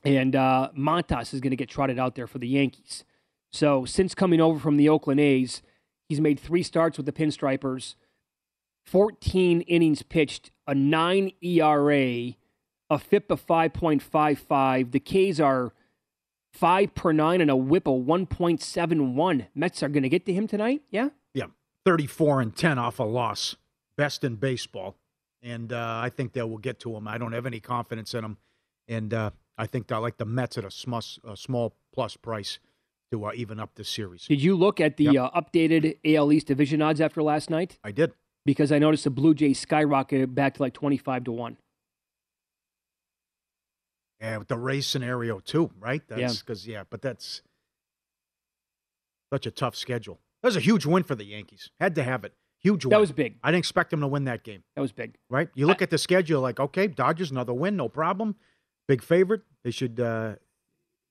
And 0.03 0.35
uh, 0.35 0.69
Montas 0.77 1.33
is 1.33 1.39
going 1.39 1.51
to 1.51 1.57
get 1.57 1.69
trotted 1.69 1.97
out 1.97 2.15
there 2.15 2.27
for 2.27 2.39
the 2.39 2.47
Yankees. 2.47 3.03
So 3.51 3.85
since 3.85 4.13
coming 4.15 4.41
over 4.41 4.59
from 4.59 4.77
the 4.77 4.89
Oakland 4.89 5.19
A's, 5.19 5.61
he's 6.09 6.19
made 6.19 6.39
three 6.39 6.63
starts 6.63 6.97
with 6.97 7.05
the 7.05 7.11
Pinstripers, 7.11 7.95
14 8.85 9.61
innings 9.61 10.03
pitched, 10.03 10.51
a 10.67 10.75
9 10.75 11.31
ERA, 11.41 12.33
a 12.89 12.99
FIP 12.99 13.31
of 13.31 13.45
5.55. 13.45 14.91
The 14.91 14.99
K's 14.99 15.39
are 15.39 15.73
5 16.51 16.95
per 16.95 17.11
9 17.13 17.41
and 17.41 17.49
a 17.49 17.55
whip 17.55 17.87
of 17.87 18.01
1.71. 18.03 19.47
Mets 19.55 19.83
are 19.83 19.89
going 19.89 20.03
to 20.03 20.09
get 20.09 20.25
to 20.25 20.33
him 20.33 20.47
tonight, 20.47 20.81
yeah? 20.89 21.09
Yeah, 21.33 21.47
34 21.85 22.41
and 22.41 22.55
10 22.55 22.77
off 22.77 22.99
a 22.99 23.03
loss. 23.03 23.55
Best 23.97 24.23
in 24.23 24.35
baseball. 24.35 24.95
And 25.41 25.73
uh, 25.73 25.99
I 26.01 26.09
think 26.09 26.33
they 26.33 26.41
will 26.41 26.57
get 26.57 26.79
to 26.81 26.95
him. 26.95 27.07
I 27.07 27.17
don't 27.17 27.33
have 27.33 27.45
any 27.45 27.59
confidence 27.59 28.13
in 28.13 28.23
him. 28.23 28.37
And 28.87 29.13
uh, 29.13 29.31
I 29.57 29.67
think 29.67 29.91
I 29.91 29.97
like 29.97 30.17
the 30.17 30.25
Mets 30.25 30.57
at 30.57 30.65
a 30.65 30.71
small, 30.71 31.01
a 31.27 31.35
small 31.35 31.75
plus 31.93 32.15
price 32.17 32.59
to 33.11 33.25
uh, 33.25 33.31
even 33.35 33.59
up 33.59 33.75
the 33.75 33.83
series. 33.83 34.25
Did 34.25 34.41
you 34.41 34.55
look 34.55 34.79
at 34.79 34.97
the 34.97 35.05
Yep. 35.05 35.15
uh, 35.33 35.41
updated 35.41 35.97
AL 36.05 36.31
East 36.31 36.47
division 36.47 36.81
odds 36.81 37.01
after 37.01 37.21
last 37.21 37.49
night? 37.49 37.77
I 37.83 37.91
did. 37.91 38.13
Because 38.45 38.71
I 38.71 38.79
noticed 38.79 39.03
the 39.03 39.09
Blue 39.09 39.33
Jays 39.33 39.63
skyrocketed 39.63 40.33
back 40.33 40.55
to 40.55 40.61
like 40.61 40.73
25 40.73 41.25
to 41.25 41.31
1. 41.31 41.57
Yeah, 44.21 44.37
with 44.37 44.47
the 44.47 44.57
race 44.57 44.87
scenario 44.87 45.39
too, 45.39 45.71
right? 45.79 46.01
Yeah. 46.09 46.15
That's 46.17 46.39
because 46.39 46.65
yeah, 46.65 46.83
but 46.89 47.01
that's 47.01 47.41
such 49.33 49.45
a 49.45 49.51
tough 49.51 49.75
schedule. 49.75 50.19
That 50.41 50.47
was 50.47 50.55
a 50.55 50.61
huge 50.61 50.85
win 50.85 51.03
for 51.03 51.15
the 51.15 51.25
Yankees. 51.25 51.71
Had 51.79 51.95
to 51.95 52.03
have 52.03 52.23
it. 52.23 52.33
Huge 52.63 52.85
win. 52.85 52.91
That 52.91 52.99
was 52.99 53.11
big. 53.11 53.37
I 53.43 53.51
didn't 53.51 53.59
expect 53.59 53.91
them 53.91 53.99
to 54.01 54.07
win 54.07 54.23
that 54.23 54.43
game. 54.43 54.63
That 54.75 54.81
was 54.81 54.93
big. 54.93 55.15
Right? 55.29 55.49
You 55.53 55.67
look 55.67 55.81
at 55.81 55.89
the 55.89 55.97
schedule, 55.97 56.41
like, 56.41 56.59
okay, 56.59 56.87
Dodgers 56.87 57.29
another 57.29 57.53
win, 57.53 57.75
no 57.75 57.89
problem. 57.89 58.35
Big 58.87 59.03
favorite. 59.03 59.41
They 59.63 59.71
should. 59.71 59.99
Uh, 59.99 60.35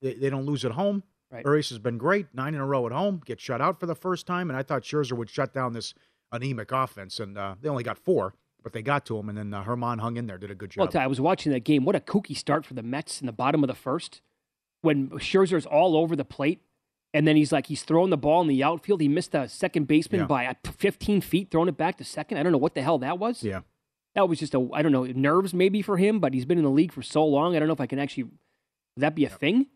they, 0.00 0.14
they 0.14 0.30
don't 0.30 0.46
lose 0.46 0.64
at 0.64 0.72
home. 0.72 1.02
Right. 1.30 1.44
Urias 1.44 1.70
has 1.70 1.78
been 1.78 1.96
great, 1.96 2.26
nine 2.34 2.54
in 2.54 2.60
a 2.60 2.66
row 2.66 2.86
at 2.86 2.92
home. 2.92 3.22
Get 3.24 3.40
shut 3.40 3.60
out 3.60 3.80
for 3.80 3.86
the 3.86 3.94
first 3.94 4.26
time, 4.26 4.50
and 4.50 4.56
I 4.56 4.62
thought 4.62 4.82
Scherzer 4.82 5.12
would 5.12 5.30
shut 5.30 5.54
down 5.54 5.72
this 5.72 5.94
anemic 6.30 6.72
offense, 6.72 7.20
and 7.20 7.38
uh, 7.38 7.54
they 7.60 7.68
only 7.70 7.84
got 7.84 7.98
four, 7.98 8.34
but 8.62 8.72
they 8.74 8.82
got 8.82 9.06
to 9.06 9.18
him, 9.18 9.30
and 9.30 9.38
then 9.38 9.54
uh, 9.54 9.64
Germán 9.64 10.00
hung 10.00 10.18
in 10.18 10.26
there, 10.26 10.36
did 10.36 10.50
a 10.50 10.54
good 10.54 10.70
job. 10.70 10.90
Ty, 10.90 11.04
I 11.04 11.06
was 11.06 11.20
watching 11.20 11.52
that 11.52 11.64
game. 11.64 11.84
What 11.84 11.96
a 11.96 12.00
kooky 12.00 12.36
start 12.36 12.66
for 12.66 12.74
the 12.74 12.82
Mets 12.82 13.20
in 13.20 13.26
the 13.26 13.32
bottom 13.32 13.64
of 13.64 13.68
the 13.68 13.74
first 13.74 14.20
when 14.82 15.08
Scherzer's 15.10 15.64
all 15.64 15.96
over 15.96 16.14
the 16.14 16.24
plate. 16.24 16.60
And 17.14 17.26
then 17.28 17.36
he's 17.36 17.52
like, 17.52 17.66
he's 17.66 17.82
throwing 17.82 18.10
the 18.10 18.16
ball 18.16 18.40
in 18.40 18.48
the 18.48 18.62
outfield. 18.64 19.00
He 19.02 19.08
missed 19.08 19.34
a 19.34 19.48
second 19.48 19.86
baseman 19.86 20.22
Yeah. 20.22 20.26
by 20.26 20.46
uh, 20.46 20.54
15 20.64 21.20
feet, 21.20 21.50
throwing 21.50 21.68
it 21.68 21.76
back 21.76 21.98
to 21.98 22.04
second. 22.04 22.38
I 22.38 22.42
don't 22.42 22.52
know 22.52 22.58
what 22.58 22.74
the 22.74 22.82
hell 22.82 22.98
that 22.98 23.18
was. 23.18 23.42
yeah, 23.42 23.60
That 24.14 24.28
was 24.28 24.38
just 24.38 24.54
a, 24.54 24.68
I 24.72 24.80
don't 24.82 24.92
know, 24.92 25.04
nerves 25.04 25.52
maybe 25.52 25.82
for 25.82 25.98
him, 25.98 26.20
but 26.20 26.32
he's 26.32 26.46
been 26.46 26.56
in 26.58 26.64
the 26.64 26.70
league 26.70 26.92
for 26.92 27.02
so 27.02 27.24
long. 27.26 27.54
I 27.54 27.58
don't 27.58 27.68
know 27.68 27.74
if 27.74 27.80
I 27.82 27.86
can 27.86 27.98
actually, 27.98 28.24
would 28.24 28.32
that 28.98 29.14
be 29.14 29.24
a 29.26 29.28
thing? 29.28 29.66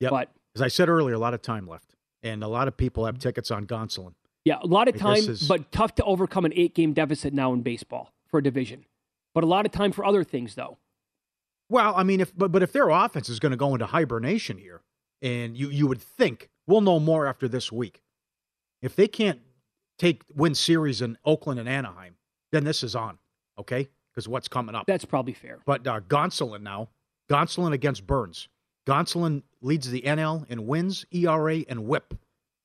Yeah. 0.00 0.10
But 0.10 0.30
As 0.54 0.60
I 0.60 0.68
said 0.68 0.88
earlier, 0.90 1.14
a 1.14 1.18
lot 1.18 1.32
of 1.32 1.40
time 1.40 1.66
left, 1.66 1.94
and 2.22 2.44
a 2.44 2.48
lot 2.48 2.68
of 2.68 2.76
people 2.76 3.06
have 3.06 3.18
tickets 3.18 3.50
on 3.50 3.66
Gonsolin. 3.66 4.12
yeah, 4.44 4.58
a 4.62 4.66
lot 4.66 4.86
of 4.88 4.96
time, 4.98 5.16
is- 5.16 5.48
but 5.48 5.72
tough 5.72 5.94
to 5.94 6.04
overcome 6.04 6.44
an 6.44 6.52
eight 6.54 6.74
game 6.74 6.92
deficit 6.92 7.32
now 7.32 7.54
in 7.54 7.62
baseball 7.62 8.12
for 8.26 8.38
a 8.38 8.42
division. 8.42 8.84
But 9.34 9.44
a 9.44 9.46
lot 9.46 9.64
of 9.64 9.72
time 9.72 9.92
for 9.92 10.04
other 10.04 10.24
things, 10.24 10.54
though. 10.56 10.76
Well, 11.70 11.94
I 11.96 12.02
mean, 12.04 12.20
if 12.20 12.36
but 12.36 12.52
but 12.52 12.62
if 12.62 12.72
their 12.72 12.90
offense 12.90 13.28
is 13.28 13.38
going 13.40 13.50
to 13.50 13.56
go 13.56 13.72
into 13.74 13.86
hibernation 13.86 14.58
here, 14.58 14.82
and 15.22 15.56
you 15.56 15.68
you 15.70 15.86
would 15.86 16.00
think 16.00 16.48
we'll 16.66 16.80
know 16.80 16.98
more 16.98 17.26
after 17.26 17.48
this 17.48 17.70
week. 17.72 18.02
If 18.82 18.96
they 18.96 19.08
can't 19.08 19.40
take 19.98 20.22
win 20.34 20.54
series 20.54 21.00
in 21.00 21.16
Oakland 21.24 21.58
and 21.58 21.68
Anaheim, 21.68 22.16
then 22.52 22.64
this 22.64 22.82
is 22.82 22.94
on, 22.94 23.18
okay? 23.58 23.88
Because 24.12 24.28
what's 24.28 24.48
coming 24.48 24.74
up? 24.74 24.86
That's 24.86 25.04
probably 25.04 25.32
fair. 25.32 25.58
But 25.64 25.86
uh, 25.86 26.00
Gonsolin 26.00 26.62
now, 26.62 26.88
Gonsolin 27.30 27.72
against 27.72 28.06
Burnes. 28.06 28.48
Gonsolin 28.86 29.42
leads 29.60 29.90
the 29.90 30.02
NL 30.02 30.48
in 30.48 30.66
wins, 30.66 31.04
ERA, 31.10 31.64
and 31.68 31.86
WHIP. 31.86 32.14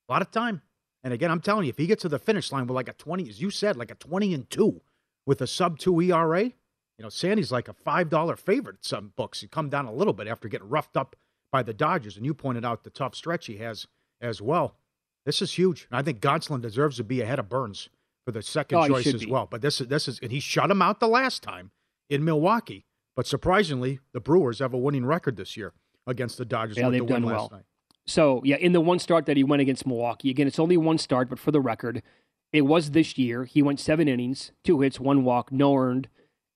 A 0.07 0.11
lot 0.11 0.21
of 0.21 0.31
time. 0.31 0.61
And 1.03 1.13
again, 1.13 1.31
I'm 1.31 1.41
telling 1.41 1.65
you, 1.65 1.69
if 1.69 1.77
he 1.77 1.87
gets 1.87 2.03
to 2.03 2.09
the 2.09 2.19
finish 2.19 2.51
line 2.51 2.67
with 2.67 2.75
like 2.75 2.89
a 2.89 2.93
20, 2.93 3.27
as 3.27 3.41
you 3.41 3.49
said, 3.49 3.75
like 3.75 3.91
a 3.91 3.95
20 3.95 4.33
and 4.33 4.49
two 4.49 4.81
with 5.25 5.41
a 5.41 5.47
sub 5.47 5.79
two 5.79 5.99
ERA, 5.99 6.43
you 6.43 7.03
know, 7.03 7.09
Sandy's 7.09 7.51
like 7.51 7.67
a 7.67 7.73
five 7.73 8.09
dollar 8.09 8.35
favorite 8.35 8.85
some 8.85 9.13
books. 9.15 9.41
He 9.41 9.47
come 9.47 9.69
down 9.69 9.85
a 9.87 9.93
little 9.93 10.13
bit 10.13 10.27
after 10.27 10.47
getting 10.47 10.69
roughed 10.69 10.95
up 10.95 11.15
by 11.51 11.63
the 11.63 11.73
Dodgers, 11.73 12.17
and 12.17 12.25
you 12.25 12.33
pointed 12.33 12.65
out 12.65 12.83
the 12.83 12.89
tough 12.89 13.15
stretch 13.15 13.47
he 13.47 13.57
has 13.57 13.87
as 14.21 14.41
well. 14.41 14.75
This 15.25 15.41
is 15.41 15.53
huge. 15.53 15.87
And 15.91 15.99
I 15.99 16.01
think 16.01 16.19
Gonsolin 16.19 16.61
deserves 16.61 16.97
to 16.97 17.03
be 17.03 17.21
ahead 17.21 17.39
of 17.39 17.49
Burnes 17.49 17.89
for 18.25 18.31
the 18.31 18.41
second 18.41 18.77
Oh, 18.79 18.87
choice 18.87 19.07
as 19.07 19.25
be. 19.25 19.31
well. 19.31 19.47
But 19.49 19.61
this 19.61 19.81
is 19.81 19.87
this 19.87 20.07
is 20.07 20.19
and 20.21 20.31
he 20.31 20.39
shut 20.39 20.71
him 20.71 20.81
out 20.81 20.99
the 20.99 21.07
last 21.07 21.43
time 21.43 21.71
in 22.09 22.23
Milwaukee. 22.23 22.85
But 23.15 23.27
surprisingly, 23.27 23.99
the 24.13 24.19
Brewers 24.21 24.59
have 24.59 24.73
a 24.73 24.77
winning 24.77 25.05
record 25.05 25.35
this 25.35 25.57
year 25.57 25.73
against 26.07 26.37
the 26.37 26.45
Dodgers. 26.45 26.77
Yeah, 26.77 26.89
they've 26.89 27.01
the 27.05 27.13
done 27.13 27.23
last 27.23 27.33
well. 27.33 27.49
night. 27.51 27.65
So, 28.07 28.41
yeah, 28.43 28.55
in 28.55 28.71
the 28.71 28.81
one 28.81 28.97
start 28.99 29.25
that 29.27 29.37
he 29.37 29.43
went 29.43 29.61
against 29.61 29.85
Milwaukee, 29.85 30.31
again, 30.31 30.47
it's 30.47 30.57
only 30.59 30.75
one 30.75 30.97
start, 30.97 31.29
but 31.29 31.37
for 31.37 31.51
the 31.51 31.61
record, 31.61 32.01
it 32.51 32.61
was 32.61 32.91
this 32.91 33.17
year. 33.17 33.43
He 33.45 33.61
went 33.61 33.79
seven 33.79 34.07
innings, 34.07 34.51
two 34.63 34.81
hits, 34.81 34.99
one 34.99 35.23
walk, 35.23 35.51
no 35.51 35.75
earned, 35.75 36.07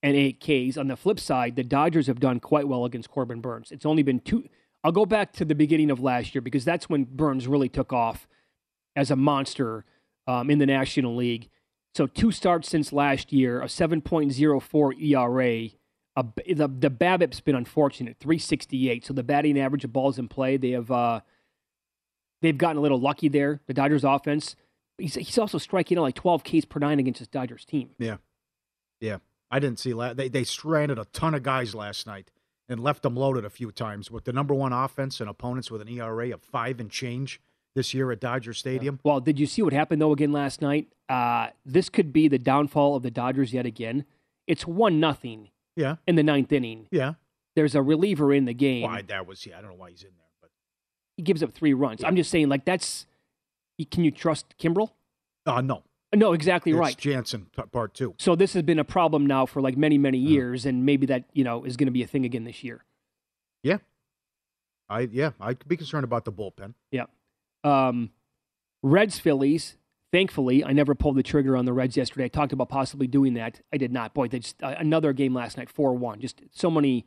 and 0.01 0.15
eight 0.15 0.39
Ks. 0.39 0.75
On 0.77 0.87
the 0.87 0.95
flip 0.95 1.19
side, 1.19 1.55
the 1.55 1.63
Dodgers 1.63 2.07
have 2.07 2.19
done 2.19 2.39
quite 2.39 2.67
well 2.67 2.83
against 2.83 3.11
Corbin 3.11 3.41
Burnes. 3.41 3.71
It's 3.71 3.85
only 3.85 4.01
been 4.01 4.19
two. 4.21 4.45
I'll 4.85 4.91
go 4.91 5.05
back 5.07 5.33
to 5.33 5.45
the 5.45 5.55
beginning 5.55 5.89
of 5.89 5.99
last 5.99 6.35
year 6.35 6.41
because 6.43 6.63
that's 6.63 6.87
when 6.87 7.05
Burnes 7.05 7.47
really 7.47 7.69
took 7.69 7.91
off 7.91 8.27
as 8.95 9.09
a 9.09 9.15
monster 9.15 9.83
um, 10.27 10.51
in 10.51 10.59
the 10.59 10.67
National 10.67 11.15
League. 11.15 11.49
So, 11.95 12.05
two 12.05 12.31
starts 12.31 12.69
since 12.69 12.93
last 12.93 13.33
year, 13.33 13.61
a 13.61 13.65
7.04 13.65 15.01
ERA. 15.01 15.69
A, 16.17 16.23
the, 16.53 16.67
the 16.67 16.91
BABIP's 16.91 17.41
been 17.41 17.55
unfortunate, 17.55 18.17
368. 18.19 19.05
So, 19.05 19.13
the 19.13 19.23
batting 19.23 19.59
average 19.59 19.83
of 19.85 19.91
balls 19.91 20.19
in 20.19 20.27
play, 20.27 20.57
they 20.57 20.71
have. 20.71 20.91
Uh, 20.91 21.21
They've 22.41 22.57
gotten 22.57 22.77
a 22.77 22.81
little 22.81 22.99
lucky 22.99 23.27
there, 23.27 23.61
the 23.65 23.73
Dodgers 23.73 24.03
offense. 24.03 24.55
He's, 24.99 25.15
he's 25.15 25.37
also 25.39 25.57
striking 25.57 25.97
out 25.97 26.01
like 26.01 26.13
12 26.13 26.43
Ks 26.43 26.65
per 26.65 26.79
nine 26.79 26.99
against 26.99 27.17
his 27.17 27.27
Dodgers 27.27 27.65
team. 27.65 27.91
Yeah, 27.97 28.17
yeah. 28.99 29.17
I 29.49 29.57
didn't 29.57 29.79
see 29.79 29.95
la- 29.95 30.13
they 30.13 30.29
they 30.29 30.43
stranded 30.43 30.99
a 30.99 31.05
ton 31.05 31.33
of 31.33 31.41
guys 31.41 31.73
last 31.73 32.05
night 32.05 32.29
and 32.69 32.79
left 32.79 33.03
them 33.03 33.15
loaded 33.15 33.45
a 33.45 33.49
few 33.49 33.71
times 33.71 34.09
with 34.09 34.23
the 34.25 34.33
number 34.33 34.53
one 34.53 34.73
offense 34.73 35.19
and 35.19 35.29
opponents 35.29 35.69
with 35.69 35.81
an 35.81 35.87
ERA 35.89 36.31
of 36.33 36.41
five 36.41 36.79
and 36.79 36.89
change 36.89 37.39
this 37.75 37.93
year 37.93 38.11
at 38.11 38.19
Dodger 38.19 38.53
Stadium. 38.53 38.99
Well, 39.03 39.19
did 39.19 39.39
you 39.39 39.45
see 39.45 39.61
what 39.61 39.73
happened 39.73 40.01
though 40.01 40.11
again 40.13 40.31
last 40.31 40.61
night? 40.61 40.87
Uh, 41.09 41.49
this 41.65 41.89
could 41.89 42.11
be 42.13 42.27
the 42.27 42.39
downfall 42.39 42.95
of 42.95 43.03
the 43.03 43.11
Dodgers 43.11 43.53
yet 43.53 43.65
again. 43.65 44.05
It's 44.47 44.65
one 44.65 44.99
nothing 44.99 45.49
Yeah, 45.75 45.97
in 46.07 46.15
the 46.15 46.23
ninth 46.23 46.51
inning. 46.51 46.87
yeah. 46.91 47.13
There's 47.55 47.73
a 47.75 47.81
reliever 47.81 48.33
in 48.33 48.45
the 48.45 48.53
game. 48.53 48.81
Why 48.83 49.01
that 49.03 49.25
was? 49.27 49.45
Yeah, 49.45 49.57
I 49.57 49.61
don't 49.61 49.69
know 49.71 49.77
why 49.77 49.89
he's 49.91 50.03
in 50.03 50.09
there, 50.17 50.27
but 50.41 50.49
He 51.15 51.23
gives 51.23 51.41
up 51.41 51.53
three 51.53 51.73
runs. 51.73 52.03
I'm 52.03 52.15
just 52.17 52.29
saying, 52.29 52.49
like 52.49 52.65
that's. 52.65 53.05
Can 53.91 54.03
you 54.03 54.11
trust 54.11 54.55
Kimbrel? 54.57 54.89
uh, 55.45 55.61
no, 55.61 55.83
No, 56.15 56.33
exactly 56.33 56.71
it's 56.71 56.79
right. 56.79 56.97
Jansen 56.97 57.47
part 57.71 57.93
two. 57.93 58.15
So 58.17 58.35
this 58.35 58.53
has 58.53 58.63
been 58.63 58.79
a 58.79 58.83
problem 58.83 59.25
now 59.25 59.45
for 59.45 59.61
like 59.61 59.77
many, 59.77 59.95
Uh-huh. 59.95 60.01
many 60.01 60.17
years, 60.17 60.65
and 60.65 60.85
maybe 60.85 61.05
that 61.07 61.25
you 61.33 61.43
know 61.43 61.63
is 61.63 61.77
going 61.77 61.87
to 61.87 61.91
be 61.91 62.03
a 62.03 62.07
thing 62.07 62.25
again 62.25 62.43
this 62.43 62.63
year. 62.63 62.83
Yeah, 63.63 63.77
I 64.89 65.01
yeah 65.11 65.31
I'd 65.39 65.67
be 65.67 65.77
concerned 65.77 66.03
about 66.03 66.25
the 66.25 66.31
bullpen. 66.31 66.73
Yeah. 66.91 67.05
Um, 67.63 68.11
Reds 68.83 69.19
Phillies. 69.19 69.77
Thankfully, 70.11 70.63
I 70.63 70.71
never 70.71 70.95
pulled 70.95 71.17
the 71.17 71.23
trigger 71.23 71.57
on 71.57 71.65
the 71.65 71.73
Reds 71.73 71.97
yesterday. 71.97 72.25
I 72.25 72.27
talked 72.29 72.53
about 72.53 72.69
possibly 72.69 73.07
doing 73.07 73.33
that. 73.33 73.59
I 73.73 73.77
did 73.77 73.91
not. 73.91 74.13
Boy, 74.13 74.29
they 74.29 74.39
just 74.39 74.61
uh, 74.63 74.75
another 74.77 75.11
game 75.11 75.33
last 75.33 75.57
night, 75.57 75.69
four 75.69 75.93
one. 75.93 76.21
Just 76.21 76.41
so 76.51 76.69
many 76.71 77.05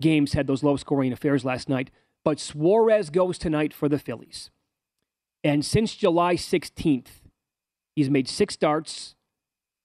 games 0.00 0.32
had 0.32 0.46
those 0.46 0.62
low 0.62 0.76
scoring 0.76 1.12
affairs 1.12 1.44
last 1.44 1.68
night. 1.68 1.90
But 2.24 2.40
Suarez 2.40 3.10
goes 3.10 3.36
tonight 3.36 3.74
for 3.74 3.88
the 3.88 3.98
Phillies, 3.98 4.50
and 5.44 5.64
since 5.64 5.94
July 5.94 6.36
sixteenth, 6.36 7.20
he's 7.98 8.10
made 8.10 8.28
six 8.28 8.54
starts, 8.54 9.16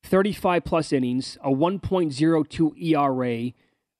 thirty 0.03 0.31
five 0.31 0.63
plus 0.63 0.93
innings, 0.93 1.37
a 1.43 1.51
one 1.51 1.79
point 1.79 2.13
zero 2.13 2.43
two 2.43 2.75
ERA. 2.79 3.51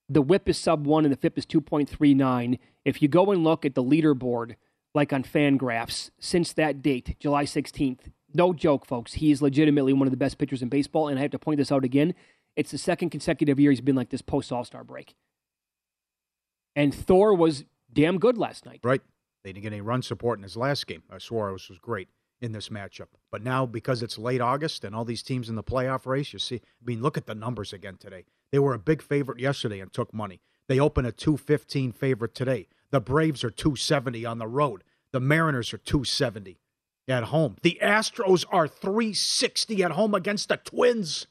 The 0.10 0.22
WHIP 0.22 0.50
is 0.50 0.58
sub 0.58 0.86
one, 0.86 1.06
and 1.06 1.12
the 1.12 1.18
FIP 1.18 1.38
is 1.38 1.46
two 1.46 1.62
point 1.62 1.90
three 1.90 2.14
nine. 2.14 2.60
If 2.86 3.02
you 3.02 3.08
go 3.08 3.32
and 3.32 3.44
look 3.44 3.66
at 3.66 3.76
the 3.76 3.84
leaderboard, 3.84 4.56
like 4.94 5.12
on 5.12 5.24
Fangraphs, 5.24 6.12
since 6.20 6.54
that 6.54 6.82
date, 6.82 7.16
July 7.20 7.46
16th. 7.46 8.12
No 8.36 8.52
joke, 8.52 8.86
folks. 8.86 9.14
He 9.14 9.32
is 9.32 9.42
legitimately 9.42 9.94
one 9.94 10.08
of 10.08 10.12
the 10.12 10.18
best 10.18 10.38
pitchers 10.38 10.62
in 10.62 10.70
baseball. 10.70 11.08
And 11.08 11.20
I 11.20 11.22
have 11.22 11.32
to 11.32 11.40
point 11.40 11.60
this 11.60 11.72
out 11.72 11.86
again. 11.86 12.16
It's 12.56 12.72
the 12.72 12.80
second 12.80 13.12
consecutive 13.12 13.60
year 13.60 13.72
he's 13.72 13.80
been 13.80 13.96
like 13.96 14.10
this 14.10 14.22
post 14.22 14.52
All 14.52 14.64
Star 14.64 14.84
break. 14.84 15.16
And 16.76 16.94
Thor 16.94 17.34
was 17.34 17.64
damn 17.92 18.20
good 18.20 18.38
last 18.38 18.66
night. 18.66 18.82
Right. 18.84 19.02
They 19.44 19.54
didn't 19.54 19.64
get 19.64 19.74
any 19.74 19.82
run 19.82 20.02
support 20.02 20.40
in 20.40 20.44
his 20.44 20.58
last 20.58 20.88
game. 20.88 21.04
Uh, 21.12 21.20
Suarez 21.20 21.70
was 21.70 21.78
great 21.78 22.10
in 22.44 22.52
this 22.52 22.68
matchup. 22.68 23.08
But 23.32 23.42
now, 23.42 23.66
because 23.66 24.04
it's 24.04 24.18
late 24.18 24.42
August 24.42 24.84
and 24.84 24.94
all 24.94 25.06
these 25.06 25.24
teams 25.24 25.48
in 25.48 25.56
the 25.56 25.64
playoff 25.64 26.06
race, 26.06 26.34
you 26.34 26.40
see, 26.40 26.58
I 26.58 26.86
mean, 26.86 27.02
look 27.02 27.18
at 27.18 27.26
the 27.26 27.34
numbers 27.34 27.72
again 27.72 27.96
today. 27.98 28.26
They 28.52 28.60
were 28.60 28.74
a 28.74 28.80
big 28.80 29.02
favorite 29.02 29.40
yesterday 29.40 29.80
and 29.80 29.92
took 29.92 30.14
money. 30.14 30.42
They 30.68 30.80
open 30.80 31.06
a 31.06 31.12
215 31.14 31.94
favorite 31.94 32.36
today. 32.36 32.68
The 32.92 33.00
Braves 33.00 33.46
are 33.46 33.50
270 33.50 34.26
on 34.26 34.40
the 34.40 34.48
road. 34.48 34.84
The 35.14 35.22
Mariners 35.22 35.74
are 35.74 35.78
270 35.78 36.60
at 37.08 37.26
home. 37.26 37.56
The 37.62 37.80
Astros 37.82 38.46
are 38.52 38.68
360 38.68 39.82
at 39.82 39.92
home 39.92 40.14
against 40.14 40.50
the 40.50 40.58
Twins. 40.58 41.28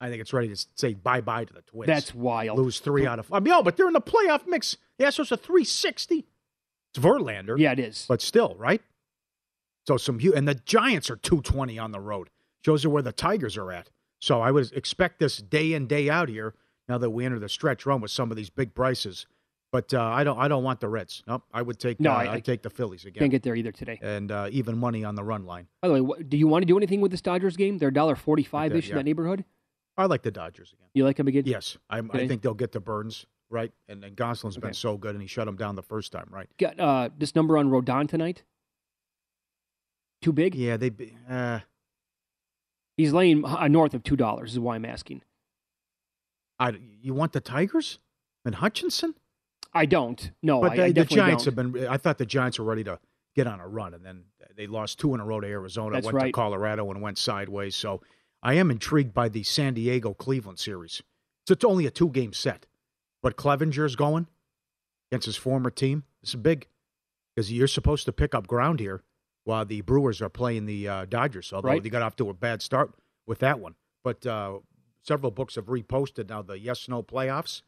I 0.00 0.08
think 0.08 0.20
it's 0.20 0.32
ready 0.32 0.48
to 0.48 0.66
say 0.74 0.94
bye 0.94 1.20
bye 1.20 1.44
to 1.44 1.54
the 1.54 1.62
Twins. 1.62 1.86
That's 1.86 2.14
wild. 2.14 2.58
Lose 2.58 2.80
three 2.80 3.06
out 3.06 3.18
of. 3.18 3.32
I 3.32 3.40
mean, 3.40 3.54
oh, 3.54 3.62
but 3.62 3.76
they're 3.76 3.86
in 3.86 3.94
the 3.94 4.00
playoff 4.00 4.46
mix. 4.46 4.76
The 4.98 5.04
Astros 5.04 5.32
are 5.32 5.36
360. 5.36 6.26
It's 6.94 7.04
Verlander. 7.04 7.58
Yeah, 7.58 7.72
it 7.72 7.78
is. 7.78 8.04
But 8.08 8.20
still, 8.20 8.54
right? 8.58 8.82
So 9.86 9.96
some 9.96 10.18
huge, 10.18 10.34
and 10.36 10.48
the 10.48 10.54
Giants 10.54 11.10
are 11.10 11.16
220 11.16 11.78
on 11.78 11.92
the 11.92 12.00
road. 12.00 12.28
Shows 12.64 12.82
you 12.82 12.90
where 12.90 13.02
the 13.02 13.12
Tigers 13.12 13.56
are 13.56 13.70
at. 13.70 13.90
So 14.18 14.40
I 14.40 14.50
would 14.50 14.72
expect 14.72 15.20
this 15.20 15.36
day 15.38 15.72
in 15.72 15.86
day 15.86 16.10
out 16.10 16.28
here. 16.28 16.54
Now 16.88 16.98
that 16.98 17.10
we 17.10 17.24
enter 17.24 17.38
the 17.38 17.48
stretch 17.48 17.84
run 17.84 18.00
with 18.00 18.10
some 18.12 18.30
of 18.30 18.36
these 18.36 18.48
big 18.50 18.72
prices, 18.74 19.26
but 19.72 19.92
uh, 19.92 20.00
I 20.02 20.22
don't. 20.22 20.38
I 20.38 20.46
don't 20.46 20.62
want 20.62 20.78
the 20.80 20.88
Reds. 20.88 21.22
Nope. 21.26 21.42
I 21.52 21.60
would 21.62 21.78
take. 21.80 21.98
No, 22.00 22.12
uh, 22.12 22.14
I- 22.14 22.32
I'd 22.34 22.44
take 22.44 22.62
the 22.62 22.70
Phillies 22.70 23.04
again. 23.04 23.20
Can't 23.20 23.30
get 23.32 23.42
there 23.42 23.56
either 23.56 23.72
today. 23.72 23.98
and 24.02 24.30
uh, 24.30 24.48
even 24.52 24.78
money 24.78 25.02
on 25.04 25.16
the 25.16 25.24
run 25.24 25.44
line. 25.46 25.66
By 25.82 25.88
the 25.88 25.94
way, 25.94 26.00
what, 26.00 26.28
do 26.28 26.36
you 26.36 26.46
want 26.46 26.62
to 26.62 26.66
do 26.66 26.76
anything 26.76 27.00
with 27.00 27.10
this 27.10 27.20
Dodgers 27.20 27.56
game? 27.56 27.78
They're 27.78 27.90
$1.45 27.90 28.74
ish 28.76 28.86
Yeah. 28.86 28.90
in 28.92 28.96
that 28.98 29.04
neighborhood. 29.04 29.44
I 29.96 30.06
like 30.06 30.22
the 30.22 30.30
Dodgers 30.30 30.72
again. 30.72 30.88
You 30.94 31.04
like 31.04 31.16
them 31.16 31.26
again? 31.26 31.42
Yes, 31.46 31.76
I'm, 31.90 32.08
I 32.14 32.28
think 32.28 32.42
they'll 32.42 32.54
get 32.54 32.70
the 32.72 32.80
Burnes 32.80 33.26
right, 33.50 33.72
and, 33.88 34.04
and 34.04 34.16
Gonsolin's 34.16 34.56
Okay. 34.58 34.68
been 34.68 34.74
so 34.74 34.96
good, 34.96 35.14
and 35.16 35.22
he 35.22 35.26
shut 35.28 35.48
him 35.48 35.56
down 35.56 35.74
the 35.74 35.82
first 35.82 36.12
time, 36.12 36.26
right? 36.30 36.48
Got 36.58 36.78
uh, 36.78 37.08
this 37.18 37.34
number 37.34 37.56
on 37.58 37.68
Rodon 37.70 38.08
tonight. 38.08 38.42
Too 40.26 40.32
big? 40.32 40.56
Yeah, 40.56 40.76
they. 40.76 40.88
be- 40.88 41.16
Uh, 41.30 41.60
He's 42.96 43.12
laying 43.12 43.44
uh, 43.44 43.68
north 43.68 43.94
of 43.94 44.02
$2 44.02 44.44
is 44.44 44.58
why 44.58 44.74
I'm 44.74 44.84
asking. 44.84 45.22
I, 46.58 46.72
you 47.00 47.14
want 47.14 47.32
the 47.32 47.40
Tigers 47.40 48.00
and 48.44 48.56
Hutchison? 48.56 49.14
I 49.72 49.86
don't. 49.86 50.32
No, 50.42 50.62
but 50.62 50.80
I, 50.80 50.86
I 50.86 50.90
the 50.92 51.04
Giants 51.04 51.44
don't. 51.44 51.56
have 51.56 51.72
been. 51.74 51.86
I 51.86 51.96
thought 51.96 52.18
the 52.18 52.26
Giants 52.26 52.58
were 52.58 52.64
ready 52.64 52.82
to 52.82 52.98
get 53.36 53.46
on 53.46 53.60
a 53.60 53.68
run, 53.68 53.94
and 53.94 54.04
then 54.04 54.24
they 54.56 54.66
lost 54.66 54.98
two 54.98 55.14
in 55.14 55.20
a 55.20 55.24
row 55.24 55.38
to 55.38 55.46
Arizona. 55.46 55.94
That's 55.94 56.12
went 56.12 56.26
to. 56.26 56.32
Colorado 56.32 56.90
and 56.90 57.00
went 57.00 57.18
sideways. 57.18 57.76
So 57.76 58.00
I 58.42 58.54
am 58.54 58.72
intrigued 58.72 59.14
by 59.14 59.28
the 59.28 59.44
San 59.44 59.74
Diego 59.74 60.12
Cleveland 60.12 60.58
series. 60.58 61.02
So 61.46 61.52
it's 61.52 61.64
only 61.64 61.86
a 61.86 61.90
two 61.92 62.08
game 62.08 62.32
set, 62.32 62.66
but 63.22 63.36
Clevinger's 63.36 63.94
going 63.94 64.26
against 65.12 65.26
his 65.26 65.36
former 65.36 65.70
team. 65.70 66.02
This 66.20 66.30
is 66.30 66.36
big 66.36 66.66
because 67.36 67.52
you're 67.52 67.68
supposed 67.68 68.06
to 68.06 68.12
pick 68.12 68.34
up 68.34 68.48
ground 68.48 68.80
here 68.80 69.04
while 69.46 69.64
the 69.64 69.80
Brewers 69.80 70.20
are 70.20 70.28
playing 70.28 70.66
the 70.66 70.88
uh, 70.88 71.04
Dodgers. 71.06 71.52
Although 71.52 71.68
Right. 71.68 71.82
they 71.82 71.88
got 71.88 72.02
off 72.02 72.16
to 72.16 72.28
a 72.28 72.34
bad 72.34 72.60
start 72.62 72.92
with 73.26 73.38
that 73.38 73.60
one, 73.60 73.76
but 74.04 74.26
uh, 74.26 74.58
several 75.02 75.30
books 75.30 75.54
have 75.54 75.66
reposted 75.66 76.28
now 76.28 76.42
the 76.42 76.58
yes 76.58 76.88
no 76.88 77.02
playoffs. 77.02 77.62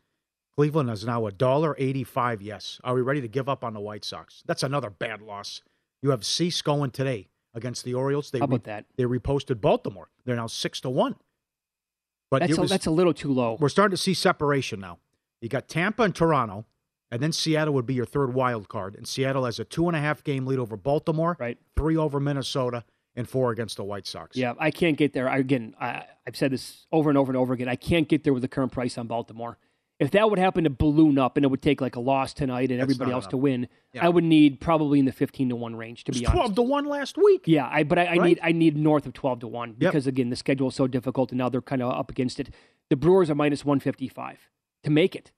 Cleveland 0.57 0.91
is 0.91 1.05
now 1.07 1.25
a 1.27 1.31
dollar 1.33 1.77
eighty-five. 1.79 2.43
Yes, 2.43 2.81
are 2.83 2.95
we 2.95 3.01
ready 3.01 3.21
to 3.21 3.29
give 3.29 3.49
up 3.49 3.63
on 3.63 3.75
the 3.75 3.81
White 3.81 4.05
Sox? 4.05 4.43
That's 4.45 4.65
another 4.65 4.91
bad 4.91 5.23
loss. 5.23 5.63
You 6.03 6.11
have 6.11 6.27
Cease 6.27 6.61
going 6.63 6.91
today 6.91 7.29
against 7.55 7.85
the 7.85 7.95
Orioles. 7.95 8.31
They 8.33 8.41
How 8.41 8.47
about 8.47 8.65
that? 8.65 8.85
They 8.97 9.05
reposted 9.05 9.61
Baltimore. 9.61 10.09
They're 10.25 10.37
now 10.37 10.49
six 10.49 10.81
to 10.81 10.91
one. 10.91 11.15
But 12.31 12.41
That's 12.41 12.53
it 12.53 12.59
a, 12.59 12.67
that's 12.67 12.87
a 12.87 12.91
little 12.91 13.15
too 13.15 13.33
low. 13.33 13.57
we're 13.59 13.69
starting 13.71 13.93
to 13.97 14.03
see 14.03 14.13
separation 14.15 14.81
now. 14.81 14.99
You 15.41 15.49
got 15.49 15.67
Tampa 15.69 16.03
and 16.03 16.15
Toronto, 16.15 16.67
and 17.11 17.23
then 17.23 17.33
Seattle 17.33 17.75
would 17.75 17.87
be 17.87 17.95
your 17.95 18.07
third 18.07 18.35
wild 18.35 18.69
card. 18.69 18.95
And 18.95 19.07
Seattle 19.07 19.45
has 19.45 19.59
a 19.59 19.65
two 19.65 19.89
and 19.89 19.97
a 19.97 20.01
half 20.01 20.23
game 20.25 20.47
lead 20.47 20.59
over 20.59 20.77
Baltimore, 20.77 21.37
right? 21.41 21.59
Three 21.77 21.97
over 21.97 22.21
Minnesota, 22.21 22.85
and 23.17 23.29
four 23.29 23.51
against 23.51 23.77
the 23.77 23.85
White 23.85 24.07
Sox. 24.07 24.37
Yeah, 24.37 24.55
I 24.59 24.71
can't 24.71 24.97
get 24.97 25.13
there. 25.13 25.29
I, 25.29 25.39
again, 25.39 25.75
I, 25.81 26.05
I've 26.27 26.37
said 26.37 26.53
this 26.53 26.87
over 26.93 27.09
and 27.11 27.19
over 27.19 27.31
and 27.33 27.37
over 27.37 27.53
again. 27.55 27.69
I 27.69 27.77
can't 27.77 28.09
get 28.09 28.23
there 28.25 28.33
with 28.33 28.43
the 28.43 28.49
current 28.49 28.71
price 28.73 28.97
on 28.99 29.07
Baltimore. 29.07 29.59
If 29.99 30.13
that 30.13 30.31
would 30.31 30.39
happen 30.39 30.63
to 30.63 30.71
balloon 30.71 31.19
up 31.19 31.37
and 31.37 31.43
it 31.45 31.49
would 31.49 31.61
take 31.61 31.81
like 31.81 31.97
a 31.97 32.01
loss 32.01 32.33
tonight 32.33 32.71
and 32.71 32.79
That's 32.79 32.85
everybody 32.85 33.11
else 33.11 33.25
enough. 33.25 33.31
to 33.31 33.37
win, 33.39 33.67
Yeah. 33.93 34.07
I 34.07 34.09
would 34.09 34.23
need 34.23 34.61
probably 34.61 35.01
in 35.01 35.07
the 35.07 35.11
fifteen 35.11 35.49
to 35.49 35.57
one 35.57 35.75
range 35.75 36.05
to 36.05 36.11
It 36.11 36.15
was 36.15 36.21
be 36.21 36.27
twelve 36.27 36.39
honest. 36.41 36.55
to 36.55 36.63
one 36.63 36.85
last 36.85 37.17
week. 37.19 37.43
Yeah, 37.47 37.69
I, 37.69 37.83
but 37.83 37.99
I, 37.99 38.05
I 38.05 38.11
Right? 38.11 38.23
need 38.23 38.41
I 38.41 38.53
need 38.53 38.77
north 38.77 39.07
of 39.07 39.13
twelve 39.13 39.41
to 39.41 39.49
one 39.49 39.71
Yep. 39.71 39.79
because 39.81 40.07
again 40.07 40.31
the 40.31 40.37
schedule 40.37 40.69
is 40.69 40.77
so 40.77 40.87
difficult 40.87 41.33
and 41.33 41.39
now 41.39 41.49
they're 41.49 41.61
kind 41.61 41.83
of 41.83 41.91
up 41.93 42.13
against 42.13 42.39
it. 42.39 42.55
The 42.91 42.95
Brewers 42.95 43.29
are 43.29 43.35
minus 43.35 43.65
one 43.65 43.81
fifty 43.81 44.07
five 44.07 44.39
to 44.85 44.91
make 44.91 45.17
it. 45.17 45.33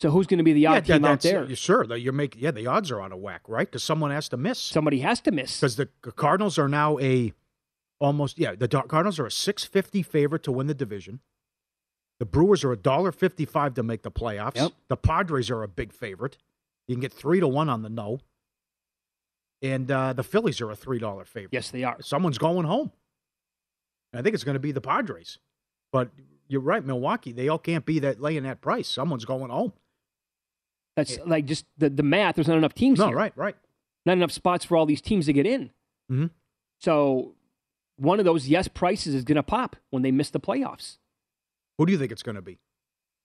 So 0.00 0.10
who's 0.10 0.28
going 0.28 0.38
to 0.38 0.44
be 0.44 0.52
the 0.52 0.66
odd 0.66 0.86
yeah, 0.88 0.94
team 0.94 1.04
out 1.04 1.20
that's- 1.20 1.48
there? 1.48 1.56
Sure, 1.56 1.84
you're 1.96 2.12
making. 2.12 2.42
Yeah, 2.42 2.52
the 2.52 2.66
odds 2.66 2.90
are 2.90 3.00
out 3.00 3.12
of 3.12 3.18
whack, 3.18 3.42
right? 3.48 3.66
Because 3.66 3.82
someone 3.82 4.10
has 4.12 4.28
to 4.28 4.36
miss. 4.36 4.58
Somebody 4.58 5.00
has 5.00 5.20
to 5.22 5.32
miss 5.32 5.58
because 5.58 5.76
the 5.76 5.86
Cardinals 6.02 6.56
are 6.58 6.68
now 6.68 6.98
a 6.98 7.32
almost 7.98 8.38
yeah. 8.38 8.54
The 8.54 8.68
Cardinals 8.68 9.18
are 9.18 9.26
a 9.26 9.30
six 9.30 9.64
fifty 9.64 10.02
favorite 10.02 10.44
to 10.44 10.52
win 10.52 10.68
the 10.68 10.74
division. 10.74 11.20
The 12.20 12.26
Brewers 12.26 12.62
are 12.64 12.72
a 12.72 12.76
dollar 12.76 13.10
fifty 13.10 13.44
five 13.44 13.74
to 13.74 13.82
make 13.82 14.02
the 14.02 14.10
playoffs. 14.10 14.56
Yep. 14.56 14.72
The 14.88 14.96
Padres 14.96 15.50
are 15.50 15.64
a 15.64 15.68
big 15.68 15.92
favorite. 15.92 16.38
You 16.86 16.94
can 16.94 17.00
get 17.00 17.12
three 17.12 17.40
to 17.40 17.48
one 17.48 17.68
on 17.68 17.82
the 17.82 17.90
no. 17.90 18.20
And 19.60 19.90
uh, 19.90 20.12
the 20.12 20.22
Phillies 20.22 20.60
are 20.60 20.70
a 20.70 20.76
three 20.76 21.00
dollar 21.00 21.24
favorite. 21.24 21.52
Yes, 21.52 21.70
they 21.70 21.82
are. 21.82 21.96
Someone's 22.00 22.38
going 22.38 22.66
home. 22.66 22.92
I 24.14 24.22
think 24.22 24.34
it's 24.34 24.44
going 24.44 24.54
to 24.54 24.60
be 24.60 24.72
the 24.72 24.80
Padres, 24.80 25.38
but 25.92 26.10
you're 26.46 26.60
right, 26.62 26.84
Milwaukee. 26.84 27.32
They 27.32 27.48
all 27.48 27.58
can't 27.58 27.84
be 27.84 27.98
that 27.98 28.20
laying 28.20 28.44
that 28.44 28.60
price. 28.60 28.88
Someone's 28.88 29.24
going 29.24 29.50
home. 29.50 29.72
That's 30.98 31.18
like 31.26 31.44
just 31.46 31.64
the, 31.78 31.88
the 31.88 32.02
math. 32.02 32.34
There's 32.34 32.48
not 32.48 32.58
enough 32.58 32.74
teams 32.74 32.98
No, 32.98 33.06
here. 33.08 33.16
right, 33.16 33.32
right. 33.36 33.56
Not 34.04 34.16
enough 34.16 34.32
spots 34.32 34.64
for 34.64 34.76
all 34.76 34.84
these 34.84 35.00
teams 35.00 35.26
to 35.26 35.32
get 35.32 35.46
in. 35.46 35.70
Mm-hmm. 36.10 36.26
So 36.80 37.34
one 37.96 38.18
of 38.18 38.24
those 38.24 38.48
yes 38.48 38.66
prices 38.66 39.14
is 39.14 39.24
going 39.24 39.36
to 39.36 39.42
pop 39.42 39.76
when 39.90 40.02
they 40.02 40.10
miss 40.10 40.30
the 40.30 40.40
playoffs. 40.40 40.98
Who 41.78 41.86
do 41.86 41.92
you 41.92 41.98
think 41.98 42.10
it's 42.10 42.22
going 42.24 42.34
to 42.36 42.42
be? 42.42 42.58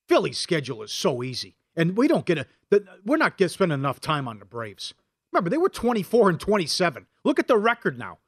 Philly's 0.08 0.38
schedule 0.38 0.84
is 0.84 0.92
so 0.92 1.24
easy, 1.24 1.56
and 1.76 1.98
we 1.98 2.08
don't 2.08 2.26
get 2.26 2.38
a. 2.38 2.46
The, 2.70 2.86
we're 3.04 3.18
not 3.18 3.38
get, 3.38 3.50
spending 3.50 3.80
enough 3.80 4.00
time 4.00 4.28
on 4.28 4.38
the 4.38 4.46
Braves. 4.46 4.94
Remember, 5.32 5.50
they 5.50 5.58
were 5.58 5.70
twenty 5.70 6.04
four 6.04 6.30
and 6.30 6.40
twenty 6.40 6.68
seven. 6.68 7.08
Look 7.24 7.40
at 7.40 7.48
the 7.48 7.58
record 7.58 7.98
now. 7.98 8.20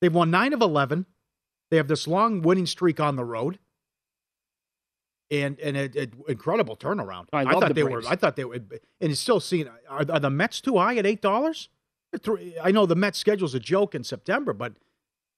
They've 0.00 0.14
won 0.14 0.30
nine 0.30 0.52
of 0.54 0.62
eleven. 0.62 1.06
They 1.70 1.76
have 1.76 1.88
this 1.88 2.06
long 2.06 2.40
winning 2.40 2.66
streak 2.66 3.00
on 3.00 3.16
the 3.16 3.24
road, 3.24 3.58
and 5.30 5.58
and 5.60 5.76
an 5.76 6.12
incredible 6.28 6.76
turnaround. 6.76 7.26
I 7.32 7.42
love 7.44 7.54
thought 7.60 7.68
the 7.68 7.74
they 7.74 7.82
Braves. 7.82 8.06
were. 8.06 8.12
I 8.12 8.16
thought 8.16 8.36
they 8.36 8.44
would. 8.44 8.80
And 9.00 9.10
it's 9.12 9.20
still 9.20 9.40
seen. 9.40 9.68
Are, 9.88 10.04
are 10.10 10.20
the 10.20 10.30
Mets 10.30 10.60
too 10.60 10.78
high 10.78 10.96
at 10.96 11.06
eight 11.06 11.20
dollars? 11.22 11.68
I 12.62 12.70
know 12.70 12.86
the 12.86 12.96
Mets 12.96 13.18
schedule's 13.18 13.54
a 13.54 13.60
joke 13.60 13.94
in 13.94 14.02
September, 14.04 14.52
but 14.54 14.72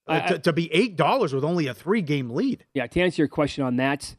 uh, 0.06 0.12
I- 0.12 0.24
I- 0.24 0.28
to, 0.28 0.38
to 0.38 0.52
be 0.52 0.72
eight 0.72 0.96
dollars 0.96 1.32
with 1.34 1.44
only 1.44 1.66
a 1.66 1.74
three 1.74 2.02
game 2.02 2.30
lead. 2.30 2.64
Yeah, 2.74 2.86
to 2.86 3.00
answer 3.00 3.22
your 3.22 3.28
question 3.28 3.64
on 3.64 3.76
that, 3.76 4.14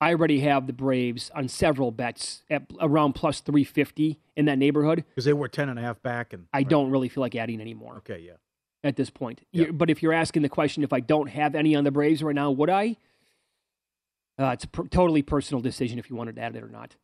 I 0.00 0.14
already 0.14 0.40
have 0.40 0.66
the 0.66 0.72
Braves 0.72 1.30
on 1.34 1.48
several 1.48 1.90
bets 1.90 2.42
at 2.48 2.62
around 2.80 3.12
plus 3.12 3.40
350 3.40 4.18
in 4.36 4.46
that 4.46 4.56
neighborhood. 4.58 5.04
because 5.10 5.26
they 5.26 5.34
were 5.34 5.48
10 5.48 5.68
and 5.68 5.78
a 5.78 5.82
half 5.82 6.00
back 6.02 6.32
and 6.32 6.46
I 6.54 6.62
don't 6.62 6.90
really 6.90 7.10
feel 7.10 7.20
like 7.20 7.34
adding 7.34 7.60
anymore 7.60 7.96
okay 7.98 8.22
yeah 8.26 8.32
at 8.82 8.96
this 8.96 9.10
point. 9.10 9.42
You- 9.52 9.74
But 9.74 9.90
if 9.90 10.02
you're 10.02 10.14
asking 10.14 10.40
the 10.40 10.48
question 10.48 10.82
if 10.82 10.94
I 10.94 11.00
don't 11.00 11.26
have 11.26 11.54
any 11.54 11.76
on 11.76 11.84
the 11.84 11.90
Braves 11.90 12.22
right 12.22 12.34
now, 12.34 12.50
would 12.50 12.70
I? 12.70 12.96
Uh, 14.40 14.50
it's 14.52 14.64
a 14.64 14.68
per- 14.68 14.86
totally 14.88 15.22
personal 15.22 15.60
decision 15.60 15.98
if 15.98 16.08
you 16.08 16.16
wanted 16.16 16.36
to 16.36 16.42
add 16.42 16.56
it 16.56 16.62
or 16.62 16.68
not. 16.68 16.96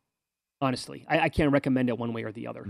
Honestly, 0.59 1.05
I, 1.07 1.19
I 1.19 1.29
can't 1.29 1.51
recommend 1.51 1.87
it 1.89 1.97
one 1.97 2.11
way 2.13 2.23
or 2.23 2.31
the 2.31 2.47
other. 2.47 2.65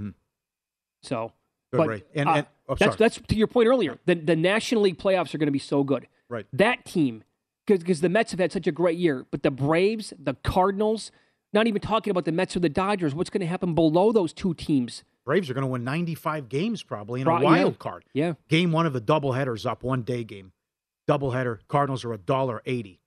So, 1.01 1.31
Good, 1.71 1.77
but 1.77 1.89
And- 2.15 2.29
uh, 2.29 2.33
and- 2.33 2.47
oh, 2.69 2.75
that's 2.75 2.95
that's 2.97 3.19
to 3.29 3.35
your 3.35 3.47
point 3.47 3.67
earlier. 3.67 3.97
The 4.05 4.15
the 4.15 4.35
National 4.35 4.81
League 4.83 4.97
playoffs 4.97 5.33
are 5.33 5.37
going 5.37 5.47
to 5.47 5.51
be 5.51 5.59
so 5.59 5.83
good. 5.83 6.07
Right. 6.29 6.45
That 6.53 6.83
team, 6.85 7.23
because 7.65 8.01
the 8.01 8.09
Mets 8.09 8.31
have 8.31 8.39
had 8.39 8.51
such 8.51 8.67
a 8.67 8.71
great 8.71 8.97
year, 8.97 9.25
but 9.31 9.43
the 9.43 9.51
Braves, 9.51 10.13
the 10.19 10.33
Cardinals, 10.43 11.11
not 11.53 11.67
even 11.67 11.81
talking 11.81 12.11
about 12.11 12.25
the 12.25 12.31
Mets 12.33 12.55
or 12.55 12.59
the 12.59 12.69
Dodgers. 12.69 13.15
What's 13.15 13.29
going 13.29 13.41
to 13.41 13.47
happen 13.47 13.73
below 13.73 14.11
those 14.11 14.33
two 14.33 14.53
teams? 14.53 15.03
Braves 15.25 15.49
are 15.49 15.53
going 15.53 15.63
to 15.63 15.67
win 15.67 15.83
95 15.83 16.47
games 16.49 16.83
probably 16.83 17.19
in 17.21 17.25
Pro- 17.25 17.37
a 17.37 17.41
yeah. 17.41 17.45
wild 17.45 17.79
card. 17.79 18.05
Yeah. 18.13 18.33
Game 18.49 18.71
one 18.71 18.85
of 18.85 18.93
the 18.93 19.01
doubleheaders 19.01 19.65
up 19.65 19.83
one 19.83 20.03
day 20.03 20.23
game. 20.23 20.51
Doubleheader. 21.09 21.59
Cardinals 21.69 22.03
are 22.05 22.13
a 22.13 22.17
dollar 22.17 22.61
eighty. 22.65 22.99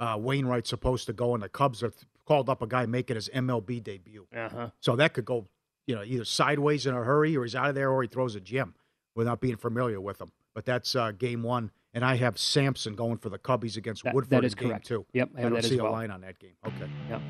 Uh, 0.00 0.16
Wainwright's 0.18 0.70
supposed 0.70 1.06
to 1.06 1.12
go, 1.12 1.34
and 1.34 1.42
the 1.42 1.48
Cubs 1.48 1.80
have 1.80 1.94
called 2.26 2.48
up 2.48 2.62
a 2.62 2.66
guy 2.66 2.86
making 2.86 3.16
his 3.16 3.28
MLB 3.34 3.82
debut. 3.82 4.26
Uh-huh. 4.36 4.70
So 4.80 4.96
that 4.96 5.14
could 5.14 5.24
go, 5.24 5.46
you 5.86 5.94
know, 5.94 6.02
either 6.02 6.24
sideways 6.24 6.86
in 6.86 6.94
a 6.94 7.02
hurry, 7.04 7.36
or 7.36 7.44
he's 7.44 7.54
out 7.54 7.68
of 7.68 7.74
there, 7.74 7.90
or 7.90 8.02
he 8.02 8.08
throws 8.08 8.34
a 8.34 8.40
gem 8.40 8.74
without 9.14 9.40
being 9.40 9.56
familiar 9.56 10.00
with 10.00 10.20
him. 10.20 10.32
But 10.54 10.64
that's 10.64 10.94
uh, 10.96 11.12
game 11.12 11.42
one, 11.42 11.70
and 11.92 12.04
I 12.04 12.16
have 12.16 12.38
Sampson 12.38 12.94
going 12.94 13.18
for 13.18 13.28
the 13.28 13.38
Cubbies 13.38 13.76
against 13.76 14.04
That- 14.04 14.14
Woodford 14.14 14.30
that 14.30 14.38
in 14.38 14.44
is 14.44 14.54
game 14.54 14.68
correct. 14.70 14.86
two. 14.86 15.06
Yep, 15.12 15.30
I 15.36 15.40
I 15.40 15.48
don't 15.48 15.62
see 15.62 15.78
a 15.78 15.84
line 15.84 16.10
on 16.10 16.20
that 16.22 16.38
game. 16.38 16.54
Okay. 16.66 16.90
Yeah. 17.08 17.20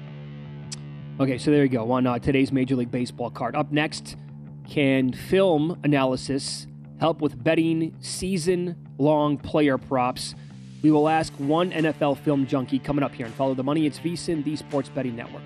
Okay, 1.21 1.39
so 1.39 1.51
there 1.51 1.63
you 1.63 1.69
go 1.69 1.91
on 1.93 2.07
uh, 2.07 2.19
today's 2.19 2.51
Major 2.51 2.75
League 2.77 2.91
Baseball 2.91 3.31
card. 3.31 3.55
Up 3.55 3.71
next, 3.71 4.17
can 4.69 5.13
film 5.13 5.79
analysis 5.85 6.67
help 6.99 7.21
with 7.21 7.43
betting 7.43 7.95
season 8.01 8.77
long 8.99 9.37
player 9.37 9.79
props? 9.79 10.35
We 10.85 10.91
will 10.91 11.09
ask 11.09 11.33
one 11.39 11.71
NFL 11.71 12.19
film 12.19 12.47
junkie 12.47 12.79
coming 12.79 13.03
up 13.03 13.15
here 13.15 13.25
and 13.25 13.35
follow 13.35 13.55
the 13.55 13.65
money. 13.65 13.87
It's 13.87 13.99
VSiN, 13.99 14.45
the 14.45 14.55
Sports 14.55 14.91
Betting 14.91 15.17
Network. 15.17 15.43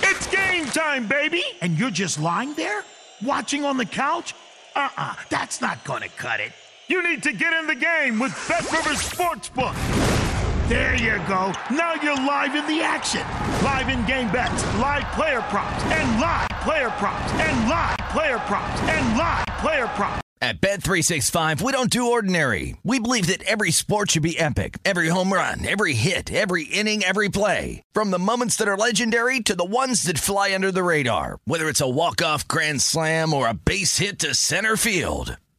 It's 0.00 0.26
game 0.26 0.66
time, 0.66 1.06
baby! 1.06 1.44
And 1.60 1.78
you're 1.78 1.90
just 1.92 2.18
lying 2.18 2.54
there? 2.54 2.82
Watching 3.24 3.64
on 3.64 3.76
the 3.76 3.86
couch? 3.86 4.34
Uh 4.74 4.88
uh 4.96 5.14
that's 5.28 5.60
not 5.60 5.84
gonna 5.84 6.08
cut 6.08 6.40
it. 6.40 6.50
You 6.88 7.00
need 7.00 7.22
to 7.22 7.32
get 7.32 7.52
in 7.52 7.68
the 7.68 7.76
game 7.76 8.18
with 8.18 8.32
Bet 8.48 8.64
Rivers 8.72 9.08
Sportsbook. 9.08 10.09
There 10.70 10.94
you 10.94 11.18
go. 11.26 11.52
Now 11.72 11.94
you're 12.00 12.14
live 12.14 12.54
in 12.54 12.64
the 12.68 12.80
action. 12.80 13.22
Live 13.64 13.88
in 13.88 14.06
game 14.06 14.30
bets, 14.30 14.62
live 14.76 15.02
player 15.14 15.40
props, 15.48 15.82
and 15.82 16.20
live 16.20 16.48
player 16.62 16.90
props, 16.90 17.32
and 17.32 17.68
live 17.68 17.98
player 18.10 18.38
props, 18.38 18.80
and 18.82 19.18
live 19.18 19.44
player 19.58 19.88
props. 19.88 20.22
At 20.40 20.60
Bet365, 20.60 21.60
we 21.60 21.72
don't 21.72 21.90
do 21.90 22.12
ordinary. 22.12 22.76
We 22.84 23.00
believe 23.00 23.26
that 23.26 23.42
every 23.42 23.72
sport 23.72 24.12
should 24.12 24.22
be 24.22 24.38
epic. 24.38 24.78
Every 24.84 25.08
home 25.08 25.32
run, 25.32 25.66
every 25.66 25.92
hit, 25.92 26.32
every 26.32 26.62
inning, 26.64 27.02
every 27.02 27.30
play. 27.30 27.82
From 27.92 28.12
the 28.12 28.20
moments 28.20 28.54
that 28.56 28.68
are 28.68 28.76
legendary 28.76 29.40
to 29.40 29.56
the 29.56 29.64
ones 29.64 30.04
that 30.04 30.18
fly 30.20 30.54
under 30.54 30.70
the 30.70 30.84
radar. 30.84 31.40
Whether 31.46 31.68
it's 31.68 31.80
a 31.80 31.88
walk-off 31.88 32.46
grand 32.46 32.80
slam 32.80 33.34
or 33.34 33.48
a 33.48 33.54
base 33.54 33.98
hit 33.98 34.20
to 34.20 34.36
center 34.36 34.76
field. 34.76 35.36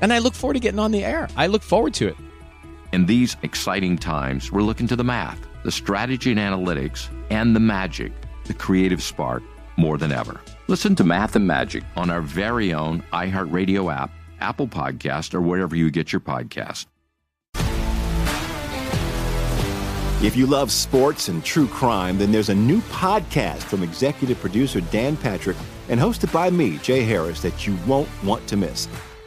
and 0.00 0.12
I 0.12 0.18
look 0.18 0.34
forward 0.34 0.54
to 0.54 0.60
getting 0.60 0.78
on 0.78 0.90
the 0.90 1.04
air. 1.04 1.28
I 1.36 1.46
look 1.46 1.62
forward 1.62 1.94
to 1.94 2.08
it. 2.08 2.16
In 2.92 3.06
these 3.06 3.36
exciting 3.42 3.98
times, 3.98 4.52
we're 4.52 4.62
looking 4.62 4.86
to 4.88 4.96
the 4.96 5.04
math, 5.04 5.40
the 5.64 5.72
strategy 5.72 6.30
and 6.30 6.40
analytics, 6.40 7.08
and 7.30 7.54
the 7.54 7.60
magic, 7.60 8.12
the 8.44 8.54
creative 8.54 9.02
spark, 9.02 9.42
more 9.76 9.98
than 9.98 10.12
ever. 10.12 10.40
Listen 10.68 10.94
to 10.96 11.04
Math 11.04 11.36
and 11.36 11.46
Magic 11.46 11.84
on 11.96 12.10
our 12.10 12.20
very 12.20 12.72
own 12.72 13.02
iHeartRadio 13.12 13.94
app, 13.94 14.10
Apple 14.40 14.66
Podcast, 14.66 15.34
or 15.34 15.40
wherever 15.40 15.76
you 15.76 15.90
get 15.90 16.12
your 16.12 16.20
podcast. 16.20 16.86
If 20.22 20.34
you 20.34 20.46
love 20.46 20.72
sports 20.72 21.28
and 21.28 21.44
true 21.44 21.68
crime, 21.68 22.16
then 22.16 22.32
there's 22.32 22.48
a 22.48 22.54
new 22.54 22.80
podcast 22.82 23.58
from 23.58 23.82
executive 23.82 24.40
producer 24.40 24.80
Dan 24.80 25.14
Patrick 25.16 25.58
and 25.90 26.00
hosted 26.00 26.32
by 26.32 26.48
me, 26.48 26.78
Jay 26.78 27.02
Harris, 27.02 27.42
that 27.42 27.66
you 27.66 27.76
won't 27.86 28.08
want 28.24 28.46
to 28.48 28.56
miss. 28.56 28.88